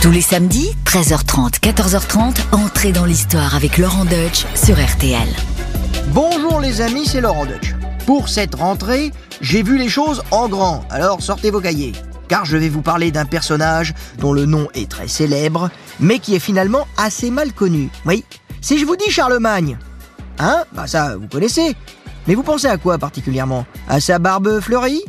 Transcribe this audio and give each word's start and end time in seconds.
Tous 0.00 0.12
les 0.12 0.20
samedis, 0.20 0.76
13h30, 0.84 1.58
14h30, 1.58 2.36
entrez 2.52 2.92
dans 2.92 3.04
l'histoire 3.04 3.56
avec 3.56 3.78
Laurent 3.78 4.04
Deutsch 4.04 4.46
sur 4.54 4.76
RTL. 4.76 5.28
Bonjour 6.12 6.60
les 6.60 6.80
amis, 6.80 7.04
c'est 7.04 7.20
Laurent 7.20 7.46
Deutsch. 7.46 7.74
Pour 8.06 8.28
cette 8.28 8.54
rentrée, 8.54 9.10
j'ai 9.40 9.64
vu 9.64 9.76
les 9.76 9.88
choses 9.88 10.22
en 10.30 10.48
grand, 10.48 10.84
alors 10.88 11.20
sortez 11.20 11.50
vos 11.50 11.60
cahiers. 11.60 11.92
Car 12.28 12.44
je 12.44 12.56
vais 12.56 12.68
vous 12.68 12.80
parler 12.80 13.10
d'un 13.10 13.24
personnage 13.24 13.92
dont 14.18 14.32
le 14.32 14.46
nom 14.46 14.68
est 14.72 14.88
très 14.88 15.08
célèbre, 15.08 15.68
mais 15.98 16.20
qui 16.20 16.36
est 16.36 16.40
finalement 16.40 16.86
assez 16.96 17.32
mal 17.32 17.52
connu. 17.52 17.90
Oui, 18.06 18.24
si 18.60 18.78
je 18.78 18.86
vous 18.86 18.96
dis 18.96 19.10
Charlemagne, 19.10 19.78
hein, 20.38 20.62
bah 20.74 20.86
ça, 20.86 21.16
vous 21.16 21.26
connaissez. 21.26 21.74
Mais 22.28 22.36
vous 22.36 22.44
pensez 22.44 22.68
à 22.68 22.76
quoi 22.76 22.98
particulièrement? 22.98 23.66
À 23.88 23.98
sa 23.98 24.20
barbe 24.20 24.60
fleurie? 24.60 25.02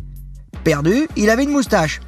Perdu, 0.64 1.08
il 1.16 1.30
avait 1.30 1.44
une 1.44 1.52
moustache. 1.52 2.00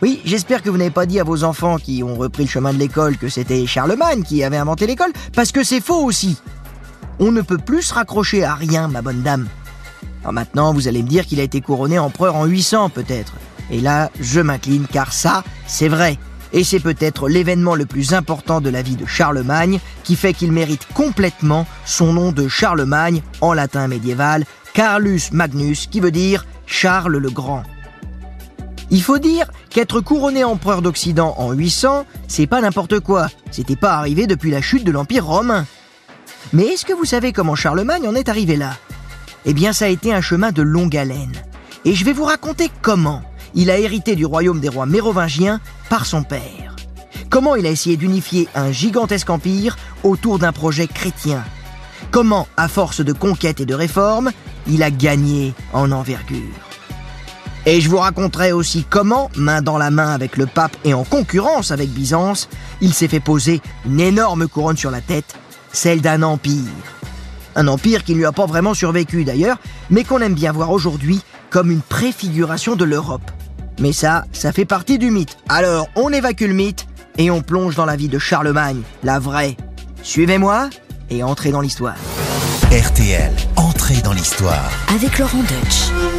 Oui, 0.00 0.20
j'espère 0.24 0.62
que 0.62 0.70
vous 0.70 0.76
n'avez 0.76 0.90
pas 0.90 1.06
dit 1.06 1.18
à 1.18 1.24
vos 1.24 1.42
enfants 1.42 1.76
qui 1.76 2.04
ont 2.04 2.14
repris 2.14 2.44
le 2.44 2.48
chemin 2.48 2.72
de 2.72 2.78
l'école 2.78 3.16
que 3.16 3.28
c'était 3.28 3.66
Charlemagne 3.66 4.22
qui 4.22 4.44
avait 4.44 4.56
inventé 4.56 4.86
l'école, 4.86 5.12
parce 5.34 5.50
que 5.50 5.64
c'est 5.64 5.80
faux 5.80 6.04
aussi. 6.04 6.38
On 7.18 7.32
ne 7.32 7.42
peut 7.42 7.58
plus 7.58 7.82
se 7.82 7.94
raccrocher 7.94 8.44
à 8.44 8.54
rien, 8.54 8.86
ma 8.86 9.02
bonne 9.02 9.22
dame. 9.22 9.48
Alors 10.22 10.32
maintenant, 10.32 10.72
vous 10.72 10.86
allez 10.86 11.02
me 11.02 11.08
dire 11.08 11.26
qu'il 11.26 11.40
a 11.40 11.42
été 11.42 11.60
couronné 11.60 11.98
empereur 11.98 12.36
en 12.36 12.44
800 12.44 12.90
peut-être. 12.90 13.32
Et 13.72 13.80
là, 13.80 14.10
je 14.20 14.40
m'incline 14.40 14.86
car 14.86 15.12
ça, 15.12 15.42
c'est 15.66 15.88
vrai. 15.88 16.16
Et 16.52 16.62
c'est 16.62 16.80
peut-être 16.80 17.28
l'événement 17.28 17.74
le 17.74 17.84
plus 17.84 18.14
important 18.14 18.60
de 18.60 18.70
la 18.70 18.82
vie 18.82 18.96
de 18.96 19.04
Charlemagne 19.04 19.80
qui 20.04 20.14
fait 20.14 20.32
qu'il 20.32 20.52
mérite 20.52 20.86
complètement 20.94 21.66
son 21.84 22.12
nom 22.12 22.30
de 22.30 22.46
Charlemagne 22.46 23.20
en 23.40 23.52
latin 23.52 23.88
médiéval, 23.88 24.44
Carlus 24.74 25.22
Magnus, 25.32 25.88
qui 25.88 25.98
veut 25.98 26.12
dire 26.12 26.46
Charles 26.66 27.16
le 27.16 27.30
Grand. 27.30 27.64
Il 28.90 29.02
faut 29.02 29.18
dire 29.18 29.46
qu'être 29.68 30.00
couronné 30.00 30.44
empereur 30.44 30.80
d'Occident 30.80 31.34
en 31.36 31.52
800, 31.52 32.06
c'est 32.26 32.46
pas 32.46 32.60
n'importe 32.60 33.00
quoi. 33.00 33.28
C'était 33.50 33.76
pas 33.76 33.96
arrivé 33.96 34.26
depuis 34.26 34.50
la 34.50 34.62
chute 34.62 34.84
de 34.84 34.90
l'Empire 34.90 35.26
romain. 35.26 35.66
Mais 36.52 36.64
est-ce 36.64 36.86
que 36.86 36.94
vous 36.94 37.04
savez 37.04 37.32
comment 37.32 37.54
Charlemagne 37.54 38.08
en 38.08 38.14
est 38.14 38.30
arrivé 38.30 38.56
là? 38.56 38.76
Eh 39.44 39.52
bien, 39.52 39.72
ça 39.72 39.84
a 39.84 39.88
été 39.88 40.14
un 40.14 40.22
chemin 40.22 40.52
de 40.52 40.62
longue 40.62 40.96
haleine. 40.96 41.36
Et 41.84 41.94
je 41.94 42.04
vais 42.04 42.12
vous 42.12 42.24
raconter 42.24 42.70
comment 42.82 43.22
il 43.54 43.70
a 43.70 43.78
hérité 43.78 44.16
du 44.16 44.24
royaume 44.24 44.60
des 44.60 44.68
rois 44.68 44.86
mérovingiens 44.86 45.60
par 45.90 46.06
son 46.06 46.22
père. 46.22 46.76
Comment 47.30 47.56
il 47.56 47.66
a 47.66 47.70
essayé 47.70 47.96
d'unifier 47.96 48.48
un 48.54 48.72
gigantesque 48.72 49.28
empire 49.28 49.76
autour 50.02 50.38
d'un 50.38 50.52
projet 50.52 50.86
chrétien. 50.86 51.44
Comment, 52.10 52.48
à 52.56 52.68
force 52.68 53.02
de 53.02 53.12
conquêtes 53.12 53.60
et 53.60 53.66
de 53.66 53.74
réformes, 53.74 54.30
il 54.66 54.82
a 54.82 54.90
gagné 54.90 55.52
en 55.74 55.92
envergure. 55.92 56.67
Et 57.70 57.82
je 57.82 57.90
vous 57.90 57.98
raconterai 57.98 58.52
aussi 58.52 58.86
comment, 58.88 59.30
main 59.36 59.60
dans 59.60 59.76
la 59.76 59.90
main 59.90 60.10
avec 60.10 60.38
le 60.38 60.46
pape 60.46 60.74
et 60.86 60.94
en 60.94 61.04
concurrence 61.04 61.70
avec 61.70 61.90
Byzance, 61.90 62.48
il 62.80 62.94
s'est 62.94 63.08
fait 63.08 63.20
poser 63.20 63.60
une 63.84 64.00
énorme 64.00 64.48
couronne 64.48 64.78
sur 64.78 64.90
la 64.90 65.02
tête, 65.02 65.36
celle 65.70 66.00
d'un 66.00 66.22
empire. 66.22 66.64
Un 67.56 67.68
empire 67.68 68.04
qui 68.04 68.12
ne 68.12 68.20
lui 68.20 68.24
a 68.24 68.32
pas 68.32 68.46
vraiment 68.46 68.72
survécu 68.72 69.24
d'ailleurs, 69.24 69.58
mais 69.90 70.02
qu'on 70.02 70.22
aime 70.22 70.32
bien 70.32 70.50
voir 70.50 70.70
aujourd'hui 70.70 71.20
comme 71.50 71.70
une 71.70 71.82
préfiguration 71.82 72.74
de 72.74 72.86
l'Europe. 72.86 73.30
Mais 73.80 73.92
ça, 73.92 74.24
ça 74.32 74.50
fait 74.50 74.64
partie 74.64 74.96
du 74.96 75.10
mythe. 75.10 75.36
Alors, 75.50 75.88
on 75.94 76.10
évacue 76.10 76.46
le 76.46 76.54
mythe 76.54 76.86
et 77.18 77.30
on 77.30 77.42
plonge 77.42 77.76
dans 77.76 77.84
la 77.84 77.96
vie 77.96 78.08
de 78.08 78.18
Charlemagne, 78.18 78.80
la 79.02 79.18
vraie. 79.18 79.58
Suivez-moi 80.02 80.70
et 81.10 81.22
entrez 81.22 81.50
dans 81.50 81.60
l'histoire. 81.60 81.96
RTL, 82.72 83.30
entrez 83.56 84.00
dans 84.02 84.14
l'histoire. 84.14 84.70
Avec 84.88 85.18
Laurent 85.18 85.42
Deutsch. 85.42 86.17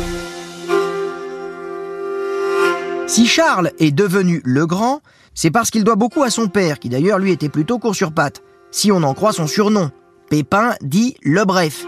Si 3.09 3.25
Charles 3.25 3.71
est 3.79 3.91
devenu 3.91 4.39
le 4.45 4.67
grand, 4.67 5.02
c'est 5.33 5.49
parce 5.49 5.71
qu'il 5.71 5.83
doit 5.83 5.95
beaucoup 5.95 6.21
à 6.21 6.29
son 6.29 6.47
père, 6.47 6.77
qui 6.77 6.89
d'ailleurs 6.89 7.17
lui 7.17 7.31
était 7.31 7.49
plutôt 7.49 7.79
court 7.79 7.95
sur 7.95 8.11
pattes, 8.11 8.43
si 8.69 8.91
on 8.91 9.01
en 9.01 9.16
croit 9.16 9.33
son 9.33 9.47
surnom. 9.47 9.89
Pépin 10.29 10.75
dit 10.83 11.16
le 11.23 11.43
bref. 11.43 11.88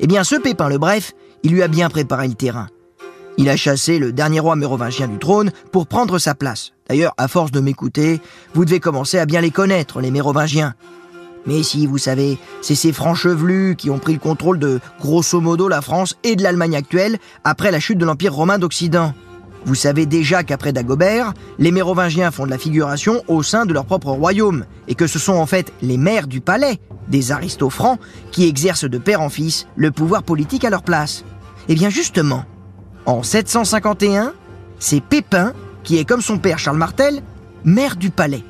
Eh 0.00 0.08
bien 0.08 0.24
ce 0.24 0.34
Pépin 0.34 0.68
le 0.68 0.78
bref, 0.78 1.12
il 1.44 1.52
lui 1.52 1.62
a 1.62 1.68
bien 1.68 1.88
préparé 1.88 2.26
le 2.26 2.34
terrain. 2.34 2.66
Il 3.38 3.48
a 3.48 3.54
chassé 3.54 4.00
le 4.00 4.12
dernier 4.12 4.40
roi 4.40 4.56
mérovingien 4.56 5.06
du 5.06 5.18
trône 5.18 5.52
pour 5.70 5.86
prendre 5.86 6.18
sa 6.18 6.34
place. 6.34 6.72
D'ailleurs, 6.88 7.14
à 7.16 7.28
force 7.28 7.52
de 7.52 7.60
m'écouter, 7.60 8.20
vous 8.52 8.64
devez 8.64 8.80
commencer 8.80 9.20
à 9.20 9.26
bien 9.26 9.42
les 9.42 9.52
connaître, 9.52 10.00
les 10.00 10.10
mérovingiens. 10.10 10.74
Mais 11.46 11.62
si, 11.62 11.86
vous 11.86 11.98
savez, 11.98 12.38
c'est 12.60 12.74
ces 12.74 12.92
francs 12.92 13.16
chevelus 13.16 13.76
qui 13.78 13.88
ont 13.88 14.00
pris 14.00 14.14
le 14.14 14.18
contrôle 14.18 14.58
de, 14.58 14.80
grosso 15.00 15.40
modo, 15.40 15.68
la 15.68 15.80
France 15.80 16.16
et 16.24 16.34
de 16.34 16.42
l'Allemagne 16.42 16.74
actuelle 16.74 17.18
après 17.44 17.70
la 17.70 17.78
chute 17.78 17.98
de 17.98 18.04
l'Empire 18.04 18.34
romain 18.34 18.58
d'Occident. 18.58 19.14
Vous 19.66 19.74
savez 19.74 20.06
déjà 20.06 20.44
qu'après 20.44 20.72
Dagobert, 20.72 21.34
les 21.58 21.72
Mérovingiens 21.72 22.30
font 22.30 22.46
de 22.46 22.50
la 22.50 22.56
figuration 22.56 23.24
au 23.26 23.42
sein 23.42 23.66
de 23.66 23.72
leur 23.72 23.84
propre 23.84 24.12
royaume, 24.12 24.64
et 24.86 24.94
que 24.94 25.08
ce 25.08 25.18
sont 25.18 25.32
en 25.32 25.44
fait 25.44 25.72
les 25.82 25.98
maires 25.98 26.28
du 26.28 26.40
palais, 26.40 26.78
des 27.08 27.32
aristofrants, 27.32 27.98
qui 28.30 28.46
exercent 28.46 28.88
de 28.88 28.98
père 28.98 29.20
en 29.20 29.28
fils 29.28 29.66
le 29.74 29.90
pouvoir 29.90 30.22
politique 30.22 30.64
à 30.64 30.70
leur 30.70 30.84
place. 30.84 31.24
Eh 31.68 31.74
bien 31.74 31.90
justement, 31.90 32.44
en 33.06 33.24
751, 33.24 34.34
c'est 34.78 35.02
Pépin, 35.02 35.52
qui 35.82 35.98
est 35.98 36.04
comme 36.04 36.22
son 36.22 36.38
père 36.38 36.60
Charles 36.60 36.78
Martel, 36.78 37.20
maire 37.64 37.96
du 37.96 38.10
palais. 38.10 38.44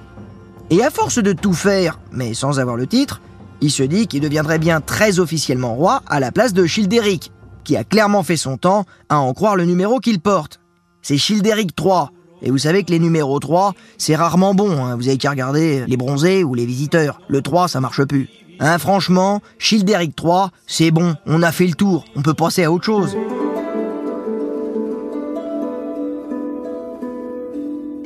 Et 0.69 0.85
à 0.85 0.91
force 0.91 1.23
de 1.23 1.33
tout 1.33 1.55
faire, 1.55 1.99
mais 2.13 2.35
sans 2.35 2.61
avoir 2.61 2.77
le 2.77 2.87
titre, 2.87 3.23
il 3.63 3.71
se 3.71 3.83
dit 3.83 4.07
qu'il 4.07 4.21
deviendrait 4.21 4.59
bien 4.59 4.83
très 4.83 5.19
officiellement 5.19 5.77
roi 5.77 6.03
à 6.09 6.21
la 6.21 6.31
place 6.31 6.53
de 6.53 6.67
Childéric, 6.67 7.33
qui 7.65 7.75
a 7.75 7.85
clairement 7.85 8.23
fait 8.23 8.37
son 8.37 8.59
temps 8.59 8.85
à 9.09 9.19
en 9.19 9.33
croire 9.33 9.57
le 9.57 9.65
numéro 9.65 9.99
qu'il 9.99 10.21
porte 10.21 10.61
c'est 11.07 11.19
Childéric 11.19 11.71
III. 11.81 12.07
Et 12.43 12.51
vous 12.51 12.59
savez 12.59 12.83
que 12.83 12.91
les 12.91 12.99
numéros 12.99 13.39
3, 13.39 13.75
c'est 13.97 14.17
rarement 14.17 14.55
bon, 14.55 14.85
hein. 14.85 14.97
vous 14.97 15.07
avez 15.07 15.17
qu'à 15.19 15.31
regarder 15.31 15.85
les 15.87 15.97
bronzés 15.97 16.43
ou 16.43 16.55
les 16.55 16.67
visiteurs. 16.67 17.21
Le 17.29 17.43
3, 17.43 17.69
ça 17.69 17.81
marche 17.81 18.03
plus. 18.03 18.29
Hein, 18.59 18.77
franchement, 18.79 19.41
Childéric 19.57 20.21
III, 20.21 20.49
c'est 20.67 20.91
bon, 20.91 21.15
on 21.27 21.45
a 21.45 21.53
fait 21.53 21.69
le 21.69 21.75
tour, 21.75 22.07
on 22.17 22.23
peut 22.23 22.35
passer 22.35 22.65
à 22.65 22.73
autre 22.73 22.87
chose. 22.87 23.17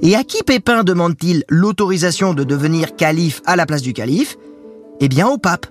Et 0.02 0.14
à 0.14 0.22
qui 0.22 0.42
Pépin 0.42 0.84
demande-t-il 0.84 1.44
l'autorisation 1.48 2.34
de 2.34 2.44
devenir 2.44 2.96
calife 2.96 3.40
à 3.46 3.56
la 3.56 3.64
place 3.64 3.82
du 3.82 3.94
calife? 3.94 4.36
Eh 5.00 5.08
bien 5.08 5.26
au 5.26 5.38
pape. 5.38 5.66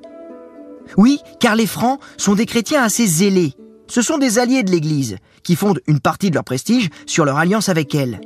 Oui, 0.97 1.19
car 1.39 1.55
les 1.55 1.67
Francs 1.67 1.99
sont 2.17 2.33
des 2.33 2.47
chrétiens 2.47 2.81
assez 2.81 3.05
zélés. 3.05 3.53
Ce 3.89 4.03
sont 4.03 4.19
des 4.19 4.37
alliés 4.37 4.63
de 4.63 4.71
l'Église, 4.71 5.17
qui 5.43 5.55
fondent 5.55 5.81
une 5.87 5.99
partie 5.99 6.29
de 6.29 6.35
leur 6.35 6.43
prestige 6.43 6.89
sur 7.07 7.25
leur 7.25 7.37
alliance 7.37 7.69
avec 7.69 7.95
elle. 7.95 8.21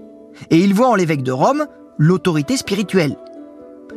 Et 0.51 0.57
ils 0.57 0.73
voient 0.73 0.89
en 0.89 0.95
l'évêque 0.95 1.23
de 1.23 1.31
Rome 1.31 1.65
l'autorité 1.97 2.57
spirituelle. 2.57 3.17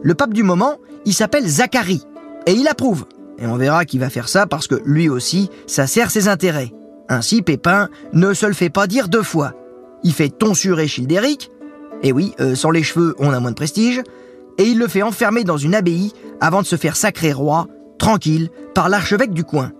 Le 0.02 0.14
pape 0.14 0.32
du 0.32 0.44
moment, 0.44 0.76
il 1.04 1.12
s'appelle 1.12 1.46
Zacharie, 1.46 2.04
et 2.46 2.52
il 2.52 2.68
approuve. 2.68 3.06
Et 3.38 3.46
on 3.46 3.56
verra 3.56 3.84
qu'il 3.84 4.00
va 4.00 4.10
faire 4.10 4.28
ça 4.28 4.46
parce 4.46 4.68
que 4.68 4.80
lui 4.84 5.08
aussi, 5.08 5.50
ça 5.66 5.88
sert 5.88 6.10
ses 6.10 6.28
intérêts. 6.28 6.72
Ainsi, 7.08 7.42
Pépin 7.42 7.88
ne 8.12 8.32
se 8.32 8.46
le 8.46 8.54
fait 8.54 8.70
pas 8.70 8.86
dire 8.86 9.08
deux 9.08 9.22
fois. 9.22 9.52
Il 10.04 10.12
fait 10.12 10.30
tonsurer 10.30 10.86
Childéric, 10.86 11.50
et 12.02 12.12
oui, 12.12 12.32
euh, 12.38 12.54
sans 12.54 12.70
les 12.70 12.84
cheveux, 12.84 13.16
on 13.18 13.32
a 13.32 13.40
moins 13.40 13.50
de 13.50 13.56
prestige, 13.56 14.02
et 14.58 14.64
il 14.64 14.78
le 14.78 14.86
fait 14.86 15.02
enfermer 15.02 15.42
dans 15.42 15.56
une 15.56 15.74
abbaye 15.74 16.12
avant 16.40 16.62
de 16.62 16.66
se 16.66 16.76
faire 16.76 16.96
sacrer 16.96 17.32
roi, 17.32 17.66
tranquille, 17.98 18.50
par 18.74 18.88
l'archevêque 18.88 19.32
du 19.32 19.42
coin. 19.42 19.72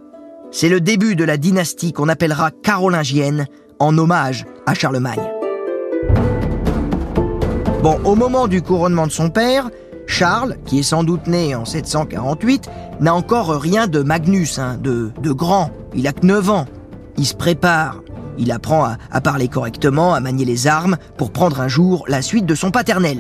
C'est 0.51 0.69
le 0.69 0.81
début 0.81 1.17
de 1.17 1.25
la 1.25 1.37
dynastie 1.37 1.93
qu'on 1.93 2.09
appellera 2.09 2.51
carolingienne 2.51 3.47
en 3.79 3.97
hommage 3.99 4.47
à 4.67 4.75
Charlemagne. 4.75 5.29
Bon, 7.83 7.99
au 8.05 8.15
moment 8.15 8.49
du 8.49 8.63
couronnement 8.63 9.07
de 9.07 9.13
son 9.13 9.29
père, 9.29 9.71
Charles, 10.07 10.57
qui 10.65 10.79
est 10.79 10.85
sans 10.85 11.05
doute 11.05 11.27
né 11.27 11.55
en 11.55 11.65
748, 11.65 12.71
n'a 13.01 13.15
encore 13.15 13.49
rien 13.61 13.87
de 13.87 14.03
Magnus, 14.03 14.59
hein, 14.59 14.79
de, 14.81 15.11
de 15.21 15.33
grand. 15.33 15.71
Il 15.95 16.07
a 16.07 16.13
que 16.13 16.25
9 16.25 16.51
ans. 16.51 16.67
Il 17.19 17.27
se 17.27 17.35
prépare. 17.35 18.03
Il 18.39 18.53
apprend 18.53 18.85
à, 18.85 18.99
à 19.11 19.21
parler 19.21 19.49
correctement, 19.49 20.15
à 20.15 20.21
manier 20.21 20.45
les 20.45 20.67
armes, 20.67 20.97
pour 21.17 21.33
prendre 21.33 21.61
un 21.61 21.69
jour 21.69 22.05
la 22.09 22.23
suite 22.23 22.47
de 22.47 22.55
son 22.55 22.71
paternel. 22.71 23.19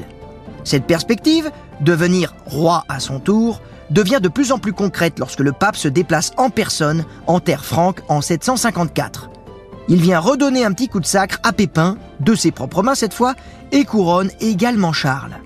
Cette 0.64 0.84
perspective, 0.84 1.50
devenir 1.80 2.34
roi 2.46 2.84
à 2.88 3.00
son 3.00 3.20
tour, 3.20 3.60
devient 3.90 4.20
de 4.22 4.28
plus 4.28 4.52
en 4.52 4.58
plus 4.58 4.72
concrète 4.72 5.18
lorsque 5.18 5.40
le 5.40 5.52
pape 5.52 5.76
se 5.76 5.88
déplace 5.88 6.32
en 6.36 6.50
personne 6.50 7.04
en 7.26 7.40
terre 7.40 7.64
franque 7.64 8.00
en 8.08 8.20
754. 8.20 9.30
Il 9.88 10.00
vient 10.00 10.18
redonner 10.18 10.64
un 10.64 10.72
petit 10.72 10.88
coup 10.88 11.00
de 11.00 11.06
sacre 11.06 11.38
à 11.42 11.52
Pépin, 11.52 11.96
de 12.20 12.34
ses 12.34 12.50
propres 12.50 12.82
mains 12.82 12.96
cette 12.96 13.14
fois, 13.14 13.34
et 13.72 13.84
couronne 13.84 14.30
également 14.40 14.92
Charles. 14.92 15.36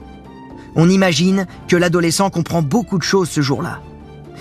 On 0.76 0.88
imagine 0.88 1.46
que 1.69 1.76
l'adolescent 1.76 2.31
comprend 2.31 2.62
beaucoup 2.62 2.98
de 2.98 3.02
choses 3.02 3.28
ce 3.28 3.40
jour-là. 3.40 3.81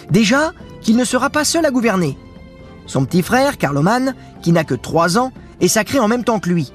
Déjà, 0.09 0.53
qu'il 0.81 0.95
ne 0.95 1.03
sera 1.03 1.29
pas 1.29 1.43
seul 1.43 1.65
à 1.65 1.71
gouverner. 1.71 2.17
Son 2.85 3.05
petit 3.05 3.21
frère, 3.21 3.57
Carloman, 3.57 4.15
qui 4.41 4.51
n'a 4.51 4.63
que 4.63 4.75
3 4.75 5.17
ans, 5.17 5.31
est 5.59 5.67
sacré 5.67 5.99
en 5.99 6.07
même 6.07 6.23
temps 6.23 6.39
que 6.39 6.49
lui. 6.49 6.71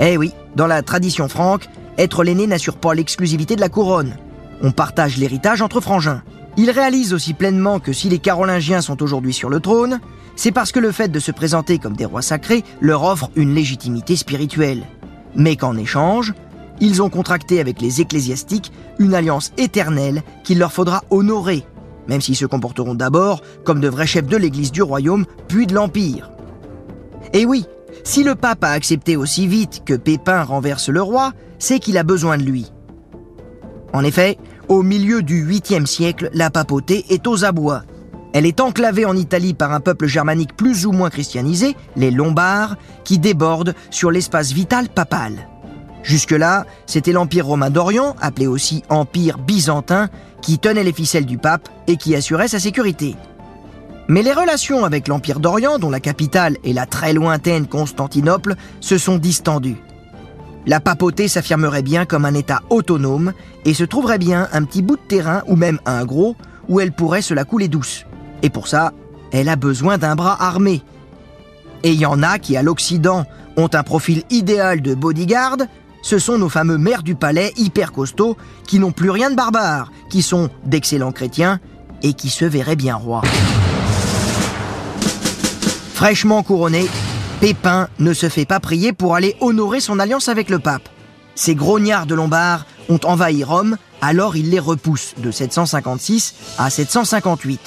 Eh 0.00 0.16
oui, 0.16 0.32
dans 0.56 0.66
la 0.66 0.82
tradition 0.82 1.28
franque, 1.28 1.68
être 1.98 2.24
l'aîné 2.24 2.46
n'assure 2.46 2.76
pas 2.76 2.94
l'exclusivité 2.94 3.56
de 3.56 3.60
la 3.60 3.68
couronne. 3.68 4.16
On 4.62 4.72
partage 4.72 5.16
l'héritage 5.16 5.62
entre 5.62 5.80
frangins. 5.80 6.22
Il 6.58 6.70
réalise 6.70 7.12
aussi 7.12 7.34
pleinement 7.34 7.80
que 7.80 7.92
si 7.92 8.08
les 8.08 8.18
Carolingiens 8.18 8.80
sont 8.80 9.02
aujourd'hui 9.02 9.34
sur 9.34 9.50
le 9.50 9.60
trône, 9.60 10.00
c'est 10.36 10.52
parce 10.52 10.72
que 10.72 10.80
le 10.80 10.90
fait 10.90 11.08
de 11.08 11.18
se 11.18 11.30
présenter 11.30 11.78
comme 11.78 11.96
des 11.96 12.04
rois 12.04 12.22
sacrés 12.22 12.64
leur 12.80 13.04
offre 13.04 13.30
une 13.36 13.54
légitimité 13.54 14.16
spirituelle. 14.16 14.84
Mais 15.34 15.56
qu'en 15.56 15.76
échange, 15.76 16.32
ils 16.80 17.02
ont 17.02 17.10
contracté 17.10 17.60
avec 17.60 17.80
les 17.80 18.00
ecclésiastiques 18.00 18.72
une 18.98 19.14
alliance 19.14 19.52
éternelle 19.58 20.22
qu'il 20.44 20.58
leur 20.58 20.72
faudra 20.72 21.04
honorer, 21.10 21.64
même 22.08 22.20
s'ils 22.20 22.36
se 22.36 22.46
comporteront 22.46 22.94
d'abord 22.94 23.42
comme 23.64 23.80
de 23.80 23.88
vrais 23.88 24.06
chefs 24.06 24.26
de 24.26 24.36
l'Église 24.36 24.72
du 24.72 24.82
royaume, 24.82 25.26
puis 25.48 25.66
de 25.66 25.74
l'Empire. 25.74 26.30
Et 27.32 27.44
oui, 27.44 27.66
si 28.04 28.24
le 28.24 28.34
pape 28.34 28.64
a 28.64 28.70
accepté 28.70 29.16
aussi 29.16 29.46
vite 29.46 29.82
que 29.84 29.94
Pépin 29.94 30.42
renverse 30.42 30.88
le 30.88 31.02
roi, 31.02 31.32
c'est 31.58 31.80
qu'il 31.80 31.98
a 31.98 32.02
besoin 32.02 32.38
de 32.38 32.44
lui. 32.44 32.72
En 33.92 34.04
effet, 34.04 34.38
au 34.68 34.82
milieu 34.82 35.22
du 35.22 35.46
8e 35.46 35.86
siècle, 35.86 36.30
la 36.32 36.50
papauté 36.50 37.04
est 37.10 37.26
aux 37.26 37.44
abois. 37.44 37.82
Elle 38.32 38.46
est 38.46 38.60
enclavée 38.60 39.04
en 39.04 39.16
Italie 39.16 39.54
par 39.54 39.72
un 39.72 39.80
peuple 39.80 40.06
germanique 40.06 40.56
plus 40.56 40.86
ou 40.86 40.92
moins 40.92 41.10
christianisé, 41.10 41.76
les 41.96 42.10
Lombards, 42.10 42.76
qui 43.04 43.18
débordent 43.18 43.74
sur 43.90 44.10
l'espace 44.10 44.52
vital 44.52 44.88
papal. 44.88 45.48
Jusque-là, 46.02 46.66
c'était 46.86 47.12
l'Empire 47.12 47.46
romain 47.46 47.70
d'Orient, 47.70 48.14
appelé 48.20 48.46
aussi 48.46 48.82
Empire 48.88 49.38
byzantin, 49.38 50.08
qui 50.42 50.58
tenait 50.58 50.84
les 50.84 50.92
ficelles 50.92 51.26
du 51.26 51.38
pape 51.38 51.68
et 51.86 51.96
qui 51.96 52.14
assurait 52.14 52.48
sa 52.48 52.60
sécurité. 52.60 53.16
Mais 54.08 54.22
les 54.22 54.32
relations 54.32 54.84
avec 54.84 55.08
l'Empire 55.08 55.40
d'Orient, 55.40 55.78
dont 55.78 55.90
la 55.90 56.00
capitale 56.00 56.58
est 56.64 56.72
la 56.72 56.86
très 56.86 57.12
lointaine 57.12 57.66
Constantinople, 57.66 58.54
se 58.80 58.98
sont 58.98 59.18
distendues. 59.18 59.78
La 60.66 60.80
papauté 60.80 61.28
s'affirmerait 61.28 61.82
bien 61.82 62.06
comme 62.06 62.24
un 62.24 62.34
État 62.34 62.62
autonome 62.70 63.32
et 63.64 63.72
se 63.72 63.84
trouverait 63.84 64.18
bien 64.18 64.48
un 64.52 64.64
petit 64.64 64.82
bout 64.82 64.96
de 64.96 65.02
terrain, 65.02 65.42
ou 65.46 65.54
même 65.54 65.78
un 65.86 66.04
gros, 66.04 66.34
où 66.68 66.80
elle 66.80 66.92
pourrait 66.92 67.22
se 67.22 67.34
la 67.34 67.44
couler 67.44 67.68
douce. 67.68 68.04
Et 68.42 68.50
pour 68.50 68.66
ça, 68.66 68.92
elle 69.32 69.48
a 69.48 69.56
besoin 69.56 69.96
d'un 69.96 70.16
bras 70.16 70.36
armé. 70.40 70.82
Et 71.84 71.92
il 71.92 72.00
y 72.00 72.06
en 72.06 72.22
a 72.22 72.40
qui, 72.40 72.56
à 72.56 72.62
l'Occident, 72.62 73.26
ont 73.56 73.70
un 73.72 73.82
profil 73.84 74.24
idéal 74.28 74.82
de 74.82 74.94
bodyguard, 74.94 75.58
ce 76.02 76.18
sont 76.20 76.38
nos 76.38 76.48
fameux 76.48 76.78
maires 76.78 77.02
du 77.02 77.16
palais 77.16 77.52
hyper 77.56 77.90
costauds 77.90 78.36
qui 78.66 78.78
n'ont 78.78 78.92
plus 78.92 79.10
rien 79.10 79.30
de 79.30 79.34
barbare, 79.34 79.90
qui 80.08 80.22
sont 80.22 80.50
d'excellents 80.64 81.12
chrétiens 81.12 81.58
et 82.02 82.12
qui 82.12 82.28
se 82.28 82.44
verraient 82.44 82.76
bien 82.76 82.94
rois. 82.94 83.22
Fraîchement 85.94 86.42
couronné, 86.42 86.86
Pépin 87.40 87.88
ne 87.98 88.14
se 88.14 88.30
fait 88.30 88.46
pas 88.46 88.60
prier 88.60 88.94
pour 88.94 89.14
aller 89.14 89.36
honorer 89.40 89.80
son 89.80 89.98
alliance 89.98 90.30
avec 90.30 90.48
le 90.48 90.58
pape. 90.58 90.88
Ces 91.34 91.54
grognards 91.54 92.06
de 92.06 92.14
Lombards 92.14 92.64
ont 92.88 93.00
envahi 93.04 93.44
Rome, 93.44 93.76
alors 94.00 94.36
il 94.36 94.48
les 94.48 94.58
repousse 94.58 95.12
de 95.18 95.30
756 95.30 96.34
à 96.56 96.70
758. 96.70 97.60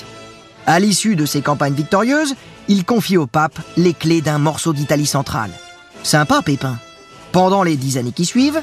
À 0.65 0.79
l'issue 0.79 1.15
de 1.15 1.27
ces 1.27 1.41
campagnes 1.41 1.75
victorieuses, 1.75 2.33
il 2.67 2.83
confie 2.83 3.17
au 3.17 3.27
pape 3.27 3.59
les 3.77 3.93
clés 3.93 4.21
d'un 4.21 4.39
morceau 4.39 4.73
d'Italie 4.73 5.05
centrale. 5.05 5.51
Sympa, 6.01 6.41
Pépin. 6.41 6.79
Pendant 7.31 7.61
les 7.61 7.77
dix 7.77 7.99
années 7.99 8.11
qui 8.11 8.25
suivent, 8.25 8.61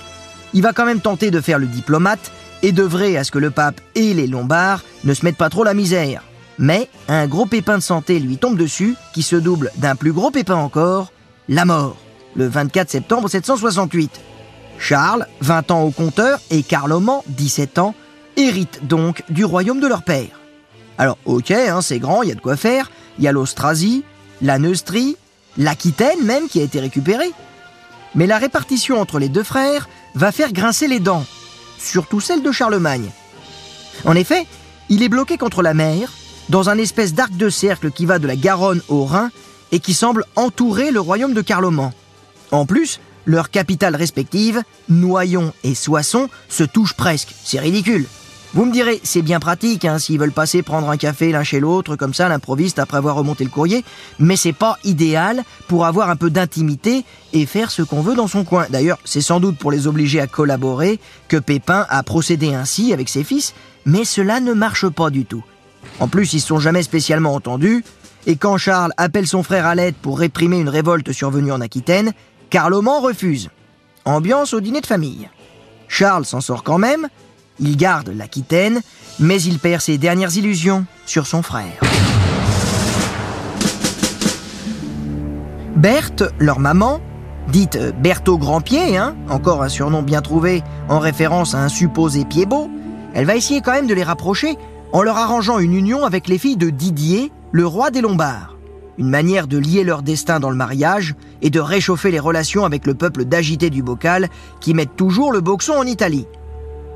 il 0.55 0.62
va 0.62 0.73
quand 0.73 0.87
même 0.87 1.00
tenter 1.00 1.31
de 1.31 1.41
faire 1.41 1.61
le 1.61 1.67
diplomate 1.67 2.32
et 2.64 2.73
d'œuvrer 2.73 3.17
à 3.17 3.23
ce 3.23 3.31
que 3.31 3.38
le 3.38 3.50
pape 3.52 3.81
et 3.94 4.12
les 4.12 4.26
Lombards 4.26 4.82
ne 5.05 5.14
se 5.14 5.25
mettent 5.25 5.37
pas 5.37 5.50
trop 5.50 5.62
la 5.62 5.75
misère. 5.75 6.23
Mais 6.58 6.88
un 7.08 7.26
gros 7.26 7.47
pépin 7.47 7.79
de 7.79 7.82
santé 7.82 8.19
lui 8.19 8.38
tombe 8.38 8.56
dessus, 8.56 8.97
qui 9.12 9.23
se 9.23 9.37
double 9.37 9.70
d'un 9.76 9.97
plus 9.97 10.12
gros 10.12 10.31
pépin 10.31 10.56
encore, 10.56 11.12
la 11.49 11.64
mort, 11.64 11.97
le 12.35 12.49
24 12.49 12.91
septembre 12.91 13.29
768. 13.29 14.20
Charles, 14.79 15.26
20 15.41 15.70
ans 15.70 15.82
au 15.82 15.91
compteur, 15.91 16.38
et 16.50 16.62
Carloman, 16.62 17.20
17 17.29 17.79
ans, 17.79 17.94
héritent 18.37 18.87
donc 18.87 19.23
du 19.29 19.44
royaume 19.44 19.81
de 19.81 19.87
leur 19.87 20.03
père. 20.03 20.41
Alors 20.99 21.19
ok, 21.25 21.50
hein, 21.50 21.81
c'est 21.82 21.99
grand, 21.99 22.23
il 22.23 22.31
y 22.31 22.32
a 22.32 22.35
de 22.35 22.41
quoi 22.41 22.56
faire, 22.56 22.91
il 23.19 23.25
y 23.25 23.29
a 23.29 23.32
l'Austrasie, 23.32 24.05
la 24.43 24.59
Neustrie, 24.59 25.17
l'Aquitaine 25.59 26.23
même 26.23 26.49
qui 26.49 26.61
a 26.61 26.64
été 26.64 26.81
récupérée. 26.81 27.32
Mais 28.14 28.26
la 28.26 28.38
répartition 28.38 29.00
entre 29.00 29.19
les 29.19 29.29
deux 29.29 29.43
frères 29.43 29.88
va 30.14 30.32
faire 30.32 30.52
grincer 30.52 30.88
les 30.88 31.00
dents, 31.00 31.25
surtout 31.79 32.20
celle 32.20 32.43
de 32.43 32.52
Charlemagne. 32.52 33.11
En 34.05 34.14
effet, 34.14 34.47
il 34.88 35.02
est 35.02 35.09
bloqué 35.09 35.37
contre 35.37 35.62
la 35.62 35.75
mer, 35.75 36.11
dans 36.49 36.71
un 36.71 36.79
espèce 36.79 37.15
d'arc 37.15 37.37
de 37.37 37.51
cercle 37.51 37.91
qui 37.91 38.07
va 38.07 38.19
de 38.19 38.27
la 38.27 38.37
Garonne 38.37 38.83
au 38.89 39.05
Rhin 39.05 39.31
et 39.73 39.81
qui 39.81 39.95
semble 39.95 40.25
entourer 40.37 40.91
le 40.91 41.01
royaume 41.01 41.35
de 41.35 41.43
Carloman. 41.43 41.93
En 42.51 42.67
plus, 42.67 43.01
leurs 43.25 43.51
capitales 43.51 43.97
respectives, 43.97 44.63
Noyon 44.89 45.53
et 45.65 45.75
Soissons, 45.75 46.29
se 46.49 46.65
touchent 46.65 46.95
presque. 46.95 47.35
C'est 47.45 47.59
ridicule. 47.59 48.07
Vous 48.55 48.65
me 48.65 48.73
direz, 48.73 49.01
c'est 49.03 49.23
bien 49.23 49.41
pratique 49.41 49.85
hein, 49.85 49.99
s'ils 49.99 50.19
veulent 50.19 50.33
passer 50.33 50.63
prendre 50.63 50.89
un 50.89 50.97
café 50.97 51.31
l'un 51.31 51.43
chez 51.43 51.61
l'autre, 51.61 51.97
comme 51.97 52.15
ça, 52.15 52.29
l'improviste 52.29 52.79
après 52.79 52.97
avoir 52.97 53.17
remonté 53.17 53.45
le 53.45 53.51
courrier, 53.51 53.85
mais 54.19 54.37
c'est 54.37 54.55
pas 54.55 54.79
idéal 54.85 55.43
pour 55.69 55.85
avoir 55.85 56.09
un 56.09 56.17
peu 56.17 56.31
d'intimité 56.31 57.05
et 57.35 57.45
faire 57.45 57.71
ce 57.71 57.83
qu'on 57.83 58.01
veut 58.01 58.15
dans 58.15 58.29
son 58.29 58.45
coin. 58.45 58.67
D'ailleurs, 58.71 58.99
c'est 59.05 59.21
sans 59.21 59.41
doute 59.41 59.59
pour 59.59 59.73
les 59.73 59.87
obliger 59.87 60.21
à 60.21 60.27
collaborer 60.27 61.01
que 61.29 61.37
Pépin 61.37 61.85
a 61.91 62.03
procédé 62.03 62.55
ainsi 62.55 62.95
avec 62.95 63.11
ses 63.11 63.25
fils, 63.25 63.53
mais 63.85 64.05
cela 64.05 64.41
ne 64.41 64.55
marche 64.55 64.89
pas 64.89 65.11
du 65.11 65.27
tout. 65.27 65.45
En 66.00 66.09
plus, 66.09 66.33
ils 66.33 66.37
ne 66.37 66.43
sont 66.43 66.59
jamais 66.59 66.83
spécialement 66.83 67.35
entendus, 67.35 67.85
et 68.27 68.37
quand 68.37 68.59
Charles 68.59 68.93
appelle 68.97 69.27
son 69.27 69.43
frère 69.43 69.67
à 69.67 69.75
l'aide 69.75 69.94
pour 69.94 70.19
réprimer 70.19 70.59
une 70.59 70.69
révolte 70.69 71.12
survenue 71.12 71.53
en 71.53 71.61
Aquitaine, 71.61 72.12
Carloman 72.50 73.03
refuse. 73.03 73.50
Ambiance 74.05 74.55
au 74.55 74.61
dîner 74.61 74.81
de 74.81 74.87
famille. 74.87 75.29
Charles 75.88 76.25
s'en 76.25 76.41
sort 76.41 76.62
quand 76.62 76.79
même, 76.79 77.09
il 77.61 77.77
garde 77.77 78.09
l'Aquitaine, 78.09 78.81
mais 79.21 79.41
il 79.41 79.59
perd 79.59 79.81
ses 79.81 79.99
dernières 79.99 80.37
illusions 80.37 80.85
sur 81.06 81.27
son 81.27 81.43
frère. 81.43 81.81
Berthe, 85.77 86.25
leur 86.38 86.59
maman, 86.59 87.00
dite 87.49 87.79
Berthaud 88.00 88.38
Grandpied, 88.38 88.97
hein, 88.97 89.15
encore 89.29 89.62
un 89.62 89.69
surnom 89.69 90.03
bien 90.03 90.23
trouvé 90.23 90.62
en 90.88 90.99
référence 90.99 91.55
à 91.55 91.59
un 91.59 91.69
supposé 91.69 92.25
pied 92.25 92.47
beau, 92.47 92.71
elle 93.15 93.27
va 93.27 93.37
essayer 93.37 93.61
quand 93.61 93.73
même 93.73 93.87
de 93.87 93.94
les 93.94 94.03
rapprocher 94.03 94.56
en 94.97 95.03
leur 95.03 95.19
arrangeant 95.19 95.59
une 95.59 95.75
union 95.75 96.07
avec 96.07 96.27
les 96.27 96.39
filles 96.39 96.57
de 96.57 96.71
Didier, 96.71 97.31
le 97.53 97.67
roi 97.67 97.91
des 97.91 98.01
Lombards. 98.01 98.57
Une 98.97 99.11
manière 99.11 99.47
de 99.47 99.59
lier 99.59 99.85
leur 99.85 100.03
destin 100.03 100.41
dans 100.41 100.49
le 100.49 100.57
mariage 100.57 101.17
et 101.43 101.51
de 101.51 101.61
réchauffer 101.61 102.11
les 102.11 102.19
relations 102.19 102.65
avec 102.65 102.87
le 102.87 102.95
peuple 102.95 103.27
d'agité 103.27 103.69
du 103.69 103.83
bocal 103.83 104.31
qui 104.59 104.73
mettent 104.73 104.97
toujours 104.97 105.33
le 105.33 105.43
boxon 105.43 105.75
en 105.75 105.83
Italie. 105.83 106.27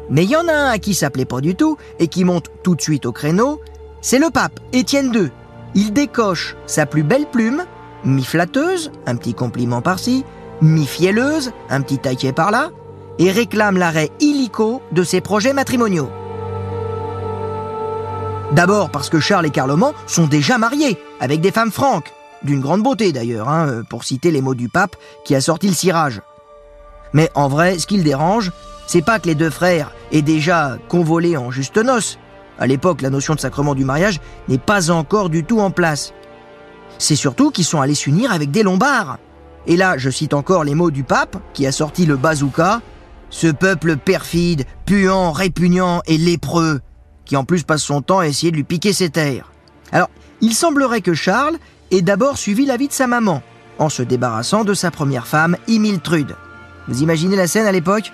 Mais 0.08 0.24
il 0.24 0.30
y 0.30 0.36
en 0.36 0.48
a 0.48 0.52
un 0.54 0.70
à 0.70 0.78
qui 0.78 0.94
ça 0.94 1.10
plaît 1.10 1.26
pas 1.26 1.42
du 1.42 1.54
tout 1.56 1.76
et 1.98 2.08
qui 2.08 2.24
monte 2.24 2.48
tout 2.62 2.74
de 2.74 2.80
suite 2.80 3.04
au 3.04 3.12
créneau, 3.12 3.60
c'est 4.00 4.18
le 4.18 4.30
pape, 4.30 4.60
Étienne 4.72 5.12
II. 5.14 5.30
Il 5.74 5.92
décoche 5.92 6.56
sa 6.64 6.86
plus 6.86 7.02
belle 7.02 7.26
plume, 7.26 7.66
mi-flatteuse, 8.06 8.92
un 9.04 9.16
petit 9.16 9.34
compliment 9.34 9.82
par-ci, 9.82 10.24
mi-fielleuse, 10.62 11.52
un 11.68 11.82
petit 11.82 11.98
taquet 11.98 12.32
par-là, 12.32 12.70
et 13.18 13.30
réclame 13.30 13.76
l'arrêt 13.76 14.08
illico 14.20 14.80
de 14.90 15.02
ses 15.02 15.20
projets 15.20 15.52
matrimoniaux. 15.52 16.08
D'abord 18.52 18.90
parce 18.90 19.08
que 19.08 19.20
Charles 19.20 19.46
et 19.46 19.50
Carloman 19.50 19.92
sont 20.06 20.26
déjà 20.26 20.58
mariés, 20.58 20.98
avec 21.20 21.40
des 21.40 21.52
femmes 21.52 21.70
franques, 21.70 22.12
d'une 22.42 22.60
grande 22.60 22.82
beauté 22.82 23.12
d'ailleurs, 23.12 23.48
hein, 23.48 23.82
pour 23.88 24.02
citer 24.02 24.32
les 24.32 24.42
mots 24.42 24.56
du 24.56 24.68
pape 24.68 24.96
qui 25.24 25.36
a 25.36 25.40
sorti 25.40 25.68
le 25.68 25.74
cirage. 25.74 26.20
Mais 27.12 27.30
en 27.34 27.48
vrai, 27.48 27.78
ce 27.78 27.86
qui 27.86 27.96
le 27.96 28.02
dérange, 28.02 28.50
c'est 28.88 29.02
pas 29.02 29.20
que 29.20 29.28
les 29.28 29.36
deux 29.36 29.50
frères 29.50 29.92
aient 30.10 30.22
déjà 30.22 30.78
convolé 30.88 31.36
en 31.36 31.52
juste 31.52 31.76
noces. 31.76 32.18
À 32.58 32.66
l'époque, 32.66 33.02
la 33.02 33.10
notion 33.10 33.34
de 33.34 33.40
sacrement 33.40 33.76
du 33.76 33.84
mariage 33.84 34.20
n'est 34.48 34.58
pas 34.58 34.90
encore 34.90 35.30
du 35.30 35.44
tout 35.44 35.60
en 35.60 35.70
place. 35.70 36.12
C'est 36.98 37.16
surtout 37.16 37.50
qu'ils 37.50 37.64
sont 37.64 37.80
allés 37.80 37.94
s'unir 37.94 38.32
avec 38.32 38.50
des 38.50 38.64
Lombards. 38.64 39.18
Et 39.66 39.76
là, 39.76 39.96
je 39.96 40.10
cite 40.10 40.34
encore 40.34 40.64
les 40.64 40.74
mots 40.74 40.90
du 40.90 41.04
pape, 41.04 41.36
qui 41.54 41.66
a 41.68 41.72
sorti 41.72 42.04
le 42.04 42.16
bazooka. 42.16 42.80
Ce 43.30 43.46
peuple 43.46 43.96
perfide, 43.96 44.64
puant, 44.86 45.30
répugnant 45.30 46.02
et 46.06 46.18
lépreux, 46.18 46.80
qui 47.30 47.36
en 47.36 47.44
plus 47.44 47.62
passe 47.62 47.82
son 47.82 48.02
temps 48.02 48.18
à 48.18 48.26
essayer 48.26 48.50
de 48.50 48.56
lui 48.56 48.64
piquer 48.64 48.92
ses 48.92 49.08
terres. 49.08 49.52
Alors, 49.92 50.10
il 50.40 50.52
semblerait 50.52 51.00
que 51.00 51.14
Charles 51.14 51.58
ait 51.92 52.02
d'abord 52.02 52.36
suivi 52.36 52.66
l'avis 52.66 52.88
de 52.88 52.92
sa 52.92 53.06
maman, 53.06 53.40
en 53.78 53.88
se 53.88 54.02
débarrassant 54.02 54.64
de 54.64 54.74
sa 54.74 54.90
première 54.90 55.28
femme, 55.28 55.56
Imiltrude. 55.68 56.34
Vous 56.88 57.04
imaginez 57.04 57.36
la 57.36 57.46
scène 57.46 57.66
à 57.66 57.72
l'époque? 57.72 58.12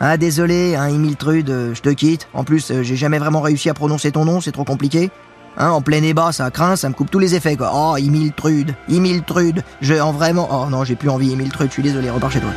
Ah 0.00 0.16
désolé, 0.16 0.74
hein, 0.74 0.88
Imiltrude, 0.88 1.50
euh, 1.50 1.74
je 1.74 1.82
te 1.82 1.90
quitte. 1.90 2.28
En 2.32 2.44
plus, 2.44 2.70
euh, 2.70 2.82
j'ai 2.82 2.96
jamais 2.96 3.18
vraiment 3.18 3.42
réussi 3.42 3.68
à 3.68 3.74
prononcer 3.74 4.10
ton 4.10 4.24
nom, 4.24 4.40
c'est 4.40 4.52
trop 4.52 4.64
compliqué. 4.64 5.10
Hein, 5.58 5.68
en 5.68 5.82
plein 5.82 6.02
ébat, 6.02 6.32
ça 6.32 6.50
craint, 6.50 6.76
ça 6.76 6.88
me 6.88 6.94
coupe 6.94 7.10
tous 7.10 7.18
les 7.18 7.34
effets 7.34 7.56
quoi. 7.56 7.72
Oh, 7.74 7.98
Imiltrude, 7.98 8.74
Imiltrude, 8.88 9.64
je 9.82 10.00
en 10.00 10.12
vraiment. 10.12 10.48
Oh 10.50 10.70
non, 10.70 10.82
j'ai 10.82 10.96
plus 10.96 11.10
envie, 11.10 11.28
Imiltrude, 11.28 11.68
je 11.68 11.74
suis 11.74 11.82
désolé, 11.82 12.08
repars 12.08 12.32
chez 12.32 12.40
toi. 12.40 12.52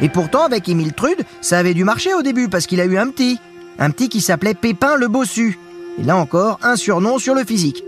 Et 0.00 0.08
pourtant, 0.08 0.44
avec 0.44 0.68
Émile 0.68 0.92
Trude, 0.92 1.22
ça 1.40 1.58
avait 1.58 1.74
dû 1.74 1.84
marcher 1.84 2.14
au 2.14 2.22
début 2.22 2.48
parce 2.48 2.66
qu'il 2.66 2.80
a 2.80 2.84
eu 2.84 2.98
un 2.98 3.08
petit. 3.08 3.38
Un 3.78 3.90
petit 3.90 4.08
qui 4.08 4.20
s'appelait 4.20 4.54
Pépin 4.54 4.96
le 4.96 5.08
Bossu. 5.08 5.58
Et 5.98 6.04
là 6.04 6.16
encore, 6.16 6.58
un 6.62 6.76
surnom 6.76 7.18
sur 7.18 7.34
le 7.34 7.44
physique. 7.44 7.82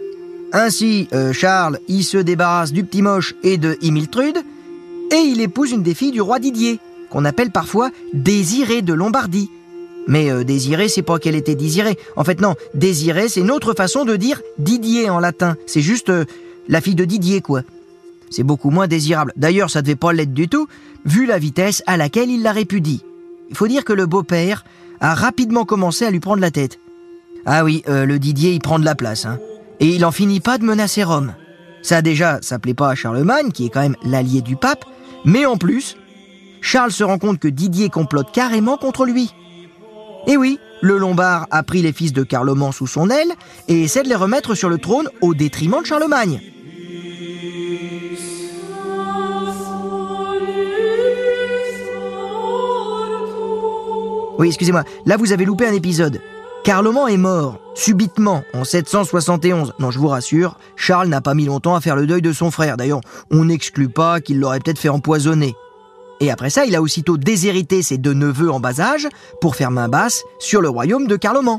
Ainsi, 0.53 1.09
euh, 1.13 1.33
Charles, 1.33 1.79
il 1.89 2.03
se 2.03 2.19
débarrasse 2.19 2.73
du 2.73 2.85
petit 2.85 3.03
moche 3.03 3.35
et 3.43 3.57
de 3.57 3.79
Émile 3.83 4.09
Trude, 4.09 4.39
et 5.13 5.19
il 5.19 5.41
épouse 5.41 5.71
une 5.71 5.83
des 5.83 5.95
filles 5.95 6.11
du 6.11 6.21
roi 6.21 6.41
Didier, 6.41 6.81
qu'on 7.09 7.25
appelle 7.25 7.51
parfois 7.51 7.91
Désirée 8.13 8.83
de 8.83 8.93
Lombardie. 8.93 9.51
Mais 10.09 10.31
euh, 10.31 10.43
Désirée, 10.43 10.89
c'est 10.89 11.03
pas 11.03 11.19
qu'elle 11.19 11.37
était 11.37 11.55
désirée. 11.55 11.97
En 12.17 12.25
fait, 12.25 12.41
non, 12.41 12.57
Désirée, 12.75 13.29
c'est 13.29 13.41
une 13.41 13.51
autre 13.51 13.75
façon 13.75 14.05
de 14.05 14.17
dire 14.17 14.41
Didier 14.59 15.09
en 15.09 15.21
latin. 15.21 15.57
C'est 15.67 15.83
juste 15.83 16.11
euh, 16.11 16.25
la 16.69 16.81
fille 16.81 16.97
de 16.97 17.05
Didier, 17.05 17.41
quoi. 17.41 17.63
C'est 18.31 18.45
beaucoup 18.45 18.71
moins 18.71 18.87
désirable. 18.87 19.33
D'ailleurs, 19.37 19.71
ça 19.71 19.83
devait 19.83 19.97
pas 19.97 20.13
l'être 20.13 20.33
du 20.33 20.49
tout, 20.49 20.69
vu 21.05 21.27
la 21.27 21.39
vitesse 21.39 21.83
à 21.87 21.97
laquelle 21.97 22.31
il 22.31 22.43
la 22.43 22.53
répudie. 22.53 23.03
Il 23.51 23.57
faut 23.57 23.69
dire 23.69 23.85
que 23.85 23.93
le 23.93 24.07
beau-père 24.07 24.65
a 25.01 25.15
rapidement 25.15 25.65
commencé 25.65 26.05
à 26.05 26.11
lui 26.11 26.21
prendre 26.21 26.41
la 26.41 26.51
tête. 26.51 26.79
Ah 27.45 27.65
oui, 27.65 27.83
euh, 27.89 28.07
le 28.07 28.19
Didier, 28.19 28.53
il 28.53 28.61
prend 28.61 28.79
de 28.79 28.85
la 28.85 28.95
place, 28.95 29.27
hein. 29.27 29.39
Et 29.81 29.89
il 29.89 30.05
en 30.05 30.13
finit 30.13 30.41
pas 30.41 30.59
de 30.59 30.65
menacer 30.65 31.03
Rome. 31.03 31.35
Ça 31.83 32.03
déjà, 32.03 32.39
ça 32.43 32.59
plaît 32.59 32.75
pas 32.75 32.91
à 32.91 32.95
Charlemagne, 32.95 33.51
qui 33.51 33.67
est 33.67 33.71
quand 33.71 33.81
même 33.81 33.97
l'allié 34.05 34.43
du 34.43 34.57
pape, 34.57 34.85
mais 35.25 35.47
en 35.47 35.57
plus, 35.57 35.97
Charles 36.61 36.93
se 36.93 37.03
rend 37.03 37.19
compte 37.19 37.39
que 37.39 37.49
Didier 37.49 37.89
complote 37.89 38.31
carrément 38.33 38.77
contre 38.77 39.07
lui. 39.07 39.31
Et 40.27 40.37
oui, 40.37 40.59
le 40.83 40.99
Lombard 40.99 41.47
a 41.51 41.63
pris 41.63 41.81
les 41.81 41.95
fils 41.95 42.13
de 42.13 42.23
Carloman 42.23 42.73
sous 42.73 42.87
son 42.87 43.09
aile 43.09 43.33
et 43.69 43.83
essaie 43.83 44.03
de 44.03 44.09
les 44.09 44.15
remettre 44.15 44.55
sur 44.55 44.69
le 44.69 44.77
trône 44.77 45.09
au 45.23 45.35
détriment 45.35 45.81
de 45.81 45.87
Charlemagne. 45.87 46.41
Oui, 54.41 54.49
excusez-moi, 54.49 54.85
là 55.05 55.19
vous 55.19 55.33
avez 55.33 55.45
loupé 55.45 55.67
un 55.67 55.75
épisode. 55.75 56.23
Carloman 56.65 57.11
est 57.11 57.19
mort, 57.19 57.61
subitement, 57.75 58.43
en 58.55 58.65
771. 58.65 59.75
Non, 59.79 59.91
je 59.91 59.99
vous 59.99 60.09
rassure, 60.09 60.57
Charles 60.77 61.09
n'a 61.09 61.21
pas 61.21 61.35
mis 61.35 61.45
longtemps 61.45 61.75
à 61.75 61.83
faire 61.83 61.95
le 61.95 62.07
deuil 62.07 62.23
de 62.23 62.33
son 62.33 62.51
frère. 62.51 62.79
D'ailleurs, 62.79 63.03
on 63.31 63.45
n'exclut 63.45 63.91
pas 63.91 64.23
qu'il 64.23 64.41
l'aurait 64.41 64.61
peut-être 64.61 64.79
fait 64.79 64.89
empoisonner. 64.89 65.55
Et 66.21 66.31
après 66.31 66.49
ça, 66.49 66.65
il 66.65 66.75
a 66.75 66.81
aussitôt 66.81 67.19
déshérité 67.19 67.83
ses 67.83 67.99
deux 67.99 68.15
neveux 68.15 68.51
en 68.51 68.61
bas 68.61 68.81
âge 68.81 69.09
pour 69.43 69.57
faire 69.57 69.71
main 69.71 69.91
basse 69.91 70.25
sur 70.39 70.63
le 70.63 70.71
royaume 70.71 71.07
de 71.07 71.17
Carloman. 71.17 71.59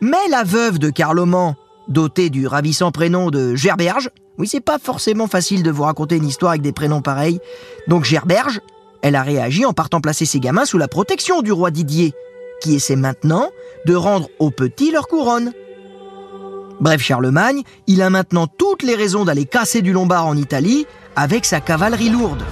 Mais 0.00 0.16
la 0.28 0.42
veuve 0.42 0.80
de 0.80 0.90
Carloman, 0.90 1.54
dotée 1.86 2.28
du 2.28 2.48
ravissant 2.48 2.90
prénom 2.90 3.30
de 3.30 3.54
Gerberge, 3.54 4.10
oui, 4.38 4.48
c'est 4.48 4.60
pas 4.60 4.80
forcément 4.80 5.28
facile 5.28 5.62
de 5.62 5.70
vous 5.70 5.84
raconter 5.84 6.16
une 6.16 6.26
histoire 6.26 6.50
avec 6.50 6.62
des 6.62 6.72
prénoms 6.72 7.02
pareils, 7.02 7.38
donc 7.86 8.04
Gerberge, 8.04 8.60
elle 9.02 9.16
a 9.16 9.22
réagi 9.22 9.64
en 9.64 9.72
partant 9.72 10.00
placer 10.00 10.24
ses 10.24 10.40
gamins 10.40 10.64
sous 10.64 10.78
la 10.78 10.88
protection 10.88 11.42
du 11.42 11.52
roi 11.52 11.70
Didier, 11.70 12.12
qui 12.60 12.74
essaie 12.74 12.96
maintenant 12.96 13.50
de 13.84 13.94
rendre 13.94 14.28
aux 14.38 14.50
petits 14.50 14.90
leur 14.90 15.08
couronne. 15.08 15.52
Bref, 16.80 17.00
Charlemagne, 17.00 17.62
il 17.86 18.02
a 18.02 18.10
maintenant 18.10 18.46
toutes 18.46 18.82
les 18.82 18.94
raisons 18.94 19.24
d'aller 19.24 19.46
casser 19.46 19.82
du 19.82 19.92
Lombard 19.92 20.26
en 20.26 20.36
Italie 20.36 20.86
avec 21.14 21.44
sa 21.44 21.60
cavalerie 21.60 22.10
lourde. 22.10 22.42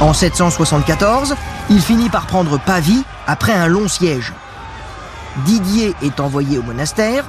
En 0.00 0.12
774, 0.12 1.34
il 1.70 1.80
finit 1.82 2.08
par 2.08 2.26
prendre 2.26 2.58
Pavie 2.58 3.02
après 3.26 3.52
un 3.52 3.66
long 3.66 3.88
siège. 3.88 4.32
Didier 5.44 5.94
est 6.02 6.20
envoyé 6.20 6.58
au 6.58 6.62
monastère. 6.62 7.28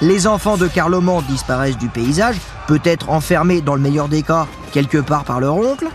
Les 0.00 0.26
enfants 0.26 0.56
de 0.56 0.68
Carloman 0.68 1.22
disparaissent 1.28 1.78
du 1.78 1.88
paysage, 1.88 2.36
peut-être 2.66 3.10
enfermés 3.10 3.60
dans 3.60 3.74
le 3.74 3.80
meilleur 3.80 4.08
des 4.08 4.22
cas 4.22 4.46
quelque 4.72 4.98
part 4.98 5.24
par 5.24 5.40
leur 5.40 5.56
oncle. 5.56 5.88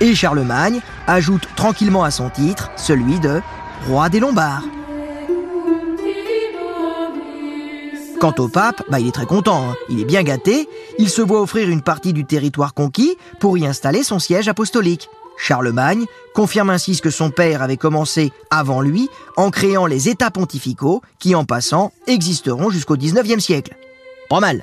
Et 0.00 0.14
Charlemagne 0.14 0.80
ajoute 1.06 1.48
tranquillement 1.56 2.04
à 2.04 2.10
son 2.10 2.28
titre 2.28 2.70
celui 2.76 3.18
de 3.18 3.40
roi 3.88 4.08
des 4.08 4.20
Lombards. 4.20 4.64
Quant 8.20 8.34
au 8.38 8.48
pape, 8.48 8.82
bah, 8.90 8.98
il 8.98 9.08
est 9.08 9.12
très 9.12 9.26
content, 9.26 9.70
hein. 9.70 9.74
il 9.90 10.00
est 10.00 10.04
bien 10.04 10.22
gâté, 10.22 10.68
il 10.98 11.10
se 11.10 11.20
voit 11.20 11.42
offrir 11.42 11.68
une 11.68 11.82
partie 11.82 12.12
du 12.12 12.24
territoire 12.24 12.72
conquis 12.72 13.16
pour 13.40 13.58
y 13.58 13.66
installer 13.66 14.02
son 14.02 14.18
siège 14.18 14.48
apostolique. 14.48 15.08
Charlemagne 15.36 16.06
confirme 16.34 16.70
ainsi 16.70 16.94
ce 16.94 17.02
que 17.02 17.10
son 17.10 17.30
père 17.30 17.62
avait 17.62 17.76
commencé 17.76 18.32
avant 18.50 18.80
lui 18.80 19.10
en 19.36 19.50
créant 19.50 19.86
les 19.86 20.08
États 20.08 20.30
pontificaux 20.30 21.02
qui, 21.18 21.34
en 21.34 21.44
passant, 21.44 21.92
existeront 22.06 22.70
jusqu'au 22.70 22.96
19e 22.96 23.40
siècle. 23.40 23.76
Pas 24.30 24.40
mal. 24.40 24.62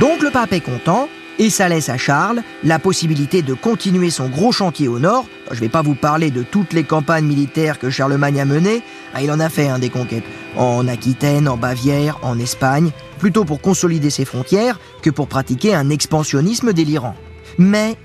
Donc 0.00 0.22
le 0.22 0.30
pape 0.30 0.52
est 0.52 0.60
content, 0.60 1.08
et 1.40 1.48
ça 1.48 1.70
laisse 1.70 1.88
à 1.88 1.96
Charles 1.96 2.42
la 2.62 2.78
possibilité 2.78 3.40
de 3.40 3.54
continuer 3.54 4.10
son 4.10 4.28
gros 4.28 4.52
chantier 4.52 4.88
au 4.88 4.98
nord. 4.98 5.24
Je 5.48 5.56
ne 5.56 5.60
vais 5.60 5.68
pas 5.70 5.80
vous 5.80 5.94
parler 5.94 6.30
de 6.30 6.42
toutes 6.42 6.74
les 6.74 6.84
campagnes 6.84 7.24
militaires 7.24 7.78
que 7.78 7.88
Charlemagne 7.88 8.38
a 8.42 8.44
menées, 8.44 8.82
ah, 9.14 9.22
il 9.22 9.32
en 9.32 9.40
a 9.40 9.48
fait 9.48 9.66
un 9.66 9.78
des 9.78 9.88
conquêtes, 9.88 10.24
en 10.56 10.86
Aquitaine, 10.86 11.48
en 11.48 11.56
Bavière, 11.56 12.18
en 12.22 12.38
Espagne, 12.38 12.90
plutôt 13.18 13.46
pour 13.46 13.62
consolider 13.62 14.10
ses 14.10 14.26
frontières 14.26 14.78
que 15.00 15.08
pour 15.08 15.28
pratiquer 15.28 15.74
un 15.74 15.88
expansionnisme 15.88 16.74
délirant. 16.74 17.16
Mais 17.56 17.96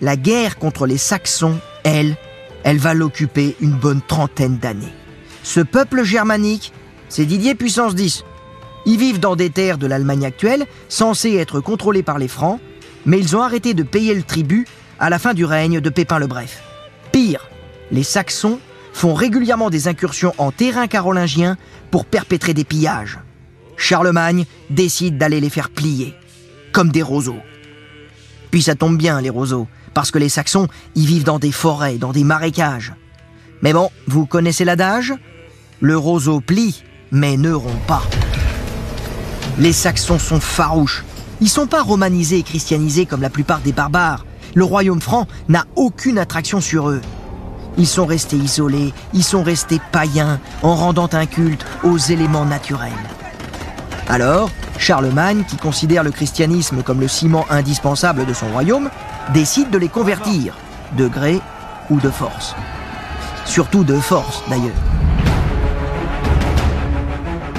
la 0.00 0.16
guerre 0.16 0.56
contre 0.56 0.86
les 0.86 0.96
Saxons, 0.96 1.58
elle, 1.82 2.16
elle 2.62 2.78
va 2.78 2.94
l'occuper 2.94 3.56
une 3.60 3.72
bonne 3.72 4.02
trentaine 4.06 4.58
d'années. 4.58 4.94
Ce 5.42 5.60
peuple 5.60 6.04
germanique, 6.04 6.72
c'est 7.08 7.26
Didier 7.26 7.56
puissance 7.56 7.96
10. 7.96 8.24
Ils 8.86 8.98
vivent 8.98 9.20
dans 9.20 9.34
des 9.34 9.50
terres 9.50 9.78
de 9.78 9.88
l'Allemagne 9.88 10.26
actuelle, 10.26 10.66
censées 10.88 11.34
être 11.34 11.58
contrôlées 11.58 12.02
par 12.04 12.18
les 12.18 12.28
Francs, 12.28 12.60
mais 13.06 13.18
ils 13.18 13.36
ont 13.36 13.42
arrêté 13.42 13.74
de 13.74 13.82
payer 13.82 14.14
le 14.14 14.22
tribut 14.22 14.66
à 14.98 15.10
la 15.10 15.18
fin 15.18 15.34
du 15.34 15.44
règne 15.44 15.80
de 15.80 15.90
Pépin 15.90 16.18
le 16.18 16.26
Bref. 16.26 16.62
Pire, 17.12 17.48
les 17.90 18.02
Saxons 18.02 18.58
font 18.92 19.14
régulièrement 19.14 19.70
des 19.70 19.88
incursions 19.88 20.32
en 20.38 20.50
terrain 20.52 20.86
carolingien 20.86 21.56
pour 21.90 22.06
perpétrer 22.06 22.54
des 22.54 22.64
pillages. 22.64 23.18
Charlemagne 23.76 24.46
décide 24.70 25.18
d'aller 25.18 25.40
les 25.40 25.50
faire 25.50 25.70
plier, 25.70 26.14
comme 26.72 26.90
des 26.90 27.02
roseaux. 27.02 27.40
Puis 28.50 28.62
ça 28.62 28.76
tombe 28.76 28.96
bien, 28.96 29.20
les 29.20 29.30
roseaux, 29.30 29.66
parce 29.94 30.10
que 30.10 30.18
les 30.18 30.28
Saxons 30.28 30.68
y 30.94 31.06
vivent 31.06 31.24
dans 31.24 31.40
des 31.40 31.52
forêts, 31.52 31.98
dans 31.98 32.12
des 32.12 32.24
marécages. 32.24 32.94
Mais 33.62 33.72
bon, 33.72 33.90
vous 34.06 34.26
connaissez 34.26 34.64
l'adage 34.64 35.12
Le 35.80 35.96
roseau 35.96 36.40
plie, 36.40 36.84
mais 37.10 37.36
ne 37.36 37.52
rompt 37.52 37.86
pas. 37.86 38.02
Les 39.58 39.72
Saxons 39.72 40.18
sont 40.18 40.40
farouches, 40.40 41.04
ils 41.40 41.48
sont 41.48 41.66
pas 41.66 41.82
romanisés 41.82 42.38
et 42.38 42.42
christianisés 42.42 43.06
comme 43.06 43.22
la 43.22 43.30
plupart 43.30 43.60
des 43.60 43.72
barbares. 43.72 44.24
Le 44.54 44.64
royaume 44.64 45.00
franc 45.00 45.26
n'a 45.48 45.64
aucune 45.76 46.18
attraction 46.18 46.60
sur 46.60 46.88
eux. 46.88 47.00
Ils 47.76 47.86
sont 47.86 48.06
restés 48.06 48.36
isolés, 48.36 48.92
ils 49.12 49.24
sont 49.24 49.42
restés 49.42 49.80
païens 49.90 50.38
en 50.62 50.76
rendant 50.76 51.08
un 51.12 51.26
culte 51.26 51.64
aux 51.82 51.98
éléments 51.98 52.44
naturels. 52.44 52.92
Alors, 54.08 54.50
Charlemagne, 54.78 55.44
qui 55.48 55.56
considère 55.56 56.04
le 56.04 56.10
christianisme 56.10 56.82
comme 56.82 57.00
le 57.00 57.08
ciment 57.08 57.46
indispensable 57.50 58.26
de 58.26 58.34
son 58.34 58.48
royaume, 58.48 58.90
décide 59.32 59.70
de 59.70 59.78
les 59.78 59.88
convertir, 59.88 60.54
de 60.96 61.08
gré 61.08 61.40
ou 61.90 61.98
de 61.98 62.10
force. 62.10 62.54
Surtout 63.44 63.82
de 63.82 63.98
force, 63.98 64.42
d'ailleurs. 64.48 64.72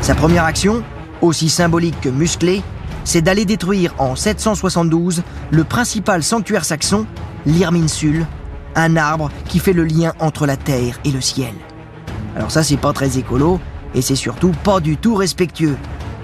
Sa 0.01 0.15
première 0.15 0.44
action, 0.44 0.84
aussi 1.22 1.50
symbolique 1.50 2.00
que 2.00 2.10
musclée, 2.10 2.62
c'est 3.05 3.21
d'aller 3.21 3.45
détruire 3.45 3.95
en 3.97 4.17
772 4.17 5.24
le 5.51 5.63
principal 5.63 6.24
sanctuaire 6.24 6.65
saxon, 6.65 7.05
l'Irminsul, 7.45 8.25
un 8.75 8.97
arbre 8.97 9.31
qui 9.47 9.59
fait 9.59 9.71
le 9.71 9.85
lien 9.85 10.13
entre 10.19 10.45
la 10.45 10.57
terre 10.57 11.00
et 11.05 11.12
le 11.12 11.21
ciel. 11.21 11.53
Alors 12.35 12.51
ça, 12.51 12.63
c'est 12.63 12.75
pas 12.75 12.91
très 12.91 13.17
écolo, 13.17 13.62
et 13.93 14.01
c'est 14.01 14.15
surtout 14.15 14.51
pas 14.63 14.81
du 14.81 14.97
tout 14.97 15.15
respectueux. 15.15 15.77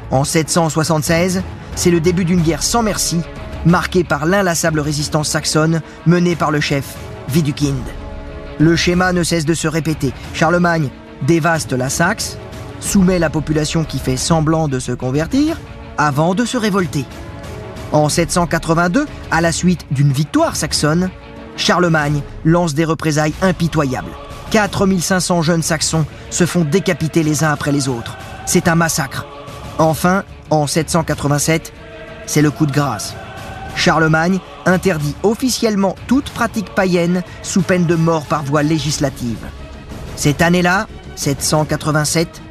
En 0.09 0.25
776, 0.25 1.41
c'est 1.75 1.91
le 1.91 2.01
début 2.01 2.25
d'une 2.25 2.41
guerre 2.41 2.63
sans 2.63 2.83
merci, 2.83 3.21
marquée 3.65 4.03
par 4.03 4.25
l'inlassable 4.25 4.81
résistance 4.81 5.29
saxonne 5.29 5.81
menée 6.05 6.35
par 6.35 6.51
le 6.51 6.59
chef 6.59 6.95
Widukind. 7.33 7.83
Le 8.59 8.75
schéma 8.75 9.13
ne 9.13 9.23
cesse 9.23 9.45
de 9.45 9.53
se 9.53 9.67
répéter. 9.67 10.13
Charlemagne 10.33 10.89
dévaste 11.21 11.71
la 11.71 11.89
Saxe, 11.89 12.37
soumet 12.79 13.19
la 13.19 13.29
population 13.29 13.83
qui 13.83 13.99
fait 13.99 14.17
semblant 14.17 14.67
de 14.67 14.79
se 14.79 14.91
convertir, 14.91 15.57
avant 16.01 16.33
de 16.33 16.45
se 16.45 16.57
révolter. 16.57 17.05
En 17.91 18.09
782, 18.09 19.05
à 19.29 19.39
la 19.39 19.51
suite 19.51 19.85
d'une 19.91 20.11
victoire 20.11 20.55
saxonne, 20.55 21.11
Charlemagne 21.57 22.23
lance 22.43 22.73
des 22.73 22.85
représailles 22.85 23.35
impitoyables. 23.43 24.09
4500 24.49 25.43
jeunes 25.43 25.61
saxons 25.61 26.05
se 26.31 26.47
font 26.47 26.63
décapiter 26.63 27.21
les 27.21 27.43
uns 27.43 27.51
après 27.51 27.71
les 27.71 27.87
autres. 27.87 28.17
C'est 28.47 28.67
un 28.67 28.73
massacre. 28.73 29.27
Enfin, 29.77 30.23
en 30.49 30.65
787, 30.65 31.71
c'est 32.25 32.41
le 32.41 32.49
coup 32.49 32.65
de 32.65 32.71
grâce. 32.71 33.13
Charlemagne 33.75 34.39
interdit 34.65 35.15
officiellement 35.21 35.95
toute 36.07 36.31
pratique 36.31 36.73
païenne 36.73 37.21
sous 37.43 37.61
peine 37.61 37.85
de 37.85 37.95
mort 37.95 38.25
par 38.25 38.43
voie 38.43 38.63
législative. 38.63 39.45
Cette 40.15 40.41
année-là, 40.41 40.87
787, 41.15 42.41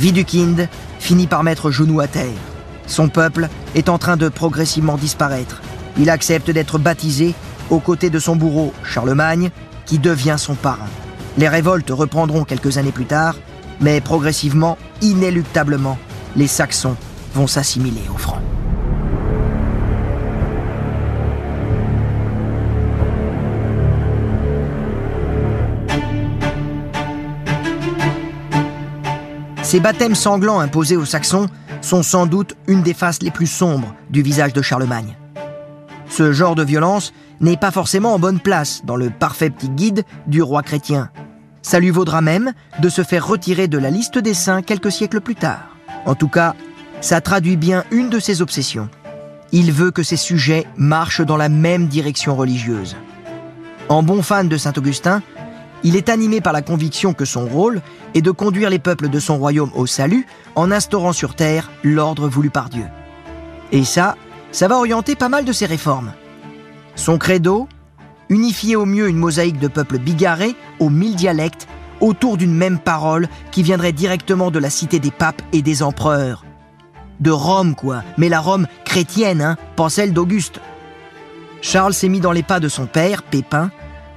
Widukind 0.00 0.68
finit 0.98 1.28
par 1.28 1.44
mettre 1.44 1.70
genou 1.70 2.00
à 2.00 2.08
terre. 2.08 2.49
Son 2.90 3.08
peuple 3.08 3.48
est 3.76 3.88
en 3.88 3.98
train 3.98 4.16
de 4.16 4.28
progressivement 4.28 4.96
disparaître. 4.96 5.62
Il 5.96 6.10
accepte 6.10 6.50
d'être 6.50 6.76
baptisé 6.78 7.34
aux 7.70 7.78
côtés 7.78 8.10
de 8.10 8.18
son 8.18 8.34
bourreau, 8.34 8.74
Charlemagne, 8.82 9.50
qui 9.86 10.00
devient 10.00 10.34
son 10.36 10.56
parrain. 10.56 10.88
Les 11.38 11.48
révoltes 11.48 11.90
reprendront 11.90 12.42
quelques 12.42 12.78
années 12.78 12.90
plus 12.90 13.06
tard, 13.06 13.36
mais 13.80 14.00
progressivement, 14.00 14.76
inéluctablement, 15.02 15.98
les 16.34 16.48
Saxons 16.48 16.96
vont 17.32 17.46
s'assimiler 17.46 18.02
aux 18.12 18.18
Francs. 18.18 18.42
Ces 29.62 29.78
baptêmes 29.78 30.16
sanglants 30.16 30.58
imposés 30.58 30.96
aux 30.96 31.04
Saxons 31.04 31.46
sont 31.80 32.02
sans 32.02 32.26
doute 32.26 32.56
une 32.66 32.82
des 32.82 32.94
faces 32.94 33.22
les 33.22 33.30
plus 33.30 33.46
sombres 33.46 33.94
du 34.10 34.22
visage 34.22 34.52
de 34.52 34.62
Charlemagne. 34.62 35.16
Ce 36.08 36.32
genre 36.32 36.54
de 36.54 36.64
violence 36.64 37.12
n'est 37.40 37.56
pas 37.56 37.70
forcément 37.70 38.14
en 38.14 38.18
bonne 38.18 38.40
place 38.40 38.82
dans 38.84 38.96
le 38.96 39.10
parfait 39.10 39.50
petit 39.50 39.70
guide 39.70 40.04
du 40.26 40.42
roi 40.42 40.62
chrétien. 40.62 41.10
Ça 41.62 41.78
lui 41.78 41.90
vaudra 41.90 42.20
même 42.20 42.52
de 42.80 42.88
se 42.88 43.02
faire 43.02 43.26
retirer 43.26 43.68
de 43.68 43.78
la 43.78 43.90
liste 43.90 44.18
des 44.18 44.34
saints 44.34 44.62
quelques 44.62 44.92
siècles 44.92 45.20
plus 45.20 45.36
tard. 45.36 45.76
En 46.06 46.14
tout 46.14 46.28
cas, 46.28 46.54
ça 47.00 47.20
traduit 47.20 47.56
bien 47.56 47.84
une 47.90 48.10
de 48.10 48.18
ses 48.18 48.42
obsessions. 48.42 48.88
Il 49.52 49.72
veut 49.72 49.90
que 49.90 50.02
ses 50.02 50.16
sujets 50.16 50.66
marchent 50.76 51.22
dans 51.22 51.36
la 51.36 51.48
même 51.48 51.86
direction 51.86 52.36
religieuse. 52.36 52.96
En 53.88 54.02
bon 54.02 54.22
fan 54.22 54.48
de 54.48 54.56
Saint 54.56 54.72
Augustin, 54.76 55.22
il 55.82 55.96
est 55.96 56.08
animé 56.08 56.40
par 56.40 56.52
la 56.52 56.62
conviction 56.62 57.14
que 57.14 57.24
son 57.24 57.46
rôle 57.46 57.80
est 58.14 58.22
de 58.22 58.30
conduire 58.30 58.70
les 58.70 58.78
peuples 58.78 59.08
de 59.08 59.20
son 59.20 59.38
royaume 59.38 59.70
au 59.74 59.86
salut 59.86 60.26
en 60.54 60.70
instaurant 60.70 61.12
sur 61.12 61.34
terre 61.34 61.70
l'ordre 61.82 62.28
voulu 62.28 62.50
par 62.50 62.68
Dieu. 62.68 62.84
Et 63.72 63.84
ça, 63.84 64.16
ça 64.52 64.68
va 64.68 64.78
orienter 64.78 65.14
pas 65.14 65.28
mal 65.28 65.44
de 65.44 65.52
ses 65.52 65.66
réformes. 65.66 66.12
Son 66.96 67.18
credo 67.18 67.68
Unifier 68.28 68.76
au 68.76 68.86
mieux 68.86 69.08
une 69.08 69.16
mosaïque 69.16 69.58
de 69.58 69.66
peuples 69.66 69.98
bigarrés 69.98 70.54
aux 70.78 70.88
mille 70.88 71.16
dialectes 71.16 71.66
autour 72.00 72.36
d'une 72.36 72.54
même 72.54 72.78
parole 72.78 73.28
qui 73.50 73.62
viendrait 73.62 73.92
directement 73.92 74.50
de 74.50 74.58
la 74.58 74.70
cité 74.70 75.00
des 75.00 75.10
papes 75.10 75.42
et 75.52 75.62
des 75.62 75.82
empereurs. 75.82 76.44
De 77.18 77.30
Rome, 77.30 77.74
quoi, 77.74 78.02
mais 78.16 78.28
la 78.28 78.40
Rome 78.40 78.66
chrétienne, 78.84 79.42
hein, 79.42 79.56
pas 79.76 79.90
celle 79.90 80.12
d'Auguste. 80.12 80.60
Charles 81.60 81.92
s'est 81.92 82.08
mis 82.08 82.20
dans 82.20 82.32
les 82.32 82.42
pas 82.42 82.60
de 82.60 82.68
son 82.68 82.86
père, 82.86 83.22
Pépin, 83.22 83.70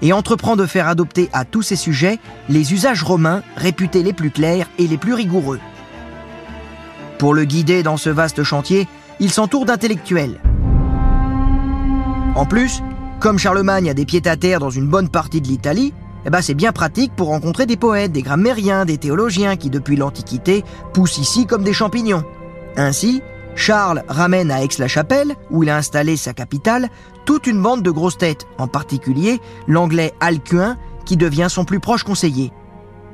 et 0.04 0.14
entreprend 0.14 0.56
de 0.56 0.68
faire 0.68 0.88
adopter 0.88 1.30
à 1.34 1.46
tous 1.46 1.64
ses 1.64 1.78
sujets 1.78 2.20
les 2.50 2.74
usages 2.74 3.02
romains 3.02 3.42
réputés 3.56 4.04
les 4.04 4.14
plus 4.14 4.30
clairs 4.30 4.68
et 4.78 4.86
les 4.86 4.98
plus 4.98 5.14
rigoureux. 5.14 5.60
Pour 7.18 7.34
le 7.34 7.46
guider 7.46 7.82
dans 7.82 7.98
ce 7.98 8.10
vaste 8.10 8.44
chantier, 8.44 8.88
il 9.20 9.32
s'entoure 9.32 9.66
d'intellectuels. 9.66 10.42
En 12.36 12.46
plus, 12.46 12.84
comme 13.20 13.40
Charlemagne 13.40 13.90
a 13.90 13.94
des 13.94 14.06
pieds 14.06 14.28
à 14.28 14.36
terre 14.36 14.60
dans 14.60 14.70
une 14.70 14.90
bonne 14.90 15.08
partie 15.08 15.40
de 15.40 15.48
l'Italie, 15.48 15.94
eh 16.26 16.30
ben 16.30 16.42
c'est 16.42 16.54
bien 16.54 16.74
pratique 16.74 17.16
pour 17.16 17.28
rencontrer 17.28 17.66
des 17.66 17.78
poètes, 17.78 18.12
des 18.12 18.22
grammairiens, 18.22 18.86
des 18.86 18.98
théologiens 18.98 19.56
qui 19.56 19.70
depuis 19.70 19.96
l'Antiquité 19.96 20.66
poussent 20.94 21.18
ici 21.18 21.46
comme 21.46 21.64
des 21.64 21.74
champignons. 21.74 22.24
Ainsi, 22.76 23.22
Charles 23.56 24.04
ramène 24.08 24.52
à 24.52 24.64
Aix-la-Chapelle, 24.64 25.36
où 25.52 25.64
il 25.64 25.70
a 25.70 25.78
installé 25.78 26.18
sa 26.18 26.34
capitale, 26.34 26.90
toute 27.26 27.48
une 27.48 27.62
bande 27.62 27.82
de 27.82 27.92
grosses 27.92 28.18
têtes, 28.18 28.48
en 28.58 28.68
particulier 28.68 29.40
l'anglais 29.68 30.14
Alcuin, 30.20 30.78
qui 31.06 31.18
devient 31.18 31.48
son 31.50 31.66
plus 31.66 31.80
proche 31.80 32.04
conseiller. 32.04 32.52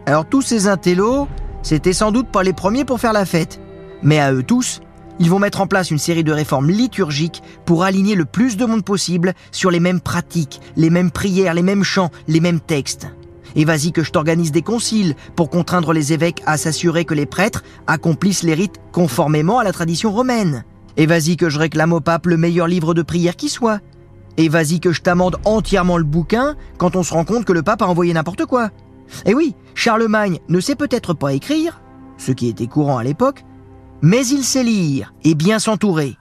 Alors 0.06 0.28
tous 0.28 0.42
ces 0.42 0.68
intellos, 0.68 1.28
c'était 1.62 1.94
sans 1.94 2.12
doute 2.12 2.30
pas 2.30 2.44
les 2.44 2.54
premiers 2.54 2.86
pour 2.86 3.00
faire 3.00 3.14
la 3.14 3.26
fête, 3.26 3.60
mais 4.02 4.20
à 4.20 4.34
eux 4.34 4.44
tous, 4.44 4.82
ils 5.20 5.30
vont 5.30 5.40
mettre 5.40 5.60
en 5.60 5.68
place 5.68 5.92
une 5.92 5.98
série 5.98 6.24
de 6.24 6.32
réformes 6.32 6.70
liturgiques 6.70 7.44
pour 7.66 7.84
aligner 7.84 8.16
le 8.16 8.26
plus 8.26 8.56
de 8.56 8.66
monde 8.66 8.86
possible 8.86 9.34
sur 9.52 9.70
les 9.70 9.82
mêmes 9.82 10.00
pratiques, 10.00 10.62
les 10.78 10.90
mêmes 10.90 11.12
prières, 11.12 11.54
les 11.54 11.62
mêmes 11.62 11.84
chants, 11.84 12.10
les 12.28 12.40
mêmes 12.40 12.62
textes. 12.62 13.08
Et 13.56 13.66
vas-y 13.66 13.92
que 13.92 14.04
je 14.04 14.12
t'organise 14.12 14.52
des 14.52 14.62
conciles 14.62 15.16
pour 15.36 15.50
contraindre 15.50 15.92
les 15.92 16.14
évêques 16.14 16.42
à 16.46 16.58
s'assurer 16.58 17.04
que 17.04 17.14
les 17.14 17.26
prêtres 17.26 17.64
accomplissent 17.88 18.44
les 18.44 18.54
rites 18.54 18.80
conformément 18.92 19.60
à 19.60 19.64
la 19.64 19.74
tradition 19.74 20.12
romaine. 20.12 20.64
Et 20.98 21.06
vas-y 21.06 21.36
que 21.36 21.50
je 21.50 21.60
réclame 21.60 21.94
au 21.94 22.00
pape 22.00 22.28
le 22.28 22.38
meilleur 22.38 22.68
livre 22.68 22.94
de 22.94 23.02
prière 23.02 23.36
qui 23.36 23.50
soit. 23.50 23.80
Et 24.40 24.48
vas-y 24.48 24.80
que 24.80 24.94
je 24.94 25.02
t'amende 25.02 25.36
entièrement 25.44 25.98
le 25.98 26.06
bouquin 26.06 26.56
quand 26.78 26.96
on 26.96 27.04
se 27.04 27.14
rend 27.14 27.26
compte 27.26 27.44
que 27.44 27.52
le 27.52 27.62
pape 27.62 27.82
a 27.82 27.88
envoyé 27.88 28.14
n'importe 28.14 28.46
quoi. 28.46 28.70
Et 29.26 29.34
oui, 29.34 29.54
Charlemagne 29.76 30.40
ne 30.48 30.62
sait 30.62 30.78
peut-être 30.78 31.14
pas 31.14 31.34
écrire, 31.34 31.82
ce 32.18 32.32
qui 32.32 32.48
était 32.48 32.66
courant 32.66 32.98
à 32.98 33.04
l'époque, 33.04 33.44
mais 34.02 34.26
il 34.26 34.46
sait 34.46 34.64
lire 34.64 35.14
et 35.26 35.36
bien 35.36 35.60
s'entourer. 35.60 36.16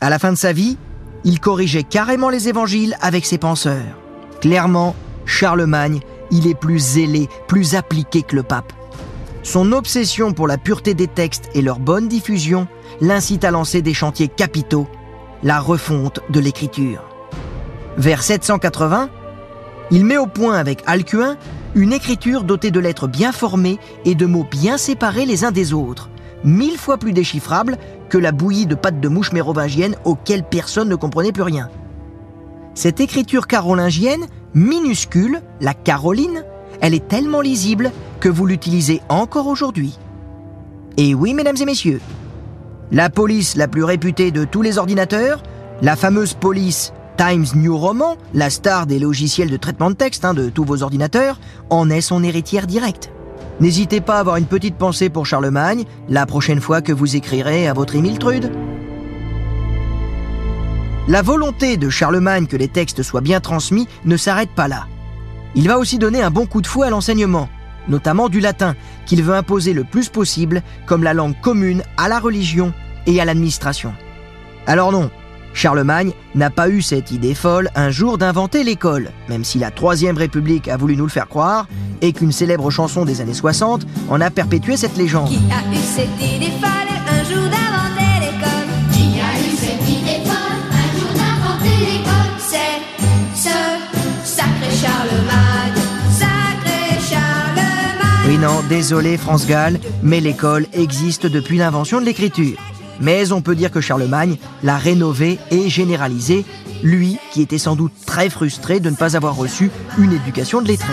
À 0.00 0.10
la 0.10 0.20
fin 0.20 0.30
de 0.30 0.38
sa 0.38 0.52
vie, 0.52 0.78
il 1.24 1.40
corrigeait 1.40 1.82
carrément 1.82 2.30
les 2.30 2.48
évangiles 2.48 2.96
avec 3.00 3.26
ses 3.26 3.36
penseurs. 3.36 3.98
Clairement, 4.40 4.94
Charlemagne, 5.24 5.98
il 6.30 6.46
est 6.46 6.54
plus 6.54 6.78
zélé, 6.78 7.28
plus 7.48 7.74
appliqué 7.74 8.22
que 8.22 8.36
le 8.36 8.44
pape. 8.44 8.72
Son 9.42 9.72
obsession 9.72 10.32
pour 10.32 10.46
la 10.46 10.56
pureté 10.56 10.94
des 10.94 11.08
textes 11.08 11.50
et 11.52 11.62
leur 11.62 11.80
bonne 11.80 12.06
diffusion 12.06 12.68
l'incite 13.00 13.42
à 13.42 13.50
lancer 13.50 13.82
des 13.82 13.94
chantiers 13.94 14.28
capitaux, 14.28 14.86
la 15.42 15.58
refonte 15.58 16.20
de 16.30 16.38
l'écriture. 16.38 17.15
Vers 17.98 18.22
780, 18.22 19.08
il 19.90 20.04
met 20.04 20.18
au 20.18 20.26
point 20.26 20.58
avec 20.58 20.82
Alcuin 20.86 21.36
une 21.74 21.94
écriture 21.94 22.44
dotée 22.44 22.70
de 22.70 22.78
lettres 22.78 23.08
bien 23.08 23.32
formées 23.32 23.78
et 24.04 24.14
de 24.14 24.26
mots 24.26 24.46
bien 24.50 24.76
séparés 24.76 25.24
les 25.24 25.44
uns 25.44 25.50
des 25.50 25.72
autres, 25.72 26.10
mille 26.44 26.76
fois 26.76 26.98
plus 26.98 27.12
déchiffrable 27.12 27.78
que 28.10 28.18
la 28.18 28.32
bouillie 28.32 28.66
de 28.66 28.74
pâte 28.74 29.00
de 29.00 29.08
mouche 29.08 29.32
mérovingienne 29.32 29.96
auquel 30.04 30.42
personne 30.42 30.90
ne 30.90 30.94
comprenait 30.94 31.32
plus 31.32 31.42
rien. 31.42 31.70
Cette 32.74 33.00
écriture 33.00 33.46
carolingienne, 33.46 34.26
minuscule, 34.52 35.40
la 35.62 35.72
Caroline, 35.72 36.44
elle 36.82 36.92
est 36.92 37.08
tellement 37.08 37.40
lisible 37.40 37.90
que 38.20 38.28
vous 38.28 38.44
l'utilisez 38.44 39.00
encore 39.08 39.46
aujourd'hui. 39.46 39.98
Et 40.98 41.14
oui, 41.14 41.32
mesdames 41.32 41.56
et 41.58 41.64
messieurs, 41.64 42.00
la 42.92 43.08
police 43.08 43.56
la 43.56 43.68
plus 43.68 43.84
réputée 43.84 44.30
de 44.32 44.44
tous 44.44 44.60
les 44.60 44.76
ordinateurs, 44.76 45.42
la 45.80 45.96
fameuse 45.96 46.34
police 46.34 46.92
Times 47.16 47.46
New 47.54 47.76
Roman, 47.76 48.16
la 48.34 48.50
star 48.50 48.86
des 48.86 48.98
logiciels 48.98 49.50
de 49.50 49.56
traitement 49.56 49.90
de 49.90 49.96
texte 49.96 50.24
hein, 50.24 50.34
de 50.34 50.50
tous 50.50 50.64
vos 50.64 50.82
ordinateurs, 50.82 51.40
en 51.70 51.88
est 51.88 52.02
son 52.02 52.22
héritière 52.22 52.66
directe. 52.66 53.10
N'hésitez 53.58 54.02
pas 54.02 54.16
à 54.16 54.20
avoir 54.20 54.36
une 54.36 54.44
petite 54.44 54.76
pensée 54.76 55.08
pour 55.08 55.24
Charlemagne 55.24 55.84
la 56.10 56.26
prochaine 56.26 56.60
fois 56.60 56.82
que 56.82 56.92
vous 56.92 57.16
écrirez 57.16 57.68
à 57.68 57.72
votre 57.72 57.94
Trude. 58.18 58.52
La 61.08 61.22
volonté 61.22 61.78
de 61.78 61.88
Charlemagne 61.88 62.46
que 62.46 62.56
les 62.56 62.68
textes 62.68 63.02
soient 63.02 63.22
bien 63.22 63.40
transmis 63.40 63.88
ne 64.04 64.16
s'arrête 64.16 64.50
pas 64.50 64.68
là. 64.68 64.86
Il 65.54 65.68
va 65.68 65.78
aussi 65.78 65.98
donner 65.98 66.20
un 66.20 66.30
bon 66.30 66.44
coup 66.44 66.60
de 66.60 66.66
fouet 66.66 66.88
à 66.88 66.90
l'enseignement, 66.90 67.48
notamment 67.88 68.28
du 68.28 68.40
latin, 68.40 68.74
qu'il 69.06 69.22
veut 69.22 69.34
imposer 69.34 69.72
le 69.72 69.84
plus 69.84 70.10
possible 70.10 70.62
comme 70.84 71.02
la 71.02 71.14
langue 71.14 71.40
commune 71.40 71.82
à 71.96 72.08
la 72.08 72.18
religion 72.18 72.74
et 73.06 73.20
à 73.22 73.24
l'administration. 73.24 73.94
Alors 74.66 74.92
non, 74.92 75.10
Charlemagne 75.56 76.12
n'a 76.34 76.50
pas 76.50 76.68
eu 76.68 76.82
cette 76.82 77.10
idée 77.12 77.34
folle 77.34 77.70
un 77.74 77.88
jour 77.88 78.18
d'inventer 78.18 78.62
l'école, 78.62 79.10
même 79.30 79.42
si 79.42 79.58
la 79.58 79.70
Troisième 79.70 80.18
République 80.18 80.68
a 80.68 80.76
voulu 80.76 80.98
nous 80.98 81.04
le 81.04 81.10
faire 81.10 81.28
croire, 81.28 81.66
et 82.02 82.12
qu'une 82.12 82.30
célèbre 82.30 82.70
chanson 82.70 83.06
des 83.06 83.22
années 83.22 83.32
60 83.32 83.86
en 84.10 84.20
a 84.20 84.30
perpétué 84.30 84.76
cette 84.76 84.98
légende. 84.98 85.30
Qui 85.30 85.36
a 85.50 85.72
eu 85.72 85.76
cette 85.76 86.20
idée 86.20 86.52
folle 86.60 86.92
un 87.08 87.24
jour 87.24 87.48
d'inventer 87.48 88.20
l'école? 88.20 88.68
Qui 88.92 89.18
a 89.18 89.32
eu 89.40 89.56
cette 89.56 89.88
idée 89.88 90.20
folle 90.26 90.60
un 90.72 90.98
jour 90.98 91.08
d'inventer 91.14 91.86
l'école? 91.86 92.32
C'est 92.38 92.82
ce 93.34 94.36
sacré 94.36 94.70
Charlemagne, 94.76 95.82
sacré 96.10 97.00
Charlemagne. 97.00 98.28
Oui 98.28 98.36
non, 98.36 98.62
désolé 98.68 99.16
France 99.16 99.46
Gall, 99.46 99.80
mais 100.02 100.20
l'école 100.20 100.66
existe 100.74 101.26
depuis 101.26 101.56
l'invention 101.56 101.98
de 101.98 102.04
l'écriture. 102.04 102.58
Mais 103.00 103.32
on 103.32 103.42
peut 103.42 103.54
dire 103.54 103.70
que 103.70 103.80
Charlemagne 103.80 104.36
l'a 104.62 104.76
rénové 104.76 105.38
et 105.50 105.68
généralisé, 105.68 106.44
lui 106.82 107.18
qui 107.32 107.42
était 107.42 107.58
sans 107.58 107.76
doute 107.76 107.92
très 108.06 108.30
frustré 108.30 108.80
de 108.80 108.90
ne 108.90 108.96
pas 108.96 109.16
avoir 109.16 109.36
reçu 109.36 109.70
une 109.98 110.12
éducation 110.12 110.62
de 110.62 110.68
lettré. 110.68 110.92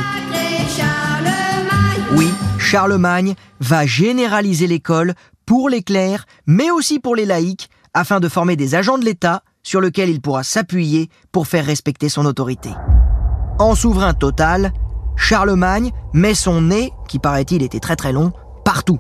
Oui, 2.16 2.30
Charlemagne 2.60 3.34
va 3.60 3.86
généraliser 3.86 4.68
l'école 4.68 5.14
pour 5.46 5.70
les 5.70 5.82
clercs, 5.82 6.26
mais 6.46 6.72
aussi 6.72 7.00
pour 7.00 7.16
les 7.16 7.26
laïcs, 7.26 7.70
afin 7.94 8.20
de 8.20 8.30
former 8.30 8.56
des 8.56 8.76
agents 8.76 8.98
de 8.98 9.06
l'État 9.06 9.44
sur 9.64 9.82
lesquels 9.82 10.10
il 10.10 10.22
pourra 10.22 10.44
s'appuyer 10.44 11.10
pour 11.32 11.48
faire 11.48 11.66
respecter 11.66 12.10
son 12.10 12.26
autorité. 12.26 12.70
En 13.60 13.76
souverain 13.76 14.14
total, 14.14 14.74
Charlemagne 15.16 15.92
met 16.14 16.34
son 16.34 16.62
nez, 16.62 16.92
qui 17.08 17.20
paraît-il 17.20 17.64
était 17.64 17.80
très 17.80 17.96
très 17.96 18.12
long, 18.12 18.32
partout. 18.66 19.00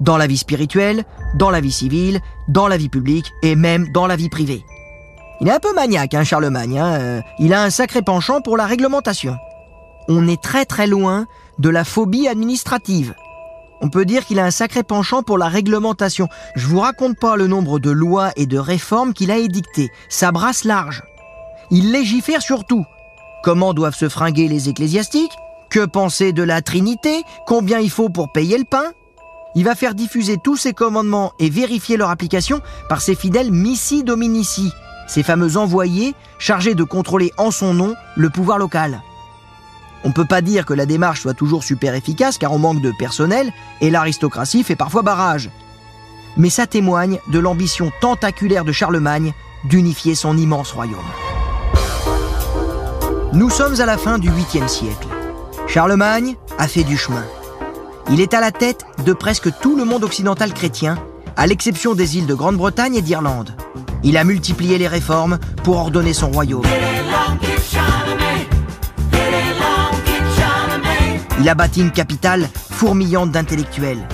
Dans 0.00 0.16
la 0.16 0.26
vie 0.26 0.36
spirituelle, 0.36 1.04
dans 1.36 1.50
la 1.50 1.60
vie 1.60 1.72
civile, 1.72 2.20
dans 2.48 2.68
la 2.68 2.76
vie 2.76 2.88
publique 2.88 3.32
et 3.42 3.56
même 3.56 3.88
dans 3.92 4.06
la 4.06 4.16
vie 4.16 4.28
privée. 4.28 4.64
Il 5.40 5.48
est 5.48 5.52
un 5.52 5.60
peu 5.60 5.74
maniaque, 5.74 6.14
hein, 6.14 6.24
Charlemagne. 6.24 6.78
hein, 6.78 6.94
euh, 7.00 7.20
il 7.38 7.52
a 7.52 7.62
un 7.62 7.70
sacré 7.70 8.02
penchant 8.02 8.40
pour 8.40 8.56
la 8.56 8.66
réglementation. 8.66 9.36
On 10.08 10.28
est 10.28 10.42
très 10.42 10.64
très 10.64 10.86
loin 10.86 11.26
de 11.58 11.68
la 11.68 11.84
phobie 11.84 12.28
administrative. 12.28 13.14
On 13.80 13.88
peut 13.88 14.04
dire 14.04 14.24
qu'il 14.24 14.38
a 14.38 14.44
un 14.44 14.50
sacré 14.50 14.82
penchant 14.82 15.22
pour 15.22 15.38
la 15.38 15.48
réglementation. 15.48 16.28
Je 16.54 16.66
vous 16.66 16.80
raconte 16.80 17.18
pas 17.18 17.36
le 17.36 17.46
nombre 17.46 17.78
de 17.78 17.90
lois 17.90 18.30
et 18.36 18.46
de 18.46 18.58
réformes 18.58 19.12
qu'il 19.12 19.30
a 19.30 19.38
édictées. 19.38 19.90
Ça 20.08 20.32
brasse 20.32 20.64
large. 20.64 21.02
Il 21.70 21.92
légifère 21.92 22.42
sur 22.42 22.64
tout. 22.64 22.84
Comment 23.42 23.74
doivent 23.74 23.96
se 23.96 24.08
fringuer 24.08 24.48
les 24.48 24.68
ecclésiastiques? 24.68 25.36
Que 25.70 25.84
penser 25.84 26.32
de 26.32 26.42
la 26.42 26.62
Trinité? 26.62 27.22
Combien 27.46 27.78
il 27.78 27.90
faut 27.90 28.08
pour 28.08 28.32
payer 28.32 28.56
le 28.56 28.64
pain? 28.64 28.92
Il 29.54 29.64
va 29.64 29.74
faire 29.74 29.94
diffuser 29.94 30.36
tous 30.42 30.56
ses 30.56 30.72
commandements 30.72 31.32
et 31.38 31.48
vérifier 31.48 31.96
leur 31.96 32.10
application 32.10 32.60
par 32.88 33.00
ses 33.00 33.14
fidèles 33.14 33.52
missi 33.52 34.02
dominici, 34.02 34.72
ces 35.06 35.22
fameux 35.22 35.56
envoyés 35.56 36.14
chargés 36.38 36.74
de 36.74 36.84
contrôler 36.84 37.32
en 37.38 37.50
son 37.50 37.72
nom 37.72 37.94
le 38.16 38.30
pouvoir 38.30 38.58
local. 38.58 39.00
On 40.02 40.12
peut 40.12 40.26
pas 40.26 40.42
dire 40.42 40.66
que 40.66 40.74
la 40.74 40.86
démarche 40.86 41.22
soit 41.22 41.34
toujours 41.34 41.64
super 41.64 41.94
efficace 41.94 42.36
car 42.36 42.52
on 42.52 42.58
manque 42.58 42.82
de 42.82 42.92
personnel 42.98 43.52
et 43.80 43.90
l'aristocratie 43.90 44.62
fait 44.62 44.76
parfois 44.76 45.02
barrage. 45.02 45.50
mais 46.36 46.50
ça 46.50 46.66
témoigne 46.66 47.20
de 47.28 47.38
l'ambition 47.38 47.92
tentaculaire 48.00 48.64
de 48.64 48.72
Charlemagne 48.72 49.32
d'unifier 49.64 50.16
son 50.16 50.36
immense 50.36 50.72
royaume. 50.72 50.98
Nous 53.32 53.50
sommes 53.50 53.80
à 53.80 53.86
la 53.86 53.98
fin 53.98 54.18
du 54.18 54.30
8e 54.30 54.68
siècle. 54.68 55.08
Charlemagne 55.66 56.36
a 56.58 56.68
fait 56.68 56.84
du 56.84 56.96
chemin. 56.96 57.24
Il 58.10 58.20
est 58.20 58.34
à 58.34 58.40
la 58.40 58.52
tête 58.52 58.84
de 59.04 59.12
presque 59.12 59.48
tout 59.60 59.76
le 59.76 59.84
monde 59.84 60.04
occidental 60.04 60.52
chrétien, 60.52 60.98
à 61.36 61.46
l'exception 61.46 61.94
des 61.94 62.18
îles 62.18 62.26
de 62.26 62.34
Grande-Bretagne 62.34 62.94
et 62.96 63.02
d'Irlande. 63.02 63.56
Il 64.02 64.16
a 64.18 64.24
multiplié 64.24 64.76
les 64.76 64.88
réformes 64.88 65.38
pour 65.62 65.78
ordonner 65.78 66.12
son 66.12 66.30
royaume. 66.30 66.66
Il 71.40 71.48
a 71.48 71.54
bâti 71.54 71.80
une 71.80 71.90
capitale 71.90 72.48
fourmillante 72.70 73.30
d'intellectuels. 73.30 74.06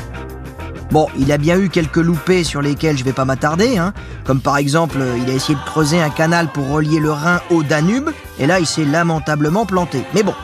Bon, 0.93 1.07
il 1.19 1.31
a 1.31 1.39
bien 1.39 1.59
eu 1.59 1.69
quelques 1.69 1.97
loupés 1.97 2.43
sur 2.43 2.63
lesquels 2.63 2.97
je 2.97 3.05
vais 3.05 3.13
pas 3.13 3.25
m'attarder, 3.25 3.79
hein. 3.79 3.93
comme 4.25 4.41
par 4.41 4.57
exemple, 4.57 4.99
il 5.23 5.31
a 5.31 5.35
essayé 5.35 5.57
de 5.57 5.65
creuser 5.65 6.01
un 6.01 6.11
canal 6.11 6.49
pour 6.49 6.69
relier 6.69 6.99
le 6.99 7.13
Rhin 7.13 7.41
au 7.51 7.63
Danube, 7.63 8.11
et 8.39 8.47
là 8.47 8.59
il 8.59 8.67
s'est 8.67 8.85
lamentablement 8.85 9.67
planté. 9.67 10.03
Mais 10.15 10.23
bon, 10.23 10.35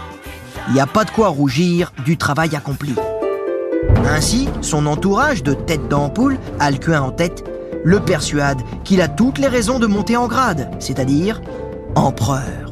il 0.69 0.75
n'y 0.75 0.81
a 0.81 0.87
pas 0.87 1.05
de 1.05 1.11
quoi 1.11 1.29
rougir 1.29 1.93
du 2.05 2.17
travail 2.17 2.55
accompli. 2.55 2.95
Ainsi, 4.09 4.49
son 4.63 4.87
entourage 4.87 5.43
de 5.43 5.55
têtes 5.55 5.89
d'ampoule, 5.89 6.39
Alcuin 6.59 7.03
en 7.03 7.11
tête, 7.11 7.45
le 7.85 8.01
persuade 8.01 8.61
qu'il 8.85 9.01
a 9.01 9.09
toutes 9.09 9.39
les 9.39 9.49
raisons 9.49 9.79
de 9.79 9.87
monter 9.87 10.17
en 10.17 10.27
grade, 10.27 10.71
c'est-à-dire 10.79 11.41
empereur. 11.95 12.71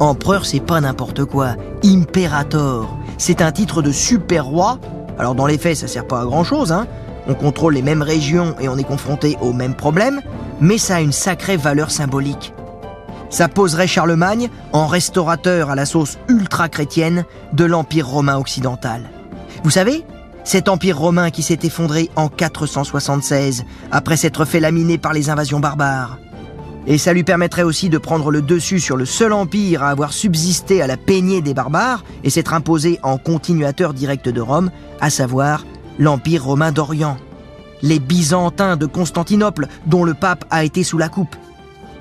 Empereur, 0.00 0.46
c'est 0.46 0.60
pas 0.60 0.80
n'importe 0.80 1.24
quoi, 1.24 1.56
imperator. 1.84 2.96
C'est 3.18 3.40
un 3.40 3.52
titre 3.52 3.82
de 3.82 3.92
super 3.92 4.44
roi 4.44 4.78
alors 5.18 5.34
dans 5.34 5.46
les 5.46 5.58
faits, 5.58 5.76
ça 5.76 5.86
sert 5.86 6.06
pas 6.06 6.20
à 6.20 6.24
grand 6.24 6.44
chose, 6.44 6.72
hein. 6.72 6.86
On 7.28 7.34
contrôle 7.34 7.74
les 7.74 7.82
mêmes 7.82 8.02
régions 8.02 8.56
et 8.58 8.68
on 8.68 8.76
est 8.76 8.84
confronté 8.84 9.36
aux 9.40 9.52
mêmes 9.52 9.76
problèmes, 9.76 10.20
mais 10.60 10.78
ça 10.78 10.96
a 10.96 11.00
une 11.00 11.12
sacrée 11.12 11.56
valeur 11.56 11.92
symbolique. 11.92 12.52
Ça 13.30 13.48
poserait 13.48 13.86
Charlemagne 13.86 14.50
en 14.72 14.86
restaurateur 14.86 15.70
à 15.70 15.76
la 15.76 15.86
sauce 15.86 16.18
ultra-chrétienne 16.28 17.24
de 17.52 17.64
l'Empire 17.64 18.08
romain 18.08 18.36
occidental. 18.36 19.02
Vous 19.62 19.70
savez, 19.70 20.04
cet 20.44 20.68
empire 20.68 20.98
romain 20.98 21.30
qui 21.30 21.42
s'est 21.42 21.60
effondré 21.62 22.10
en 22.16 22.28
476, 22.28 23.64
après 23.90 24.16
s'être 24.16 24.44
fait 24.44 24.60
laminer 24.60 24.98
par 24.98 25.12
les 25.12 25.30
invasions 25.30 25.60
barbares. 25.60 26.18
Et 26.86 26.98
ça 26.98 27.12
lui 27.12 27.22
permettrait 27.22 27.62
aussi 27.62 27.88
de 27.88 27.98
prendre 27.98 28.30
le 28.32 28.42
dessus 28.42 28.80
sur 28.80 28.96
le 28.96 29.04
seul 29.04 29.32
empire 29.32 29.84
à 29.84 29.90
avoir 29.90 30.12
subsisté 30.12 30.82
à 30.82 30.88
la 30.88 30.96
peignée 30.96 31.40
des 31.40 31.54
barbares 31.54 32.04
et 32.24 32.30
s'être 32.30 32.54
imposé 32.54 32.98
en 33.04 33.18
continuateur 33.18 33.94
direct 33.94 34.28
de 34.28 34.40
Rome, 34.40 34.70
à 35.00 35.08
savoir 35.08 35.64
l'Empire 35.98 36.44
romain 36.44 36.72
d'Orient. 36.72 37.16
Les 37.82 38.00
Byzantins 38.00 38.76
de 38.76 38.86
Constantinople, 38.86 39.68
dont 39.86 40.04
le 40.04 40.14
pape 40.14 40.44
a 40.50 40.64
été 40.64 40.82
sous 40.82 40.98
la 40.98 41.08
coupe. 41.08 41.36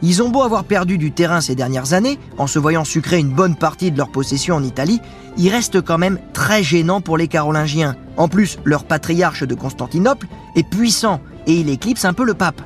Ils 0.04 0.24
ont 0.24 0.30
beau 0.30 0.42
avoir 0.42 0.64
perdu 0.64 0.98
du 0.98 1.12
terrain 1.12 1.42
ces 1.42 1.54
dernières 1.54 1.94
années, 1.94 2.18
en 2.40 2.48
se 2.48 2.58
voyant 2.58 2.84
sucrer 2.84 3.20
une 3.20 3.30
bonne 3.30 3.56
partie 3.56 3.92
de 3.92 3.98
leur 3.98 4.10
possession 4.10 4.56
en 4.56 4.64
Italie, 4.64 5.00
ils 5.38 5.50
restent 5.50 5.82
quand 5.82 6.00
même 6.00 6.20
très 6.34 6.64
gênants 6.64 7.02
pour 7.02 7.18
les 7.18 7.28
Carolingiens. 7.28 7.96
En 8.22 8.28
plus, 8.28 8.60
leur 8.66 8.84
patriarche 8.84 9.42
de 9.42 9.56
Constantinople 9.56 10.28
est 10.56 10.62
puissant 10.62 11.22
et 11.48 11.54
il 11.54 11.70
éclipse 11.72 12.06
un 12.06 12.14
peu 12.14 12.24
le 12.24 12.36
pape. 12.36 12.62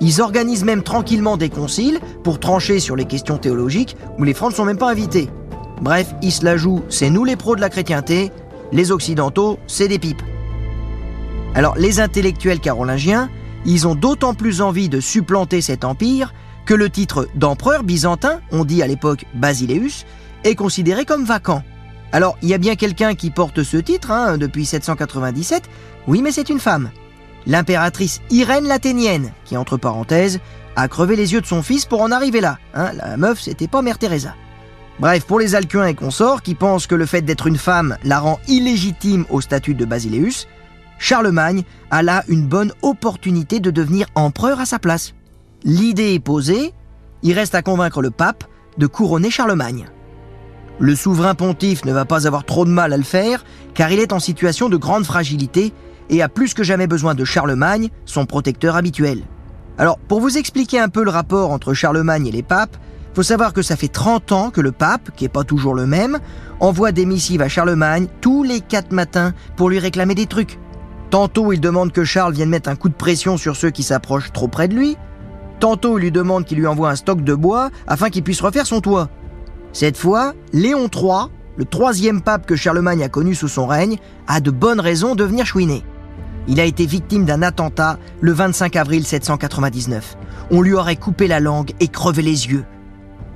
Ils 0.00 0.20
organisent 0.20 0.62
même 0.62 0.84
tranquillement 0.84 1.36
des 1.36 1.48
conciles 1.48 1.98
pour 2.22 2.38
trancher 2.38 2.78
sur 2.78 2.94
les 2.94 3.04
questions 3.04 3.36
théologiques 3.36 3.96
où 4.18 4.22
les 4.22 4.34
Francs 4.34 4.52
ne 4.52 4.54
sont 4.54 4.64
même 4.64 4.78
pas 4.78 4.92
invités. 4.92 5.28
Bref, 5.82 6.14
ils 6.22 6.30
se 6.30 6.44
la 6.44 6.56
jouent, 6.56 6.84
c'est 6.90 7.10
nous 7.10 7.24
les 7.24 7.34
pros 7.34 7.56
de 7.56 7.60
la 7.60 7.70
chrétienté, 7.70 8.30
les 8.70 8.92
Occidentaux, 8.92 9.58
c'est 9.66 9.88
des 9.88 9.98
pipes. 9.98 10.22
Alors, 11.56 11.74
les 11.74 11.98
intellectuels 11.98 12.60
carolingiens, 12.60 13.30
ils 13.66 13.88
ont 13.88 13.96
d'autant 13.96 14.34
plus 14.34 14.60
envie 14.60 14.88
de 14.88 15.00
supplanter 15.00 15.60
cet 15.60 15.84
empire 15.84 16.32
que 16.66 16.74
le 16.74 16.88
titre 16.88 17.26
d'empereur 17.34 17.82
byzantin, 17.82 18.38
on 18.52 18.64
dit 18.64 18.80
à 18.80 18.86
l'époque 18.86 19.24
Basileus, 19.34 20.04
est 20.44 20.54
considéré 20.54 21.04
comme 21.04 21.24
vacant. 21.24 21.64
Alors, 22.14 22.38
il 22.42 22.48
y 22.48 22.54
a 22.54 22.58
bien 22.58 22.76
quelqu'un 22.76 23.14
qui 23.14 23.30
porte 23.30 23.64
ce 23.64 23.76
titre 23.76 24.12
hein, 24.12 24.38
depuis 24.38 24.64
797, 24.64 25.64
oui, 26.06 26.22
mais 26.22 26.30
c'est 26.32 26.48
une 26.48 26.60
femme 26.60 26.90
l'impératrice 27.46 28.20
Irène 28.30 28.66
l'Athénienne, 28.66 29.32
qui, 29.44 29.56
entre 29.56 29.76
parenthèses, 29.76 30.40
a 30.76 30.88
crevé 30.88 31.16
les 31.16 31.32
yeux 31.32 31.40
de 31.40 31.46
son 31.46 31.62
fils 31.62 31.84
pour 31.84 32.00
en 32.00 32.10
arriver 32.10 32.40
là. 32.40 32.58
Hein, 32.74 32.92
la 32.92 33.16
meuf, 33.16 33.40
c'était 33.40 33.68
pas 33.68 33.82
Mère 33.82 33.98
Teresa. 33.98 34.34
Bref, 35.00 35.24
pour 35.24 35.40
les 35.40 35.54
Alcuins 35.54 35.86
et 35.86 35.94
consorts 35.94 36.42
qui 36.42 36.54
pensent 36.54 36.86
que 36.86 36.94
le 36.94 37.04
fait 37.04 37.22
d'être 37.22 37.46
une 37.46 37.58
femme 37.58 37.96
la 38.04 38.20
rend 38.20 38.38
illégitime 38.48 39.26
au 39.28 39.40
statut 39.40 39.74
de 39.74 39.84
Basileus, 39.84 40.46
Charlemagne 40.98 41.64
a 41.90 42.02
là 42.02 42.22
une 42.28 42.46
bonne 42.46 42.72
opportunité 42.82 43.58
de 43.60 43.70
devenir 43.70 44.06
empereur 44.14 44.60
à 44.60 44.66
sa 44.66 44.78
place. 44.78 45.14
L'idée 45.64 46.14
est 46.14 46.20
posée, 46.20 46.72
il 47.22 47.32
reste 47.32 47.56
à 47.56 47.62
convaincre 47.62 48.02
le 48.02 48.10
pape 48.10 48.44
de 48.78 48.86
couronner 48.86 49.30
Charlemagne. 49.30 49.86
Le 50.80 50.96
souverain 50.96 51.34
pontife 51.34 51.84
ne 51.84 51.92
va 51.92 52.04
pas 52.04 52.26
avoir 52.26 52.44
trop 52.44 52.64
de 52.64 52.70
mal 52.70 52.92
à 52.92 52.96
le 52.96 53.04
faire, 53.04 53.44
car 53.74 53.92
il 53.92 54.00
est 54.00 54.12
en 54.12 54.18
situation 54.18 54.68
de 54.68 54.76
grande 54.76 55.04
fragilité 55.04 55.72
et 56.10 56.20
a 56.20 56.28
plus 56.28 56.52
que 56.52 56.64
jamais 56.64 56.88
besoin 56.88 57.14
de 57.14 57.24
Charlemagne, 57.24 57.90
son 58.06 58.26
protecteur 58.26 58.74
habituel. 58.74 59.22
Alors, 59.78 59.98
pour 59.98 60.20
vous 60.20 60.36
expliquer 60.36 60.80
un 60.80 60.88
peu 60.88 61.04
le 61.04 61.10
rapport 61.10 61.52
entre 61.52 61.74
Charlemagne 61.74 62.26
et 62.26 62.32
les 62.32 62.42
papes, 62.42 62.76
faut 63.14 63.22
savoir 63.22 63.52
que 63.52 63.62
ça 63.62 63.76
fait 63.76 63.88
30 63.88 64.32
ans 64.32 64.50
que 64.50 64.60
le 64.60 64.72
pape, 64.72 65.10
qui 65.14 65.24
est 65.24 65.28
pas 65.28 65.44
toujours 65.44 65.74
le 65.74 65.86
même, 65.86 66.18
envoie 66.58 66.90
des 66.90 67.06
missives 67.06 67.42
à 67.42 67.48
Charlemagne 67.48 68.08
tous 68.20 68.42
les 68.42 68.60
4 68.60 68.92
matins 68.92 69.32
pour 69.56 69.70
lui 69.70 69.78
réclamer 69.78 70.16
des 70.16 70.26
trucs. 70.26 70.58
Tantôt 71.10 71.52
il 71.52 71.60
demande 71.60 71.92
que 71.92 72.02
Charles 72.02 72.34
vienne 72.34 72.48
mettre 72.48 72.68
un 72.68 72.74
coup 72.74 72.88
de 72.88 72.94
pression 72.94 73.36
sur 73.36 73.54
ceux 73.54 73.70
qui 73.70 73.84
s'approchent 73.84 74.32
trop 74.32 74.48
près 74.48 74.66
de 74.66 74.74
lui, 74.74 74.96
tantôt 75.60 75.98
il 75.98 76.02
lui 76.02 76.10
demande 76.10 76.44
qu'il 76.44 76.58
lui 76.58 76.66
envoie 76.66 76.90
un 76.90 76.96
stock 76.96 77.22
de 77.22 77.34
bois 77.34 77.70
afin 77.86 78.10
qu'il 78.10 78.24
puisse 78.24 78.40
refaire 78.40 78.66
son 78.66 78.80
toit. 78.80 79.08
Cette 79.74 79.96
fois, 79.96 80.34
Léon 80.52 80.88
III, 80.88 81.32
le 81.56 81.64
troisième 81.64 82.22
pape 82.22 82.46
que 82.46 82.54
Charlemagne 82.54 83.02
a 83.02 83.08
connu 83.08 83.34
sous 83.34 83.48
son 83.48 83.66
règne, 83.66 83.98
a 84.28 84.40
de 84.40 84.52
bonnes 84.52 84.78
raisons 84.78 85.16
de 85.16 85.24
venir 85.24 85.44
chouiner. 85.44 85.82
Il 86.46 86.60
a 86.60 86.64
été 86.64 86.86
victime 86.86 87.24
d'un 87.24 87.42
attentat 87.42 87.98
le 88.20 88.30
25 88.30 88.76
avril 88.76 89.04
799. 89.04 90.16
On 90.52 90.62
lui 90.62 90.74
aurait 90.74 90.94
coupé 90.94 91.26
la 91.26 91.40
langue 91.40 91.72
et 91.80 91.88
crevé 91.88 92.22
les 92.22 92.46
yeux. 92.46 92.64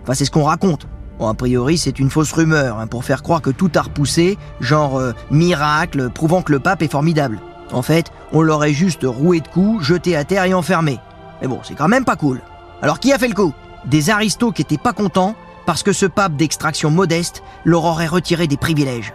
Enfin, 0.04 0.14
c'est 0.14 0.24
ce 0.24 0.30
qu'on 0.30 0.44
raconte. 0.44 0.86
Bon, 1.18 1.26
a 1.26 1.34
priori, 1.34 1.76
c'est 1.76 1.98
une 1.98 2.08
fausse 2.08 2.30
rumeur, 2.30 2.78
hein, 2.78 2.86
pour 2.86 3.04
faire 3.04 3.24
croire 3.24 3.42
que 3.42 3.50
tout 3.50 3.72
a 3.74 3.82
repoussé, 3.82 4.38
genre 4.60 4.96
euh, 4.96 5.14
miracle, 5.32 6.08
prouvant 6.08 6.42
que 6.42 6.52
le 6.52 6.60
pape 6.60 6.82
est 6.82 6.92
formidable. 6.92 7.40
En 7.72 7.82
fait, 7.82 8.12
on 8.32 8.42
l'aurait 8.42 8.72
juste 8.72 9.02
roué 9.02 9.40
de 9.40 9.48
coups, 9.48 9.84
jeté 9.84 10.14
à 10.14 10.22
terre 10.22 10.44
et 10.44 10.54
enfermé. 10.54 11.00
Mais 11.42 11.48
bon, 11.48 11.58
c'est 11.64 11.74
quand 11.74 11.88
même 11.88 12.04
pas 12.04 12.14
cool. 12.14 12.40
Alors 12.80 13.00
qui 13.00 13.12
a 13.12 13.18
fait 13.18 13.26
le 13.26 13.34
coup? 13.34 13.52
Des 13.86 14.10
aristos 14.10 14.52
qui 14.52 14.62
étaient 14.62 14.78
pas 14.78 14.92
contents 14.92 15.34
parce 15.68 15.82
que 15.82 15.92
ce 15.92 16.06
pape 16.06 16.34
d'extraction 16.34 16.90
modeste 16.90 17.42
leur 17.66 17.84
aurait 17.84 18.06
retiré 18.06 18.46
des 18.46 18.56
privilèges. 18.56 19.12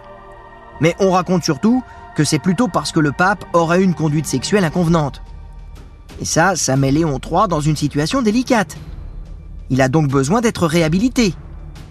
Mais 0.80 0.94
on 1.00 1.10
raconte 1.10 1.42
surtout 1.42 1.82
que 2.14 2.22
c'est 2.22 2.38
plutôt 2.38 2.68
parce 2.68 2.92
que 2.92 3.00
le 3.00 3.10
pape 3.10 3.44
aurait 3.54 3.82
une 3.82 3.92
conduite 3.92 4.26
sexuelle 4.26 4.64
inconvenante. 4.64 5.20
Et 6.20 6.24
ça, 6.24 6.54
ça 6.54 6.76
met 6.76 6.92
Léon 6.92 7.18
III 7.18 7.48
dans 7.48 7.60
une 7.60 7.74
situation 7.74 8.22
délicate. 8.22 8.76
Il 9.68 9.82
a 9.82 9.88
donc 9.88 10.06
besoin 10.06 10.40
d'être 10.40 10.68
réhabilité. 10.68 11.34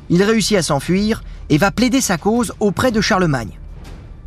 Il 0.10 0.24
réussit 0.24 0.56
à 0.56 0.64
s'enfuir 0.64 1.26
et 1.50 1.58
va 1.58 1.72
plaider 1.72 2.00
sa 2.00 2.18
cause 2.18 2.54
auprès 2.62 2.94
de 2.94 3.02
Charlemagne. 3.02 3.60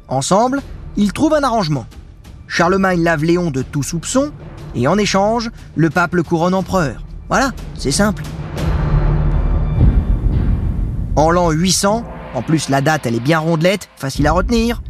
Ensemble, 0.06 0.60
ils 0.98 1.14
trouvent 1.14 1.32
un 1.32 1.44
arrangement. 1.44 1.86
Charlemagne 2.46 3.02
lave 3.02 3.24
Léon 3.24 3.50
de 3.50 3.62
tout 3.62 3.82
soupçon 3.82 4.32
et 4.74 4.86
en 4.86 4.98
échange, 4.98 5.50
le 5.76 5.88
pape 5.88 6.14
le 6.14 6.22
couronne 6.22 6.52
empereur. 6.52 7.06
Voilà, 7.30 7.52
c'est 7.78 7.90
simple. 7.90 8.22
En 11.16 11.30
l'an 11.30 11.50
800, 11.50 12.04
en 12.34 12.42
plus 12.42 12.68
la 12.68 12.82
date 12.82 13.06
elle 13.06 13.14
est 13.14 13.20
bien 13.20 13.38
rondelette, 13.38 13.88
facile 13.96 14.26
à 14.26 14.32
retenir, 14.32 14.82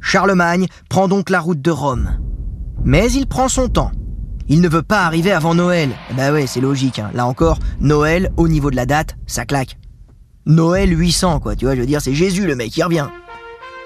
Charlemagne 0.00 0.66
prend 0.88 1.08
donc 1.08 1.28
la 1.28 1.40
route 1.40 1.60
de 1.60 1.70
Rome. 1.70 2.18
Mais 2.84 3.12
il 3.12 3.26
prend 3.26 3.48
son 3.48 3.68
temps. 3.68 3.92
Il 4.48 4.62
ne 4.62 4.68
veut 4.68 4.82
pas 4.82 5.04
arriver 5.04 5.30
avant 5.30 5.54
Noël. 5.54 5.90
Bah 6.16 6.32
ouais, 6.32 6.46
c'est 6.46 6.62
logique. 6.62 6.98
Hein. 6.98 7.10
Là 7.12 7.26
encore, 7.26 7.58
Noël, 7.80 8.32
au 8.38 8.48
niveau 8.48 8.70
de 8.70 8.76
la 8.76 8.86
date, 8.86 9.16
ça 9.26 9.44
claque. 9.44 9.76
Noël 10.46 10.98
800, 10.98 11.40
quoi. 11.40 11.54
Tu 11.54 11.66
vois, 11.66 11.74
je 11.74 11.80
veux 11.80 11.86
dire, 11.86 12.00
c'est 12.00 12.14
Jésus 12.14 12.46
le 12.46 12.56
mec, 12.56 12.70
qui 12.70 12.82
revient. 12.82 13.08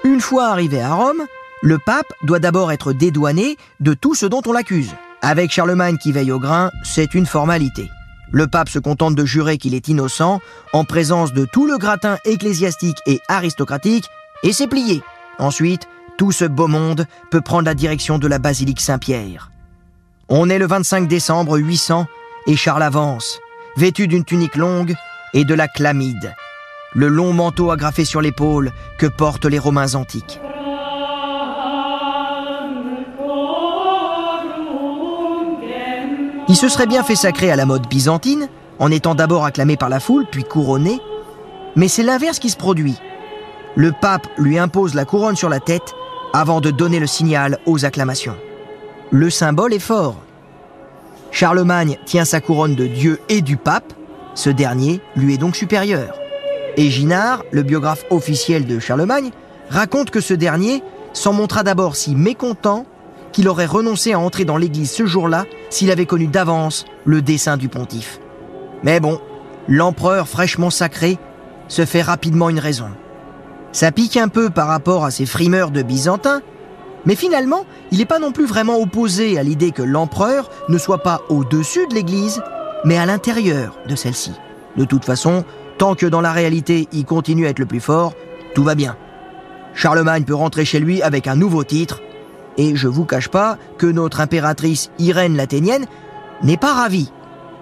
Une 0.05 0.21
fois 0.21 0.47
arrivé 0.47 0.79
à 0.79 0.93
Rome, 0.93 1.23
le 1.61 1.77
pape 1.79 2.13
doit 2.23 2.39
d'abord 2.39 2.71
être 2.71 2.93
dédouané 2.93 3.57
de 3.81 3.93
tout 3.93 4.15
ce 4.15 4.25
dont 4.25 4.41
on 4.45 4.53
l'accuse. 4.53 4.91
Avec 5.21 5.51
Charlemagne 5.51 5.97
qui 5.97 6.13
veille 6.13 6.31
au 6.31 6.39
grain, 6.39 6.71
c'est 6.83 7.13
une 7.13 7.25
formalité. 7.25 7.89
Le 8.33 8.47
pape 8.47 8.67
se 8.67 8.79
contente 8.79 9.13
de 9.13 9.25
jurer 9.25 9.59
qu'il 9.59 9.75
est 9.75 9.87
innocent 9.87 10.41
en 10.73 10.85
présence 10.85 11.33
de 11.33 11.45
tout 11.45 11.67
le 11.67 11.77
gratin 11.77 12.17
ecclésiastique 12.25 12.97
et 13.05 13.19
aristocratique, 13.27 14.09
et 14.41 14.51
c'est 14.51 14.67
plié. 14.67 15.03
Ensuite, 15.37 15.87
tout 16.17 16.31
ce 16.31 16.45
beau 16.45 16.67
monde 16.67 17.05
peut 17.29 17.41
prendre 17.41 17.65
la 17.65 17.75
direction 17.75 18.17
de 18.17 18.27
la 18.27 18.39
basilique 18.39 18.81
Saint-Pierre. 18.81 19.51
On 20.29 20.49
est 20.49 20.57
le 20.57 20.65
25 20.65 21.07
décembre 21.07 21.59
800 21.59 22.07
et 22.47 22.55
Charles 22.55 22.81
avance, 22.81 23.39
vêtu 23.77 24.07
d'une 24.07 24.25
tunique 24.25 24.55
longue 24.55 24.95
et 25.35 25.45
de 25.45 25.53
la 25.53 25.67
chlamide, 25.67 26.33
le 26.95 27.09
long 27.09 27.33
manteau 27.33 27.69
agrafé 27.69 28.03
sur 28.03 28.19
l'épaule 28.19 28.71
que 28.97 29.05
portent 29.05 29.45
les 29.45 29.59
Romains 29.59 29.93
antiques. 29.93 30.39
Il 36.53 36.55
se 36.55 36.69
serait 36.69 36.85
bien 36.85 37.01
fait 37.01 37.15
sacrer 37.15 37.49
à 37.49 37.55
la 37.55 37.65
mode 37.65 37.87
byzantine, 37.87 38.47
en 38.77 38.91
étant 38.91 39.15
d'abord 39.15 39.43
acclamé 39.43 39.75
par 39.75 39.89
la 39.89 39.99
foule, 39.99 40.27
puis 40.29 40.43
couronné, 40.43 41.01
mais 41.75 41.87
c'est 41.87 42.03
l'inverse 42.03 42.37
qui 42.37 42.51
se 42.51 42.57
produit. 42.57 42.93
Le 43.75 43.91
pape 43.91 44.27
lui 44.37 44.59
impose 44.59 44.93
la 44.93 45.03
couronne 45.03 45.35
sur 45.35 45.49
la 45.49 45.59
tête 45.59 45.95
avant 46.31 46.61
de 46.61 46.69
donner 46.69 46.99
le 46.99 47.07
signal 47.07 47.57
aux 47.65 47.85
acclamations. 47.85 48.35
Le 49.09 49.31
symbole 49.31 49.73
est 49.73 49.79
fort. 49.79 50.17
Charlemagne 51.31 51.97
tient 52.05 52.23
sa 52.23 52.39
couronne 52.39 52.75
de 52.75 52.85
Dieu 52.85 53.19
et 53.29 53.41
du 53.41 53.57
pape, 53.57 53.91
ce 54.35 54.51
dernier 54.51 55.01
lui 55.15 55.33
est 55.33 55.39
donc 55.39 55.55
supérieur. 55.55 56.13
Et 56.77 56.91
Ginard, 56.91 57.41
le 57.49 57.63
biographe 57.63 58.05
officiel 58.11 58.67
de 58.67 58.77
Charlemagne, 58.77 59.31
raconte 59.71 60.11
que 60.11 60.21
ce 60.21 60.35
dernier 60.35 60.83
s'en 61.13 61.33
montra 61.33 61.63
d'abord 61.63 61.95
si 61.95 62.13
mécontent 62.13 62.85
qu'il 63.33 63.49
aurait 63.49 63.65
renoncé 63.65 64.13
à 64.13 64.19
entrer 64.19 64.45
dans 64.45 64.57
l'église 64.57 64.91
ce 64.91 65.05
jour-là 65.05 65.45
s'il 65.69 65.91
avait 65.91 66.05
connu 66.05 66.27
d'avance 66.27 66.85
le 67.03 67.21
dessein 67.21 67.57
du 67.57 67.67
pontife. 67.67 68.19
Mais 68.83 68.99
bon, 68.99 69.19
l'empereur 69.67 70.27
fraîchement 70.27 70.69
sacré 70.69 71.17
se 71.67 71.85
fait 71.85 72.01
rapidement 72.01 72.49
une 72.49 72.59
raison. 72.59 72.87
Ça 73.71 73.91
pique 73.91 74.17
un 74.17 74.27
peu 74.27 74.49
par 74.49 74.67
rapport 74.67 75.03
à 75.03 75.11
ces 75.11 75.25
frimeurs 75.25 75.71
de 75.71 75.81
Byzantins, 75.81 76.41
mais 77.05 77.15
finalement, 77.15 77.65
il 77.91 77.97
n'est 77.97 78.05
pas 78.05 78.19
non 78.19 78.31
plus 78.31 78.45
vraiment 78.45 78.79
opposé 78.79 79.37
à 79.37 79.43
l'idée 79.43 79.71
que 79.71 79.81
l'empereur 79.81 80.49
ne 80.69 80.77
soit 80.77 81.03
pas 81.03 81.21
au-dessus 81.29 81.87
de 81.87 81.95
l'Église, 81.95 82.41
mais 82.85 82.97
à 82.97 83.05
l'intérieur 83.05 83.77
de 83.87 83.95
celle-ci. 83.95 84.31
De 84.77 84.85
toute 84.85 85.05
façon, 85.05 85.43
tant 85.77 85.95
que 85.95 86.05
dans 86.05 86.21
la 86.21 86.31
réalité 86.31 86.87
il 86.91 87.05
continue 87.05 87.45
à 87.45 87.49
être 87.49 87.59
le 87.59 87.65
plus 87.65 87.79
fort, 87.79 88.13
tout 88.53 88.63
va 88.63 88.75
bien. 88.75 88.95
Charlemagne 89.73 90.23
peut 90.23 90.35
rentrer 90.35 90.65
chez 90.65 90.79
lui 90.79 91.01
avec 91.01 91.27
un 91.27 91.35
nouveau 91.35 91.63
titre, 91.63 92.01
et 92.57 92.75
je 92.75 92.87
vous 92.87 93.05
cache 93.05 93.29
pas 93.29 93.57
que 93.77 93.85
notre 93.85 94.21
impératrice 94.21 94.91
Irène 94.99 95.35
l'Athénienne 95.35 95.85
n'est 96.41 96.57
pas 96.57 96.73
ravie. 96.73 97.11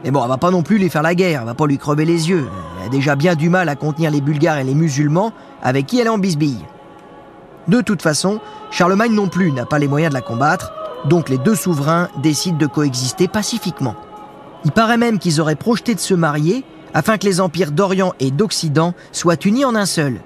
Mais 0.04 0.12
bon, 0.12 0.24
elle 0.24 0.30
va 0.30 0.38
pas 0.38 0.52
non 0.52 0.64
plus 0.64 0.78
lui 0.78 0.90
faire 0.90 1.04
la 1.04 1.16
guerre, 1.16 1.42
elle 1.42 1.48
va 1.48 1.54
pas 1.54 1.68
lui 1.68 1.78
crever 1.78 2.06
les 2.06 2.30
yeux. 2.30 2.48
Elle 2.80 2.88
a 2.88 2.90
déjà 2.90 3.16
bien 3.16 3.36
du 3.36 3.50
mal 3.50 3.70
à 3.70 3.76
contenir 3.76 4.12
les 4.12 4.22
Bulgares 4.22 4.58
et 4.58 4.64
les 4.64 4.74
musulmans 4.74 5.32
avec 5.62 5.86
qui 5.86 6.00
elle 6.00 6.08
est 6.08 6.10
en 6.12 6.18
bisbille. 6.18 6.66
De 7.68 7.82
toute 7.82 8.02
façon, 8.02 8.40
Charlemagne 8.72 9.14
non 9.14 9.28
plus 9.28 9.52
n'a 9.52 9.66
pas 9.66 9.80
les 9.80 9.88
moyens 9.88 10.10
de 10.10 10.16
la 10.16 10.22
combattre, 10.22 10.74
donc 11.06 11.30
les 11.30 11.38
deux 11.38 11.56
souverains 11.56 12.10
décident 12.22 12.58
de 12.58 12.66
coexister 12.66 13.28
pacifiquement. 13.28 13.96
Il 14.66 14.72
paraît 14.72 14.98
même 14.98 15.20
qu'ils 15.20 15.42
auraient 15.42 15.56
projeté 15.56 15.96
de 15.96 16.00
se 16.00 16.14
marier 16.14 16.64
afin 16.94 17.18
que 17.18 17.26
les 17.26 17.40
empires 17.40 17.72
d'Orient 17.72 18.14
et 18.20 18.32
d'Occident 18.32 18.94
soient 19.12 19.44
unis 19.46 19.66
en 19.66 19.76
un 19.76 19.86
seul. 19.86 20.22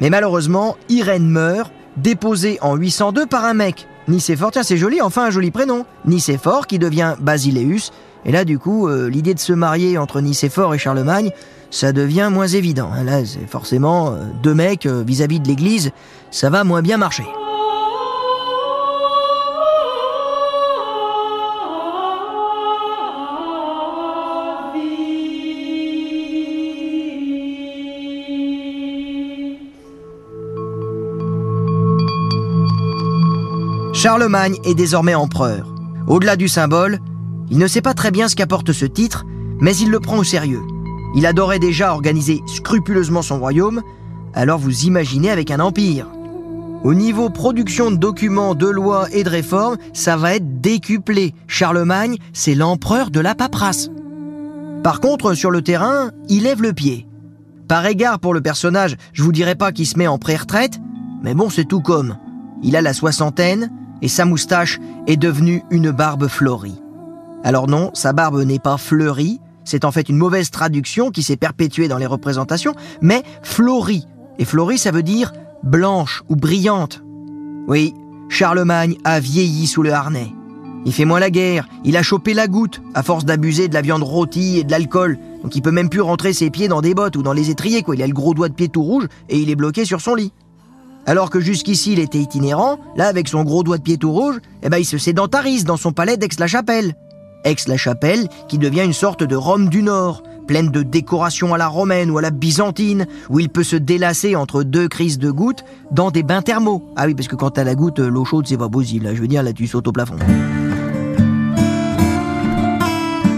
Mais 0.00 0.10
malheureusement, 0.10 0.76
Irène 0.88 1.28
meurt, 1.28 1.72
déposée 1.96 2.58
en 2.60 2.76
802 2.76 3.26
par 3.26 3.44
un 3.44 3.54
mec. 3.54 3.86
Nicéphore, 4.08 4.50
tiens 4.50 4.62
c'est 4.62 4.76
joli, 4.76 5.00
enfin 5.00 5.26
un 5.26 5.30
joli 5.30 5.50
prénom. 5.50 5.86
Nicéphore 6.04 6.66
qui 6.66 6.78
devient 6.78 7.14
Basileus. 7.20 7.90
Et 8.24 8.32
là 8.32 8.44
du 8.44 8.58
coup, 8.58 8.88
euh, 8.88 9.08
l'idée 9.08 9.34
de 9.34 9.40
se 9.40 9.52
marier 9.52 9.98
entre 9.98 10.20
Nicéphore 10.20 10.74
et 10.74 10.78
Charlemagne, 10.78 11.30
ça 11.70 11.92
devient 11.92 12.28
moins 12.32 12.46
évident. 12.48 12.90
hein. 12.94 13.04
Là 13.04 13.24
c'est 13.24 13.48
forcément 13.48 14.12
euh, 14.12 14.24
deux 14.42 14.54
mecs 14.54 14.86
euh, 14.86 15.02
vis-à-vis 15.06 15.40
de 15.40 15.48
l'Église, 15.48 15.90
ça 16.30 16.50
va 16.50 16.64
moins 16.64 16.82
bien 16.82 16.98
marcher. 16.98 17.24
Charlemagne 34.02 34.56
est 34.64 34.74
désormais 34.74 35.14
empereur. 35.14 35.72
Au-delà 36.08 36.34
du 36.34 36.48
symbole, 36.48 36.98
il 37.52 37.58
ne 37.58 37.68
sait 37.68 37.80
pas 37.80 37.94
très 37.94 38.10
bien 38.10 38.26
ce 38.26 38.34
qu'apporte 38.34 38.72
ce 38.72 38.84
titre, 38.84 39.24
mais 39.60 39.76
il 39.76 39.90
le 39.90 40.00
prend 40.00 40.18
au 40.18 40.24
sérieux. 40.24 40.62
Il 41.14 41.24
adorait 41.24 41.60
déjà 41.60 41.92
organiser 41.92 42.40
scrupuleusement 42.48 43.22
son 43.22 43.38
royaume, 43.38 43.80
alors 44.34 44.58
vous 44.58 44.86
imaginez 44.86 45.30
avec 45.30 45.52
un 45.52 45.60
empire. 45.60 46.08
Au 46.82 46.94
niveau 46.94 47.30
production 47.30 47.92
de 47.92 47.96
documents, 47.96 48.56
de 48.56 48.66
lois 48.66 49.06
et 49.12 49.22
de 49.22 49.28
réformes, 49.28 49.76
ça 49.92 50.16
va 50.16 50.34
être 50.34 50.60
décuplé. 50.60 51.32
Charlemagne, 51.46 52.16
c'est 52.32 52.56
l'empereur 52.56 53.12
de 53.12 53.20
la 53.20 53.36
paperasse. 53.36 53.88
Par 54.82 54.98
contre, 54.98 55.34
sur 55.34 55.52
le 55.52 55.62
terrain, 55.62 56.10
il 56.28 56.42
lève 56.42 56.60
le 56.60 56.72
pied. 56.72 57.06
Par 57.68 57.86
égard 57.86 58.18
pour 58.18 58.34
le 58.34 58.40
personnage, 58.40 58.96
je 59.12 59.22
vous 59.22 59.30
dirais 59.30 59.54
pas 59.54 59.70
qu'il 59.70 59.86
se 59.86 59.96
met 59.96 60.08
en 60.08 60.18
pré-retraite, 60.18 60.80
mais 61.22 61.34
bon, 61.34 61.50
c'est 61.50 61.68
tout 61.68 61.82
comme. 61.82 62.16
Il 62.64 62.74
a 62.74 62.82
la 62.82 62.94
soixantaine 62.94 63.70
et 64.02 64.08
sa 64.08 64.24
moustache 64.24 64.78
est 65.06 65.16
devenue 65.16 65.62
une 65.70 65.90
barbe 65.90 66.28
fleurie. 66.28 66.80
Alors 67.44 67.68
non, 67.68 67.90
sa 67.94 68.12
barbe 68.12 68.42
n'est 68.42 68.58
pas 68.58 68.76
fleurie, 68.76 69.40
c'est 69.64 69.84
en 69.84 69.92
fait 69.92 70.08
une 70.08 70.16
mauvaise 70.16 70.50
traduction 70.50 71.10
qui 71.10 71.22
s'est 71.22 71.36
perpétuée 71.36 71.88
dans 71.88 71.98
les 71.98 72.06
représentations, 72.06 72.74
mais 73.00 73.22
fleurie. 73.42 74.06
Et 74.38 74.44
fleurie, 74.44 74.78
ça 74.78 74.90
veut 74.90 75.02
dire 75.02 75.32
blanche 75.62 76.22
ou 76.28 76.36
brillante. 76.36 77.02
Oui, 77.68 77.94
Charlemagne 78.28 78.96
a 79.04 79.20
vieilli 79.20 79.66
sous 79.66 79.82
le 79.82 79.92
harnais. 79.92 80.32
Il 80.84 80.92
fait 80.92 81.04
moins 81.04 81.20
la 81.20 81.30
guerre, 81.30 81.68
il 81.84 81.96
a 81.96 82.02
chopé 82.02 82.34
la 82.34 82.48
goutte 82.48 82.82
à 82.94 83.04
force 83.04 83.24
d'abuser 83.24 83.68
de 83.68 83.74
la 83.74 83.82
viande 83.82 84.02
rôtie 84.02 84.58
et 84.58 84.64
de 84.64 84.70
l'alcool. 84.72 85.16
Donc 85.44 85.54
il 85.54 85.62
peut 85.62 85.70
même 85.70 85.88
plus 85.88 86.00
rentrer 86.00 86.32
ses 86.32 86.50
pieds 86.50 86.66
dans 86.66 86.80
des 86.80 86.94
bottes 86.94 87.16
ou 87.16 87.22
dans 87.22 87.32
les 87.32 87.50
étriers, 87.50 87.82
quoi. 87.82 87.94
Il 87.94 88.02
a 88.02 88.06
le 88.06 88.12
gros 88.12 88.34
doigt 88.34 88.48
de 88.48 88.54
pied 88.54 88.68
tout 88.68 88.82
rouge 88.82 89.06
et 89.28 89.38
il 89.38 89.48
est 89.48 89.54
bloqué 89.54 89.84
sur 89.84 90.00
son 90.00 90.16
lit. 90.16 90.32
Alors 91.06 91.30
que 91.30 91.40
jusqu'ici 91.40 91.92
il 91.92 91.98
était 91.98 92.18
itinérant, 92.18 92.78
là 92.96 93.08
avec 93.08 93.28
son 93.28 93.42
gros 93.42 93.64
doigt 93.64 93.78
de 93.78 93.82
pied 93.82 93.98
tout 93.98 94.12
rouge, 94.12 94.36
eh 94.62 94.68
ben 94.68 94.78
il 94.78 94.84
se 94.84 94.98
sédentarise 94.98 95.64
dans 95.64 95.76
son 95.76 95.92
palais 95.92 96.16
d'Aix-la-Chapelle. 96.16 96.94
Aix-la-Chapelle 97.44 98.28
qui 98.48 98.58
devient 98.58 98.84
une 98.84 98.92
sorte 98.92 99.24
de 99.24 99.34
Rome 99.34 99.68
du 99.68 99.82
Nord, 99.82 100.22
pleine 100.46 100.70
de 100.70 100.82
décorations 100.82 101.54
à 101.54 101.58
la 101.58 101.66
romaine 101.66 102.10
ou 102.10 102.18
à 102.18 102.22
la 102.22 102.30
byzantine, 102.30 103.06
où 103.30 103.40
il 103.40 103.48
peut 103.48 103.64
se 103.64 103.74
délasser 103.74 104.36
entre 104.36 104.62
deux 104.62 104.86
crises 104.86 105.18
de 105.18 105.30
gouttes 105.30 105.64
dans 105.90 106.12
des 106.12 106.22
bains 106.22 106.42
thermaux. 106.42 106.84
Ah 106.94 107.06
oui, 107.06 107.14
parce 107.14 107.26
que 107.26 107.36
quand 107.36 107.50
t'as 107.50 107.64
la 107.64 107.74
goutte, 107.74 107.98
l'eau 107.98 108.24
chaude 108.24 108.46
c'est 108.46 108.56
pas 108.56 108.68
possible, 108.68 109.10
je 109.12 109.20
veux 109.20 109.28
dire 109.28 109.42
là 109.42 109.52
tu 109.52 109.66
sautes 109.66 109.88
au 109.88 109.92
plafond. 109.92 110.16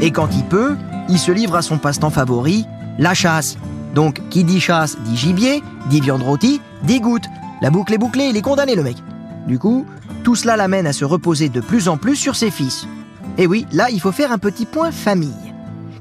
Et 0.03 0.11
quand 0.11 0.29
il 0.35 0.45
peut, 0.45 0.77
il 1.09 1.19
se 1.19 1.33
livre 1.33 1.57
à 1.57 1.63
son 1.63 1.79
passe-temps 1.79 2.11
favori, 2.11 2.67
la 2.99 3.15
chasse. 3.15 3.57
Donc, 3.95 4.21
qui 4.29 4.45
dit 4.45 4.61
chasse 4.61 4.99
dit 5.07 5.17
gibier, 5.17 5.63
dit 5.89 6.01
viande 6.01 6.23
rôtie, 6.23 6.61
dit 6.83 7.01
goutte. 7.01 7.25
La 7.61 7.71
boucle 7.71 7.95
est 7.95 7.99
bouclée, 7.99 8.29
il 8.29 8.37
est 8.37 8.43
condamné 8.43 8.75
le 8.75 8.83
mec. 8.83 8.97
Du 9.47 9.59
coup, 9.59 9.85
tout 10.23 10.35
cela 10.35 10.57
l'amène 10.57 10.87
à 10.87 10.93
se 10.93 11.05
reposer 11.05 11.49
de 11.49 11.61
plus 11.61 11.89
en 11.89 11.97
plus 11.97 12.17
sur 12.17 12.37
ses 12.37 12.51
fils. 12.51 12.87
Et 13.39 13.47
oui, 13.47 13.67
là, 13.73 13.91
il 13.91 14.01
faut 14.01 14.13
faire 14.13 14.33
un 14.33 14.39
petit 14.39 14.67
point 14.67 14.91
famille. 14.91 15.53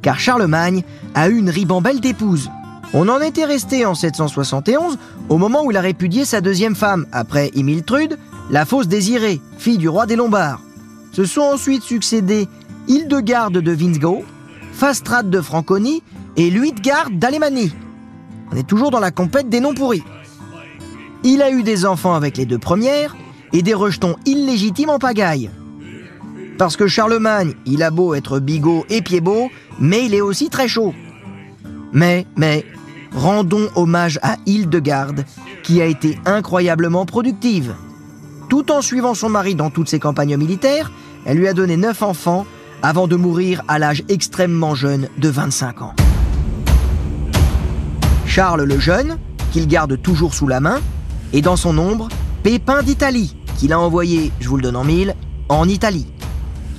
Car 0.01 0.19
Charlemagne 0.19 0.83
a 1.15 1.29
eu 1.29 1.37
une 1.37 1.49
ribambelle 1.49 1.99
d'épouses. 1.99 2.49
On 2.93 3.09
en 3.09 3.19
était 3.21 3.45
resté 3.45 3.85
en 3.85 3.95
771, 3.95 4.97
au 5.29 5.37
moment 5.37 5.63
où 5.65 5.71
il 5.71 5.77
a 5.77 5.81
répudié 5.81 6.25
sa 6.25 6.41
deuxième 6.41 6.75
femme, 6.75 7.07
après 7.11 7.49
Himiltrude, 7.55 8.17
la 8.51 8.65
fausse 8.65 8.87
désirée, 8.87 9.41
fille 9.57 9.77
du 9.77 9.89
roi 9.89 10.05
des 10.05 10.15
Lombards. 10.15 10.61
Se 11.11 11.25
sont 11.25 11.41
ensuite 11.41 11.83
succédés 11.83 12.47
Hildegarde 12.87 13.57
de 13.57 13.75
Winsgau, 13.75 14.23
Fastrade 14.73 15.29
de 15.29 15.41
Franconie 15.41 16.03
et 16.35 16.49
Luitgard 16.49 17.09
d'Alémanie. 17.11 17.73
On 18.51 18.55
est 18.55 18.67
toujours 18.67 18.91
dans 18.91 18.99
la 18.99 19.11
compète 19.11 19.49
des 19.49 19.59
noms 19.59 19.73
pourris. 19.73 20.03
Il 21.23 21.41
a 21.41 21.51
eu 21.51 21.63
des 21.63 21.85
enfants 21.85 22.15
avec 22.15 22.37
les 22.37 22.45
deux 22.45 22.57
premières 22.57 23.15
et 23.53 23.61
des 23.61 23.73
rejetons 23.73 24.17
illégitimes 24.25 24.89
en 24.89 24.99
pagaille. 24.99 25.49
Parce 26.57 26.75
que 26.75 26.87
Charlemagne, 26.87 27.53
il 27.65 27.81
a 27.81 27.91
beau 27.91 28.13
être 28.13 28.39
bigot 28.39 28.85
et 28.89 29.01
pied-beau, 29.01 29.49
mais 29.79 30.05
il 30.05 30.13
est 30.13 30.21
aussi 30.21 30.49
très 30.49 30.67
chaud. 30.67 30.93
Mais, 31.93 32.25
mais, 32.35 32.65
rendons 33.15 33.69
hommage 33.75 34.19
à 34.21 34.35
Hildegarde, 34.45 35.25
qui 35.63 35.81
a 35.81 35.85
été 35.85 36.19
incroyablement 36.25 37.05
productive. 37.05 37.73
Tout 38.49 38.71
en 38.71 38.81
suivant 38.81 39.13
son 39.13 39.29
mari 39.29 39.55
dans 39.55 39.69
toutes 39.69 39.89
ses 39.89 39.99
campagnes 39.99 40.37
militaires, 40.37 40.91
elle 41.25 41.37
lui 41.37 41.47
a 41.47 41.53
donné 41.53 41.77
neuf 41.77 42.01
enfants 42.01 42.45
avant 42.81 43.07
de 43.07 43.15
mourir 43.15 43.63
à 43.69 43.79
l'âge 43.79 44.03
extrêmement 44.09 44.75
jeune 44.75 45.07
de 45.17 45.29
25 45.29 45.81
ans. 45.81 45.93
Charles 48.25 48.63
le 48.63 48.79
Jeune, 48.79 49.17
qu'il 49.51 49.67
garde 49.67 50.01
toujours 50.01 50.33
sous 50.33 50.47
la 50.47 50.59
main, 50.59 50.81
et 51.33 51.41
dans 51.41 51.55
son 51.55 51.77
ombre, 51.77 52.07
Pépin 52.43 52.83
d'Italie, 52.83 53.35
qu'il 53.57 53.73
a 53.73 53.79
envoyé, 53.79 54.31
je 54.39 54.47
vous 54.47 54.57
le 54.57 54.63
donne 54.63 54.75
en 54.75 54.83
mille, 54.83 55.15
en 55.49 55.67
Italie. 55.67 56.07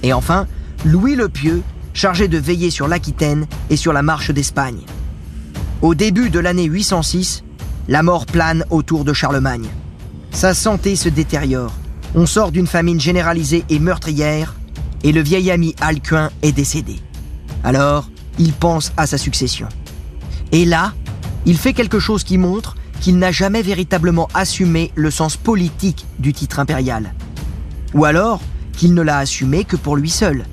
Et 0.03 0.13
enfin, 0.13 0.47
Louis 0.85 1.17
le 1.17 1.29
Pieux, 1.29 1.63
chargé 1.93 2.29
de 2.29 2.39
veiller 2.39 2.71
sur 2.71 2.89
l'Aquitaine 2.89 3.47
et 3.71 3.77
sur 3.77 3.93
la 3.93 4.03
marche 4.03 4.31
d'Espagne. 4.31 4.81
Au 5.83 5.95
début 5.95 6.31
de 6.31 6.39
l'année 6.39 6.65
806, 6.65 7.45
la 7.89 8.03
mort 8.03 8.27
plane 8.27 8.65
autour 8.71 9.05
de 9.05 9.13
Charlemagne. 9.13 9.69
Sa 10.31 10.55
santé 10.55 10.97
se 10.97 11.09
détériore. 11.09 11.73
On 12.15 12.27
sort 12.27 12.53
d'une 12.53 12.67
famine 12.67 13.01
généralisée 13.01 13.65
et 13.69 13.79
meurtrière, 13.79 14.55
et 15.03 15.13
le 15.13 15.21
vieil 15.21 15.51
ami 15.51 15.75
Alcuin 15.81 16.31
est 16.43 16.53
décédé. 16.53 16.97
Alors, 17.65 18.09
il 18.39 18.53
pense 18.53 18.93
à 18.97 19.07
sa 19.07 19.19
succession. 19.19 19.69
Et 20.53 20.65
là, 20.65 20.93
il 21.45 21.59
fait 21.59 21.73
quelque 21.73 21.99
chose 21.99 22.25
qui 22.25 22.39
montre 22.39 22.77
qu'il 23.05 23.19
n'a 23.19 23.33
jamais 23.33 23.61
véritablement 23.61 24.31
assumé 24.33 24.91
le 24.95 25.11
sens 25.11 25.37
politique 25.37 26.07
du 26.19 26.33
titre 26.33 26.59
impérial. 26.59 27.13
Ou 27.93 28.07
alors 28.07 28.41
qu'il 28.79 28.95
ne 28.95 29.03
l'a 29.03 29.19
assumé 29.19 29.65
que 29.65 29.77
pour 29.77 29.97
lui 29.97 30.09
seul. 30.09 30.47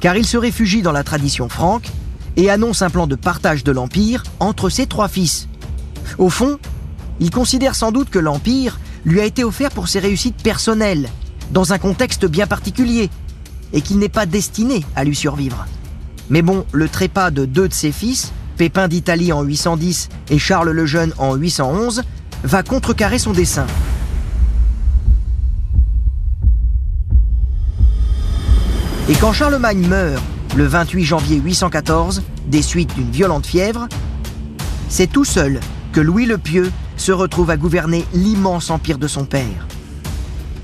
car 0.00 0.16
il 0.16 0.24
se 0.24 0.38
réfugie 0.38 0.80
dans 0.80 0.92
la 0.92 1.04
tradition 1.04 1.50
franque 1.50 1.90
et 2.38 2.48
annonce 2.48 2.80
un 2.80 2.88
plan 2.88 3.06
de 3.06 3.14
partage 3.14 3.62
de 3.62 3.72
l'Empire 3.72 4.22
entre 4.40 4.70
ses 4.70 4.86
trois 4.86 5.08
fils. 5.08 5.48
Au 6.16 6.30
fond, 6.30 6.58
il 7.20 7.30
considère 7.30 7.74
sans 7.74 7.92
doute 7.92 8.08
que 8.08 8.18
l'Empire 8.18 8.80
lui 9.04 9.20
a 9.20 9.26
été 9.26 9.44
offert 9.44 9.70
pour 9.70 9.88
ses 9.88 9.98
réussites 9.98 10.42
personnelles, 10.42 11.10
dans 11.50 11.74
un 11.74 11.78
contexte 11.78 12.24
bien 12.24 12.46
particulier, 12.46 13.10
et 13.74 13.82
qu'il 13.82 13.98
n'est 13.98 14.08
pas 14.08 14.24
destiné 14.24 14.82
à 14.96 15.04
lui 15.04 15.14
survivre. 15.14 15.66
Mais 16.30 16.40
bon, 16.40 16.64
le 16.72 16.88
trépas 16.88 17.30
de 17.30 17.44
deux 17.44 17.68
de 17.68 17.74
ses 17.74 17.92
fils, 17.92 18.32
Pépin 18.58 18.88
d'Italie 18.88 19.32
en 19.32 19.42
810 19.42 20.08
et 20.30 20.38
Charles 20.38 20.70
le 20.70 20.84
Jeune 20.84 21.14
en 21.16 21.36
811, 21.36 22.02
va 22.42 22.62
contrecarrer 22.64 23.20
son 23.20 23.32
dessein. 23.32 23.66
Et 29.08 29.14
quand 29.14 29.32
Charlemagne 29.32 29.86
meurt 29.86 30.22
le 30.56 30.66
28 30.66 31.04
janvier 31.04 31.36
814, 31.36 32.22
des 32.48 32.62
suites 32.62 32.92
d'une 32.94 33.10
violente 33.10 33.46
fièvre, 33.46 33.86
c'est 34.88 35.06
tout 35.06 35.24
seul 35.24 35.60
que 35.92 36.00
Louis 36.00 36.26
le 36.26 36.36
Pieux 36.36 36.72
se 36.96 37.12
retrouve 37.12 37.50
à 37.50 37.56
gouverner 37.56 38.04
l'immense 38.12 38.70
empire 38.70 38.98
de 38.98 39.06
son 39.06 39.24
père. 39.24 39.68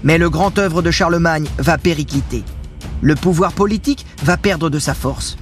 Mais 0.02 0.18
le 0.18 0.30
grand 0.30 0.58
œuvre 0.58 0.82
de 0.82 0.90
Charlemagne 0.90 1.46
va 1.58 1.78
péricliter. 1.78 2.42
Le 3.02 3.14
pouvoir 3.14 3.52
politique 3.52 4.04
va 4.24 4.36
perdre 4.36 4.68
de 4.68 4.80
sa 4.80 4.94
force. 4.94 5.36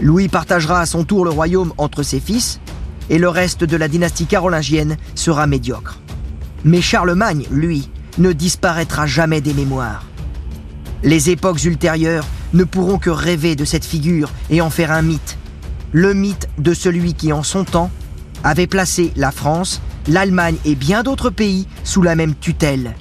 Louis 0.00 0.28
partagera 0.28 0.80
à 0.80 0.86
son 0.86 1.04
tour 1.04 1.24
le 1.24 1.30
royaume 1.30 1.72
entre 1.78 2.02
ses 2.02 2.20
fils, 2.20 2.60
et 3.08 3.18
le 3.18 3.28
reste 3.28 3.64
de 3.64 3.76
la 3.76 3.88
dynastie 3.88 4.26
carolingienne 4.26 4.96
sera 5.14 5.46
médiocre. 5.46 6.00
Mais 6.64 6.80
Charlemagne, 6.80 7.46
lui, 7.50 7.88
ne 8.18 8.32
disparaîtra 8.32 9.06
jamais 9.06 9.40
des 9.40 9.54
mémoires. 9.54 10.04
Les 11.02 11.30
époques 11.30 11.64
ultérieures 11.64 12.26
ne 12.52 12.64
pourront 12.64 12.98
que 12.98 13.10
rêver 13.10 13.56
de 13.56 13.64
cette 13.64 13.84
figure 13.84 14.30
et 14.50 14.60
en 14.60 14.70
faire 14.70 14.92
un 14.92 15.02
mythe. 15.02 15.38
Le 15.92 16.14
mythe 16.14 16.48
de 16.58 16.74
celui 16.74 17.14
qui, 17.14 17.32
en 17.32 17.42
son 17.42 17.64
temps, 17.64 17.90
avait 18.44 18.66
placé 18.66 19.12
la 19.16 19.30
France, 19.30 19.80
l'Allemagne 20.08 20.56
et 20.64 20.74
bien 20.74 21.02
d'autres 21.02 21.30
pays 21.30 21.66
sous 21.84 22.02
la 22.02 22.16
même 22.16 22.34
tutelle. 22.34 22.94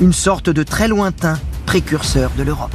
Une 0.00 0.12
sorte 0.12 0.50
de 0.50 0.62
très 0.62 0.88
lointain 0.88 1.38
précurseur 1.66 2.30
de 2.36 2.42
l'Europe. 2.42 2.74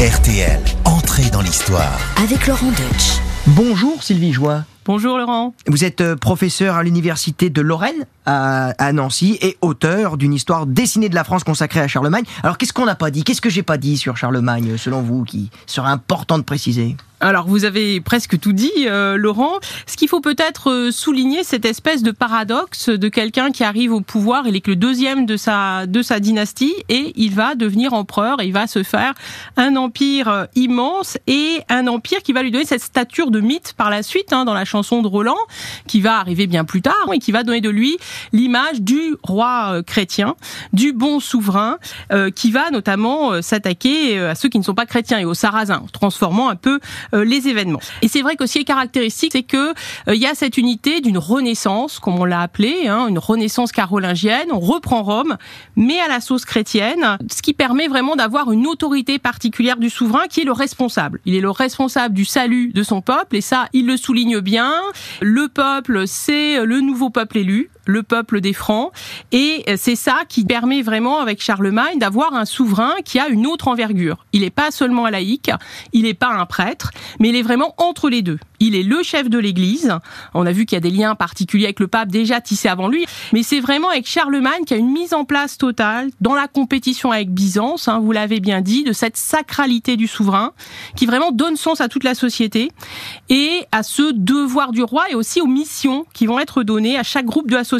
RTL, 0.00 0.60
entrée 0.84 1.28
dans 1.28 1.40
l'histoire. 1.40 1.98
Avec 2.22 2.46
Laurent 2.46 2.68
Deutsch. 2.68 3.18
Bonjour 3.48 4.00
Sylvie 4.00 4.32
Joie. 4.32 4.62
Bonjour 4.84 5.18
Laurent. 5.18 5.54
Vous 5.66 5.82
êtes 5.82 6.02
euh, 6.02 6.14
professeur 6.14 6.76
à 6.76 6.84
l'université 6.84 7.50
de 7.50 7.60
Lorraine 7.60 8.06
à, 8.24 8.68
à 8.78 8.92
Nancy 8.92 9.38
et 9.42 9.58
auteur 9.60 10.16
d'une 10.16 10.32
histoire 10.32 10.66
dessinée 10.66 11.08
de 11.08 11.16
la 11.16 11.24
France 11.24 11.42
consacrée 11.42 11.80
à 11.80 11.88
Charlemagne. 11.88 12.22
Alors 12.44 12.58
qu'est-ce 12.58 12.72
qu'on 12.72 12.86
n'a 12.86 12.94
pas 12.94 13.10
dit? 13.10 13.24
Qu'est-ce 13.24 13.40
que 13.40 13.50
j'ai 13.50 13.64
pas 13.64 13.76
dit 13.76 13.96
sur 13.96 14.16
Charlemagne 14.16 14.76
selon 14.76 15.02
vous 15.02 15.24
qui 15.24 15.50
serait 15.66 15.90
important 15.90 16.38
de 16.38 16.44
préciser? 16.44 16.96
Alors 17.20 17.48
vous 17.48 17.64
avez 17.64 18.00
presque 18.00 18.38
tout 18.38 18.52
dit 18.52 18.70
euh, 18.86 19.16
Laurent. 19.16 19.54
Ce 19.86 19.96
qu'il 19.96 20.08
faut 20.08 20.20
peut-être 20.20 20.70
euh, 20.70 20.90
souligner, 20.92 21.42
cette 21.42 21.64
espèce 21.64 22.04
de 22.04 22.12
paradoxe 22.12 22.90
de 22.90 23.08
quelqu'un 23.08 23.50
qui 23.50 23.64
arrive 23.64 23.92
au 23.92 24.00
pouvoir, 24.00 24.46
il 24.46 24.54
est 24.54 24.60
que 24.60 24.70
le 24.70 24.76
deuxième 24.76 25.26
de 25.26 25.36
sa, 25.36 25.86
de 25.86 26.00
sa 26.00 26.20
dynastie 26.20 26.74
et 26.88 27.12
il 27.16 27.34
va 27.34 27.56
devenir 27.56 27.92
empereur 27.92 28.40
et 28.40 28.46
il 28.46 28.52
va 28.52 28.68
se 28.68 28.84
faire 28.84 29.14
un 29.56 29.74
empire 29.74 30.28
euh, 30.28 30.44
immense 30.54 31.18
et 31.26 31.60
un 31.68 31.88
empire 31.88 32.22
qui 32.22 32.32
va 32.32 32.42
lui 32.44 32.52
donner 32.52 32.64
cette 32.64 32.82
stature 32.82 33.32
de 33.32 33.40
mythe 33.40 33.74
par 33.76 33.90
la 33.90 34.04
suite 34.04 34.32
hein, 34.32 34.44
dans 34.44 34.54
la 34.54 34.64
chanson 34.64 35.02
de 35.02 35.08
Roland 35.08 35.38
qui 35.88 36.00
va 36.00 36.18
arriver 36.18 36.46
bien 36.46 36.64
plus 36.64 36.82
tard 36.82 36.94
et 37.12 37.18
qui 37.18 37.32
va 37.32 37.42
donner 37.42 37.60
de 37.60 37.70
lui 37.70 37.96
l'image 38.32 38.80
du 38.80 39.16
roi 39.24 39.70
euh, 39.72 39.82
chrétien, 39.82 40.36
du 40.72 40.92
bon 40.92 41.18
souverain, 41.18 41.78
euh, 42.12 42.30
qui 42.30 42.52
va 42.52 42.70
notamment 42.70 43.42
s'attaquer 43.42 44.18
à 44.20 44.36
ceux 44.36 44.48
qui 44.48 44.58
ne 44.58 44.64
sont 44.64 44.74
pas 44.74 44.86
chrétiens 44.86 45.18
et 45.18 45.24
aux 45.24 45.34
sarrasins, 45.34 45.84
transformant 45.92 46.48
un 46.48 46.56
peu 46.56 46.78
les 47.12 47.48
événements. 47.48 47.80
Et 48.02 48.08
c'est 48.08 48.22
vrai 48.22 48.36
que 48.36 48.46
ce 48.46 48.58
est 48.58 48.64
caractéristique, 48.64 49.32
c'est 49.32 49.42
que 49.42 49.70
euh, 50.08 50.14
il 50.14 50.20
y 50.20 50.26
a 50.26 50.34
cette 50.34 50.58
unité 50.58 51.00
d'une 51.00 51.18
renaissance, 51.18 51.98
comme 51.98 52.18
on 52.18 52.24
l'a 52.24 52.40
appelé, 52.40 52.88
hein, 52.88 53.06
une 53.08 53.18
renaissance 53.18 53.72
carolingienne. 53.72 54.48
On 54.52 54.58
reprend 54.58 55.02
Rome, 55.02 55.36
mais 55.76 56.00
à 56.00 56.08
la 56.08 56.20
sauce 56.20 56.44
chrétienne, 56.44 57.18
ce 57.30 57.42
qui 57.42 57.52
permet 57.52 57.88
vraiment 57.88 58.16
d'avoir 58.16 58.52
une 58.52 58.66
autorité 58.66 59.18
particulière 59.18 59.76
du 59.76 59.90
souverain 59.90 60.26
qui 60.28 60.40
est 60.40 60.44
le 60.44 60.52
responsable. 60.52 61.20
Il 61.24 61.34
est 61.34 61.40
le 61.40 61.50
responsable 61.50 62.14
du 62.14 62.24
salut 62.24 62.72
de 62.72 62.82
son 62.82 63.00
peuple, 63.00 63.36
et 63.36 63.40
ça, 63.40 63.66
il 63.72 63.86
le 63.86 63.96
souligne 63.96 64.40
bien. 64.40 64.74
Le 65.20 65.48
peuple, 65.48 66.06
c'est 66.06 66.64
le 66.64 66.80
nouveau 66.80 67.10
peuple 67.10 67.38
élu 67.38 67.70
le 67.88 68.02
peuple 68.02 68.40
des 68.40 68.52
Francs. 68.52 68.92
Et 69.32 69.64
c'est 69.76 69.96
ça 69.96 70.20
qui 70.28 70.44
permet 70.44 70.82
vraiment, 70.82 71.18
avec 71.18 71.42
Charlemagne, 71.42 71.98
d'avoir 71.98 72.34
un 72.34 72.44
souverain 72.44 72.94
qui 73.04 73.18
a 73.18 73.28
une 73.28 73.46
autre 73.46 73.66
envergure. 73.66 74.26
Il 74.32 74.42
n'est 74.42 74.50
pas 74.50 74.70
seulement 74.70 75.06
un 75.06 75.10
laïc, 75.10 75.50
il 75.92 76.02
n'est 76.02 76.14
pas 76.14 76.28
un 76.28 76.46
prêtre, 76.46 76.90
mais 77.18 77.30
il 77.30 77.36
est 77.36 77.42
vraiment 77.42 77.74
entre 77.78 78.10
les 78.10 78.22
deux. 78.22 78.38
Il 78.60 78.74
est 78.74 78.82
le 78.82 79.02
chef 79.02 79.30
de 79.30 79.38
l'Église. 79.38 79.94
On 80.34 80.44
a 80.44 80.52
vu 80.52 80.66
qu'il 80.66 80.76
y 80.76 80.78
a 80.78 80.80
des 80.80 80.90
liens 80.90 81.14
particuliers 81.14 81.66
avec 81.66 81.80
le 81.80 81.86
pape 81.86 82.08
déjà 82.08 82.40
tissés 82.40 82.68
avant 82.68 82.88
lui. 82.88 83.06
Mais 83.32 83.42
c'est 83.42 83.60
vraiment 83.60 83.88
avec 83.88 84.06
Charlemagne 84.06 84.64
qu'il 84.64 84.76
y 84.76 84.80
a 84.80 84.82
une 84.82 84.92
mise 84.92 85.14
en 85.14 85.24
place 85.24 85.56
totale 85.56 86.10
dans 86.20 86.34
la 86.34 86.48
compétition 86.48 87.10
avec 87.10 87.30
Byzance, 87.30 87.88
hein, 87.88 88.00
vous 88.00 88.12
l'avez 88.12 88.40
bien 88.40 88.60
dit, 88.60 88.84
de 88.84 88.92
cette 88.92 89.16
sacralité 89.16 89.96
du 89.96 90.08
souverain 90.08 90.52
qui 90.94 91.06
vraiment 91.06 91.30
donne 91.30 91.56
sens 91.56 91.80
à 91.80 91.88
toute 91.88 92.04
la 92.04 92.14
société 92.14 92.70
et 93.30 93.64
à 93.72 93.82
ce 93.82 94.12
devoir 94.12 94.72
du 94.72 94.82
roi 94.82 95.04
et 95.10 95.14
aussi 95.14 95.40
aux 95.40 95.46
missions 95.46 96.04
qui 96.12 96.26
vont 96.26 96.38
être 96.38 96.62
données 96.62 96.98
à 96.98 97.02
chaque 97.02 97.24
groupe 97.24 97.48
de 97.48 97.54
la 97.54 97.64
société. 97.64 97.77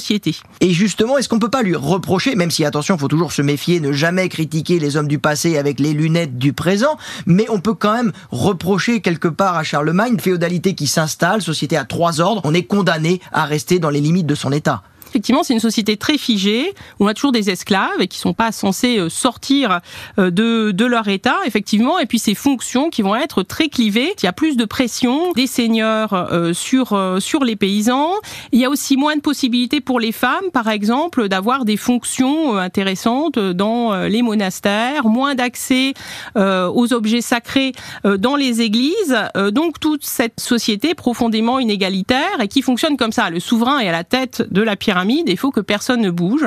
Et 0.61 0.71
justement, 0.71 1.19
est-ce 1.19 1.29
qu'on 1.29 1.39
peut 1.39 1.51
pas 1.51 1.63
lui 1.63 1.75
reprocher, 1.77 2.35
même 2.35 2.51
si 2.51 2.65
attention, 2.65 2.99
faut 2.99 3.09
toujours 3.09 3.33
se 3.33 3.43
méfier, 3.43 3.81
ne 3.81 3.93
jamais 3.93 4.29
critiquer 4.29 4.79
les 4.79 4.97
hommes 4.97 5.09
du 5.09 5.19
passé 5.19 5.59
avec 5.59 5.81
les 5.81 5.93
lunettes 5.93 6.39
du 6.39 6.53
présent, 6.53 6.99
mais 7.27 7.47
on 7.51 7.61
peut 7.61 7.75
quand 7.75 7.95
même 7.95 8.13
reprocher 8.31 9.01
quelque 9.01 9.29
part 9.29 9.57
à 9.57 9.65
Charlemagne 9.65 10.19
féodalité 10.19 10.75
qui 10.75 10.87
s'installe, 10.87 11.43
société 11.43 11.77
à 11.77 11.85
trois 11.85 12.21
ordres, 12.21 12.43
on 12.45 12.55
est 12.55 12.65
condamné 12.65 13.21
à 13.33 13.45
rester 13.45 13.79
dans 13.79 13.91
les 13.91 14.01
limites 14.01 14.27
de 14.27 14.35
son 14.35 14.53
état. 14.53 14.83
Effectivement, 15.09 15.43
c'est 15.43 15.55
une 15.55 15.61
société 15.61 15.97
très 15.97 16.19
figée 16.19 16.75
où 16.99 17.05
on 17.05 17.09
a 17.09 17.15
toujours 17.15 17.33
des 17.33 17.49
esclaves 17.51 18.01
et 18.01 18.09
qui 18.09 18.19
sont 18.19 18.35
pas 18.35 18.53
censés 18.53 18.99
euh, 18.99 19.09
sortir 19.09 19.81
euh, 20.19 20.31
de, 20.31 20.71
de 20.71 20.85
leur 20.85 21.09
état, 21.09 21.37
effectivement, 21.47 21.99
et 21.99 22.07
puis 22.07 22.19
ces 22.19 22.35
fonctions 22.35 22.91
qui 22.91 23.01
vont 23.03 23.17
être 23.17 23.43
très 23.43 23.69
clivées. 23.69 24.13
Il 24.23 24.27
y 24.27 24.29
a 24.29 24.33
plus 24.33 24.57
de 24.57 24.65
pression 24.67 25.33
des 25.33 25.47
seigneurs 25.47 26.13
euh, 26.13 26.53
sur 26.53 26.89
sur 27.21 27.45
les 27.45 27.57
paysans. 27.57 28.13
Il 28.53 28.61
y 28.61 28.65
a 28.65 28.71
aussi 28.71 28.97
moins 28.97 29.17
de 29.17 29.21
possibilités 29.21 29.81
pour 29.81 30.01
les 30.01 30.13
femmes, 30.13 30.51
par 30.53 30.69
exemple, 30.69 31.29
d'avoir 31.29 31.65
des 31.65 31.77
fonctions 31.77 32.57
intéressantes 32.57 33.39
dans 33.39 33.95
les 34.07 34.23
monastères, 34.23 35.07
moins 35.07 35.35
d'accès 35.35 35.95
aux 36.37 36.93
objets 36.93 37.21
sacrés 37.21 37.73
dans 38.05 38.37
les 38.37 38.61
églises. 38.61 39.17
Donc 39.53 39.81
toute 39.81 40.05
cette 40.05 40.41
société 40.41 40.95
profondément 40.95 41.59
inégalitaire 41.59 42.41
et 42.41 42.49
qui 42.49 42.63
fonctionne 42.63 42.97
comme 42.97 43.13
ça. 43.13 43.31
Le 43.31 43.41
souverain 43.41 43.79
est 43.79 43.89
à 43.89 43.93
la 43.93 44.05
tête 44.05 44.45
de 44.51 44.63
la 44.63 44.77
pyramide 44.77 44.98
il 45.07 45.37
faut 45.37 45.51
que 45.51 45.61
personne 45.61 46.01
ne 46.01 46.11
bouge. 46.11 46.47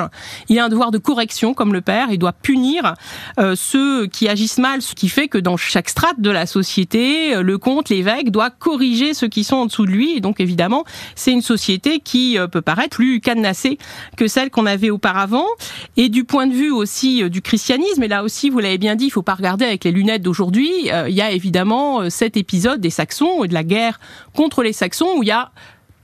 Il 0.49 0.59
a 0.59 0.65
un 0.65 0.69
devoir 0.69 0.91
de 0.91 0.97
correction 0.97 1.53
comme 1.53 1.73
le 1.73 1.81
père, 1.81 2.07
il 2.11 2.17
doit 2.17 2.33
punir 2.33 2.95
euh, 3.39 3.55
ceux 3.55 4.07
qui 4.07 4.27
agissent 4.27 4.57
mal, 4.57 4.81
ce 4.81 4.95
qui 4.95 5.09
fait 5.09 5.27
que 5.27 5.37
dans 5.37 5.57
chaque 5.57 5.89
strate 5.89 6.19
de 6.19 6.29
la 6.29 6.45
société, 6.45 7.35
euh, 7.35 7.41
le 7.41 7.57
comte, 7.57 7.89
l'évêque 7.89 8.31
doit 8.31 8.49
corriger 8.49 9.13
ceux 9.13 9.27
qui 9.27 9.43
sont 9.43 9.57
en 9.57 9.65
dessous 9.65 9.85
de 9.85 9.91
lui. 9.91 10.17
Et 10.17 10.19
donc 10.19 10.39
évidemment, 10.39 10.83
c'est 11.15 11.31
une 11.31 11.41
société 11.41 11.99
qui 11.99 12.37
euh, 12.37 12.47
peut 12.47 12.61
paraître 12.61 12.95
plus 12.95 13.21
cadenassée 13.21 13.77
que 14.17 14.27
celle 14.27 14.49
qu'on 14.49 14.65
avait 14.65 14.89
auparavant. 14.89 15.45
Et 15.97 16.09
du 16.09 16.23
point 16.23 16.47
de 16.47 16.53
vue 16.53 16.71
aussi 16.71 17.29
du 17.29 17.41
christianisme, 17.41 18.03
et 18.03 18.07
là 18.07 18.23
aussi, 18.23 18.49
vous 18.49 18.59
l'avez 18.59 18.77
bien 18.77 18.95
dit, 18.95 19.05
il 19.05 19.11
faut 19.11 19.21
pas 19.21 19.35
regarder 19.35 19.65
avec 19.65 19.83
les 19.83 19.91
lunettes 19.91 20.21
d'aujourd'hui. 20.21 20.69
Il 21.07 21.13
y 21.13 21.21
a 21.21 21.31
évidemment 21.31 22.09
cet 22.09 22.37
épisode 22.37 22.81
des 22.81 22.89
Saxons 22.89 23.43
et 23.43 23.47
de 23.47 23.53
la 23.53 23.63
guerre 23.63 23.99
contre 24.35 24.63
les 24.63 24.73
Saxons 24.73 25.13
où 25.17 25.23
il 25.23 25.27
y 25.27 25.31
a 25.31 25.51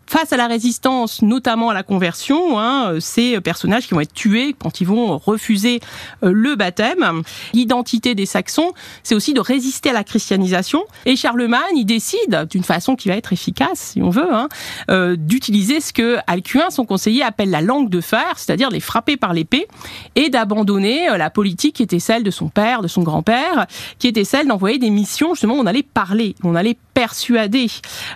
face 0.10 0.34
à 0.34 0.38
la 0.38 0.48
résistance, 0.48 1.22
notamment 1.22 1.70
à 1.70 1.74
la 1.74 1.84
conversion, 1.84 2.60
hein, 2.60 2.96
ces 3.00 3.40
personnages 3.42 3.88
qui 3.88 3.94
vont 3.94 4.00
être 4.00 4.14
tués 4.14 4.56
quand 4.58 4.82
ils 4.82 4.88
vont 4.88 5.18
refuser 5.18 5.80
euh, 6.24 6.32
le 6.34 6.56
baptême. 6.56 7.22
L'identité 7.54 8.16
des 8.16 8.26
Saxons, 8.26 8.74
c'est 9.04 9.16
aussi 9.16 9.34
de 9.34 9.40
résister 9.40 9.90
à 9.90 9.94
la 9.94 10.04
christianisation. 10.04 10.84
Et 11.06 11.16
Charlemagne, 11.16 11.76
il 11.76 11.86
décide, 11.86 12.48
d'une 12.50 12.64
façon 12.64 12.96
qui 12.96 13.10
va 13.10 13.16
être 13.16 13.34
efficace, 13.34 13.92
si 13.94 14.02
on 14.02 14.10
veut, 14.10 14.34
hein, 14.34 14.48
euh, 14.90 15.16
d'utiliser 15.18 15.82
ce 15.82 15.94
que 15.94 16.18
Alcuin, 16.28 16.70
son 16.70 16.86
conseiller, 16.86 17.24
appelle 17.24 17.50
la 17.50 17.62
langue 17.62 17.90
de 17.90 18.02
fer, 18.02 18.34
c'est-à-dire 18.38 18.70
les 18.70 18.80
frapper 18.80 19.18
par 19.18 19.34
l'épée, 19.34 19.68
et 20.16 20.30
d'abandonner 20.30 21.10
euh, 21.10 21.18
la 21.18 21.30
politique 21.30 21.76
qui 21.76 21.84
était 21.84 22.00
celle 22.00 22.24
de 22.24 22.32
son 22.32 22.50
père, 22.50 22.82
de 22.82 22.88
son 22.88 23.04
grand-père, 23.04 23.68
qui 24.00 24.08
était 24.08 24.24
celle 24.24 24.48
d'envoyer 24.48 24.80
des 24.80 24.90
missions, 24.90 25.34
justement, 25.34 25.56
où 25.56 25.60
on 25.60 25.66
allait 25.66 25.84
parler, 25.84 26.36
on 26.44 26.56
allait 26.56 26.78
persuader 27.02 27.68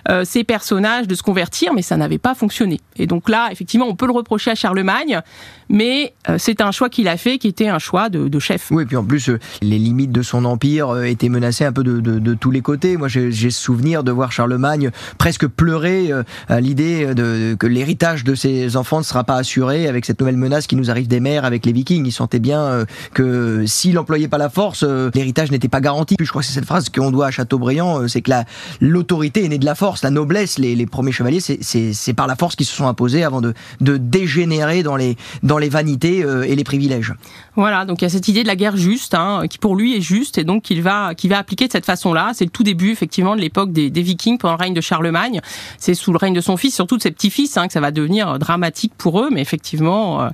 euh, 0.08 0.24
ces 0.24 0.42
personnages 0.42 1.06
de 1.06 1.14
se 1.14 1.22
convertir, 1.22 1.72
mais 1.72 1.82
ça 1.82 1.96
n'avait 1.96 2.18
pas 2.18 2.34
fonctionné. 2.34 2.80
Et 2.96 3.06
donc 3.06 3.28
là, 3.28 3.48
effectivement, 3.52 3.86
on 3.88 3.94
peut 3.94 4.06
le 4.06 4.12
reprocher 4.12 4.50
à 4.50 4.56
Charlemagne, 4.56 5.20
mais 5.68 6.14
euh, 6.28 6.34
c'est 6.36 6.60
un 6.60 6.72
choix 6.72 6.88
qu'il 6.88 7.06
a 7.06 7.16
fait 7.16 7.38
qui 7.38 7.46
était 7.46 7.68
un 7.68 7.78
choix 7.78 8.08
de, 8.08 8.26
de 8.26 8.38
chef. 8.40 8.72
Oui, 8.72 8.82
et 8.82 8.86
puis 8.86 8.96
en 8.96 9.04
plus, 9.04 9.28
euh, 9.28 9.38
les 9.62 9.78
limites 9.78 10.10
de 10.10 10.22
son 10.22 10.44
empire 10.44 10.88
euh, 10.90 11.04
étaient 11.04 11.28
menacées 11.28 11.64
un 11.64 11.72
peu 11.72 11.84
de, 11.84 12.00
de- 12.00 12.18
de 12.18 12.34
tous 12.34 12.50
les 12.50 12.60
côtés. 12.60 12.96
Moi, 12.96 13.06
j'ai 13.06 13.50
souvenir 13.50 14.02
de 14.02 14.10
voir 14.10 14.32
Charlemagne 14.32 14.90
presque 15.16 15.46
pleurer 15.46 16.10
euh, 16.10 16.24
à 16.48 16.60
l'idée 16.60 17.14
de, 17.14 17.54
que 17.54 17.68
l'héritage 17.68 18.24
de 18.24 18.34
ses 18.34 18.76
enfants 18.76 18.98
ne 18.98 19.04
sera 19.04 19.22
pas 19.22 19.36
assuré 19.36 19.86
avec 19.86 20.04
cette 20.06 20.18
nouvelle 20.18 20.36
menace 20.36 20.66
qui 20.66 20.74
nous 20.74 20.90
arrive 20.90 21.06
des 21.06 21.20
mers 21.20 21.44
avec 21.44 21.64
les 21.66 21.72
Vikings. 21.72 22.04
Il 22.04 22.12
sentait 22.12 22.40
bien 22.40 22.60
euh, 22.62 22.84
que 23.14 23.64
s'il 23.64 23.94
n'employait 23.94 24.26
pas 24.28 24.38
la 24.38 24.50
force, 24.50 24.82
l'héritage 25.14 25.52
n'était 25.52 25.68
pas 25.68 25.80
garanti. 25.80 26.16
Puis 26.16 26.26
je 26.26 26.30
crois 26.32 26.42
que 26.42 26.48
c'est 26.48 26.54
cette 26.54 26.66
phrase 26.66 26.88
qu'on 26.88 27.12
doit 27.12 27.26
à 27.26 27.30
Chateaubriand, 27.30 28.08
c'est 28.08 28.22
que 28.22 28.30
la- 28.30 28.44
l'autorité 28.80 29.44
est 29.44 29.48
née 29.48 29.58
de 29.58 29.64
la 29.64 29.74
force, 29.74 30.02
la 30.02 30.10
noblesse. 30.10 30.58
Les, 30.58 30.74
les 30.74 30.86
premiers 30.86 31.12
chevaliers, 31.12 31.40
c'est- 31.40 32.12
par 32.14 32.26
la 32.26 32.36
force 32.36 32.56
qu'ils 32.56 32.66
se 32.66 32.74
sont 32.76 32.86
imposés 32.86 33.24
avant 33.24 33.40
de, 33.40 33.54
de 33.80 33.96
dégénérer 33.96 34.82
dans 34.82 34.96
les, 34.96 35.16
dans 35.42 35.58
les 35.58 35.68
vanités 35.68 36.22
euh, 36.24 36.42
et 36.42 36.54
les 36.56 36.64
privilèges. 36.64 37.14
Voilà, 37.56 37.84
donc 37.84 38.02
il 38.02 38.04
y 38.04 38.06
a 38.06 38.10
cette 38.10 38.28
idée 38.28 38.42
de 38.42 38.48
la 38.48 38.56
guerre 38.56 38.76
juste, 38.76 39.14
hein, 39.14 39.42
qui 39.48 39.58
pour 39.58 39.76
lui 39.76 39.96
est 39.96 40.00
juste, 40.00 40.38
et 40.38 40.44
donc 40.44 40.62
qu'il 40.62 40.82
va, 40.82 41.14
qu'il 41.14 41.30
va 41.30 41.38
appliquer 41.38 41.66
de 41.66 41.72
cette 41.72 41.86
façon-là. 41.86 42.32
C'est 42.34 42.44
le 42.44 42.50
tout 42.50 42.62
début, 42.62 42.90
effectivement, 42.90 43.36
de 43.36 43.40
l'époque 43.40 43.72
des, 43.72 43.90
des 43.90 44.02
Vikings 44.02 44.38
pendant 44.38 44.54
le 44.54 44.60
règne 44.60 44.74
de 44.74 44.80
Charlemagne. 44.80 45.40
C'est 45.78 45.94
sous 45.94 46.12
le 46.12 46.18
règne 46.18 46.34
de 46.34 46.40
son 46.40 46.56
fils, 46.56 46.74
surtout 46.74 46.96
de 46.96 47.02
ses 47.02 47.10
petits-fils, 47.10 47.56
hein, 47.56 47.66
que 47.66 47.72
ça 47.72 47.80
va 47.80 47.90
devenir 47.90 48.28
euh, 48.28 48.38
dramatique 48.38 48.92
pour 48.96 49.20
eux. 49.20 49.28
Mais 49.30 49.40
effectivement, 49.40 50.22
euh, 50.22 50.28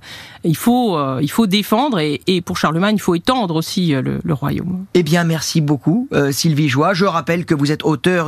il 0.45 0.57
faut, 0.57 0.97
euh, 0.97 1.18
il 1.22 1.30
faut 1.30 1.47
défendre, 1.47 1.99
et, 1.99 2.20
et 2.26 2.41
pour 2.41 2.57
Charlemagne, 2.57 2.97
il 2.97 3.01
faut 3.03 3.14
étendre 3.14 3.57
aussi 3.57 3.89
le, 3.89 4.20
le 4.22 4.34
royaume. 4.34 4.84
Eh 4.95 5.03
bien, 5.03 5.24
merci 5.24 5.61
beaucoup, 5.61 6.09
Sylvie 6.30 6.68
Joie. 6.68 6.95
Je 6.95 7.05
rappelle 7.05 7.45
que 7.45 7.55
vous 7.55 7.72
êtes 7.72 7.84
auteur 7.84 8.28